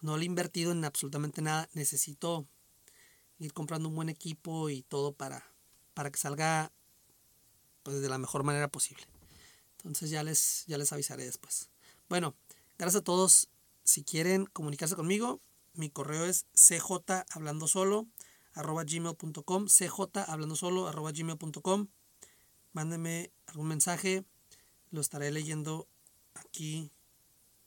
no 0.00 0.16
le 0.16 0.22
he 0.22 0.26
invertido 0.26 0.72
en 0.72 0.84
absolutamente 0.84 1.42
nada. 1.42 1.68
Necesito 1.72 2.46
ir 3.38 3.52
comprando 3.52 3.88
un 3.88 3.94
buen 3.94 4.08
equipo 4.08 4.70
y 4.70 4.82
todo 4.82 5.12
para, 5.12 5.44
para 5.94 6.10
que 6.10 6.18
salga 6.18 6.72
pues, 7.82 8.00
de 8.00 8.08
la 8.08 8.18
mejor 8.18 8.42
manera 8.42 8.68
posible. 8.68 9.04
Entonces 9.78 10.10
ya 10.10 10.22
les, 10.22 10.64
ya 10.66 10.78
les 10.78 10.92
avisaré 10.92 11.24
después. 11.24 11.70
Bueno, 12.08 12.34
gracias 12.78 13.00
a 13.00 13.04
todos. 13.04 13.48
Si 13.84 14.04
quieren 14.04 14.46
comunicarse 14.46 14.94
conmigo, 14.94 15.40
mi 15.74 15.90
correo 15.90 16.24
es 16.24 16.46
cj 16.54 17.24
hablando 17.30 17.68
solo 17.68 18.08
arroba 18.52 18.84
solo 20.56 20.90
mándenme 22.72 23.30
algún 23.46 23.68
mensaje 23.68 24.24
lo 24.90 25.00
estaré 25.00 25.30
leyendo 25.30 25.86
aquí 26.34 26.90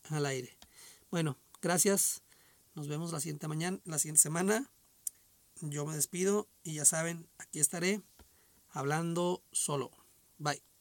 al 0.09 0.25
aire 0.25 0.57
bueno 1.09 1.37
gracias 1.61 2.22
nos 2.75 2.87
vemos 2.87 3.11
la 3.11 3.19
siguiente 3.19 3.47
mañana 3.47 3.79
la 3.85 3.99
siguiente 3.99 4.21
semana. 4.21 4.69
Yo 5.61 5.85
me 5.85 5.95
despido 5.95 6.47
y 6.63 6.75
ya 6.75 6.85
saben 6.85 7.29
aquí 7.37 7.59
estaré 7.59 8.01
hablando 8.69 9.43
solo. 9.51 9.91
Bye 10.37 10.72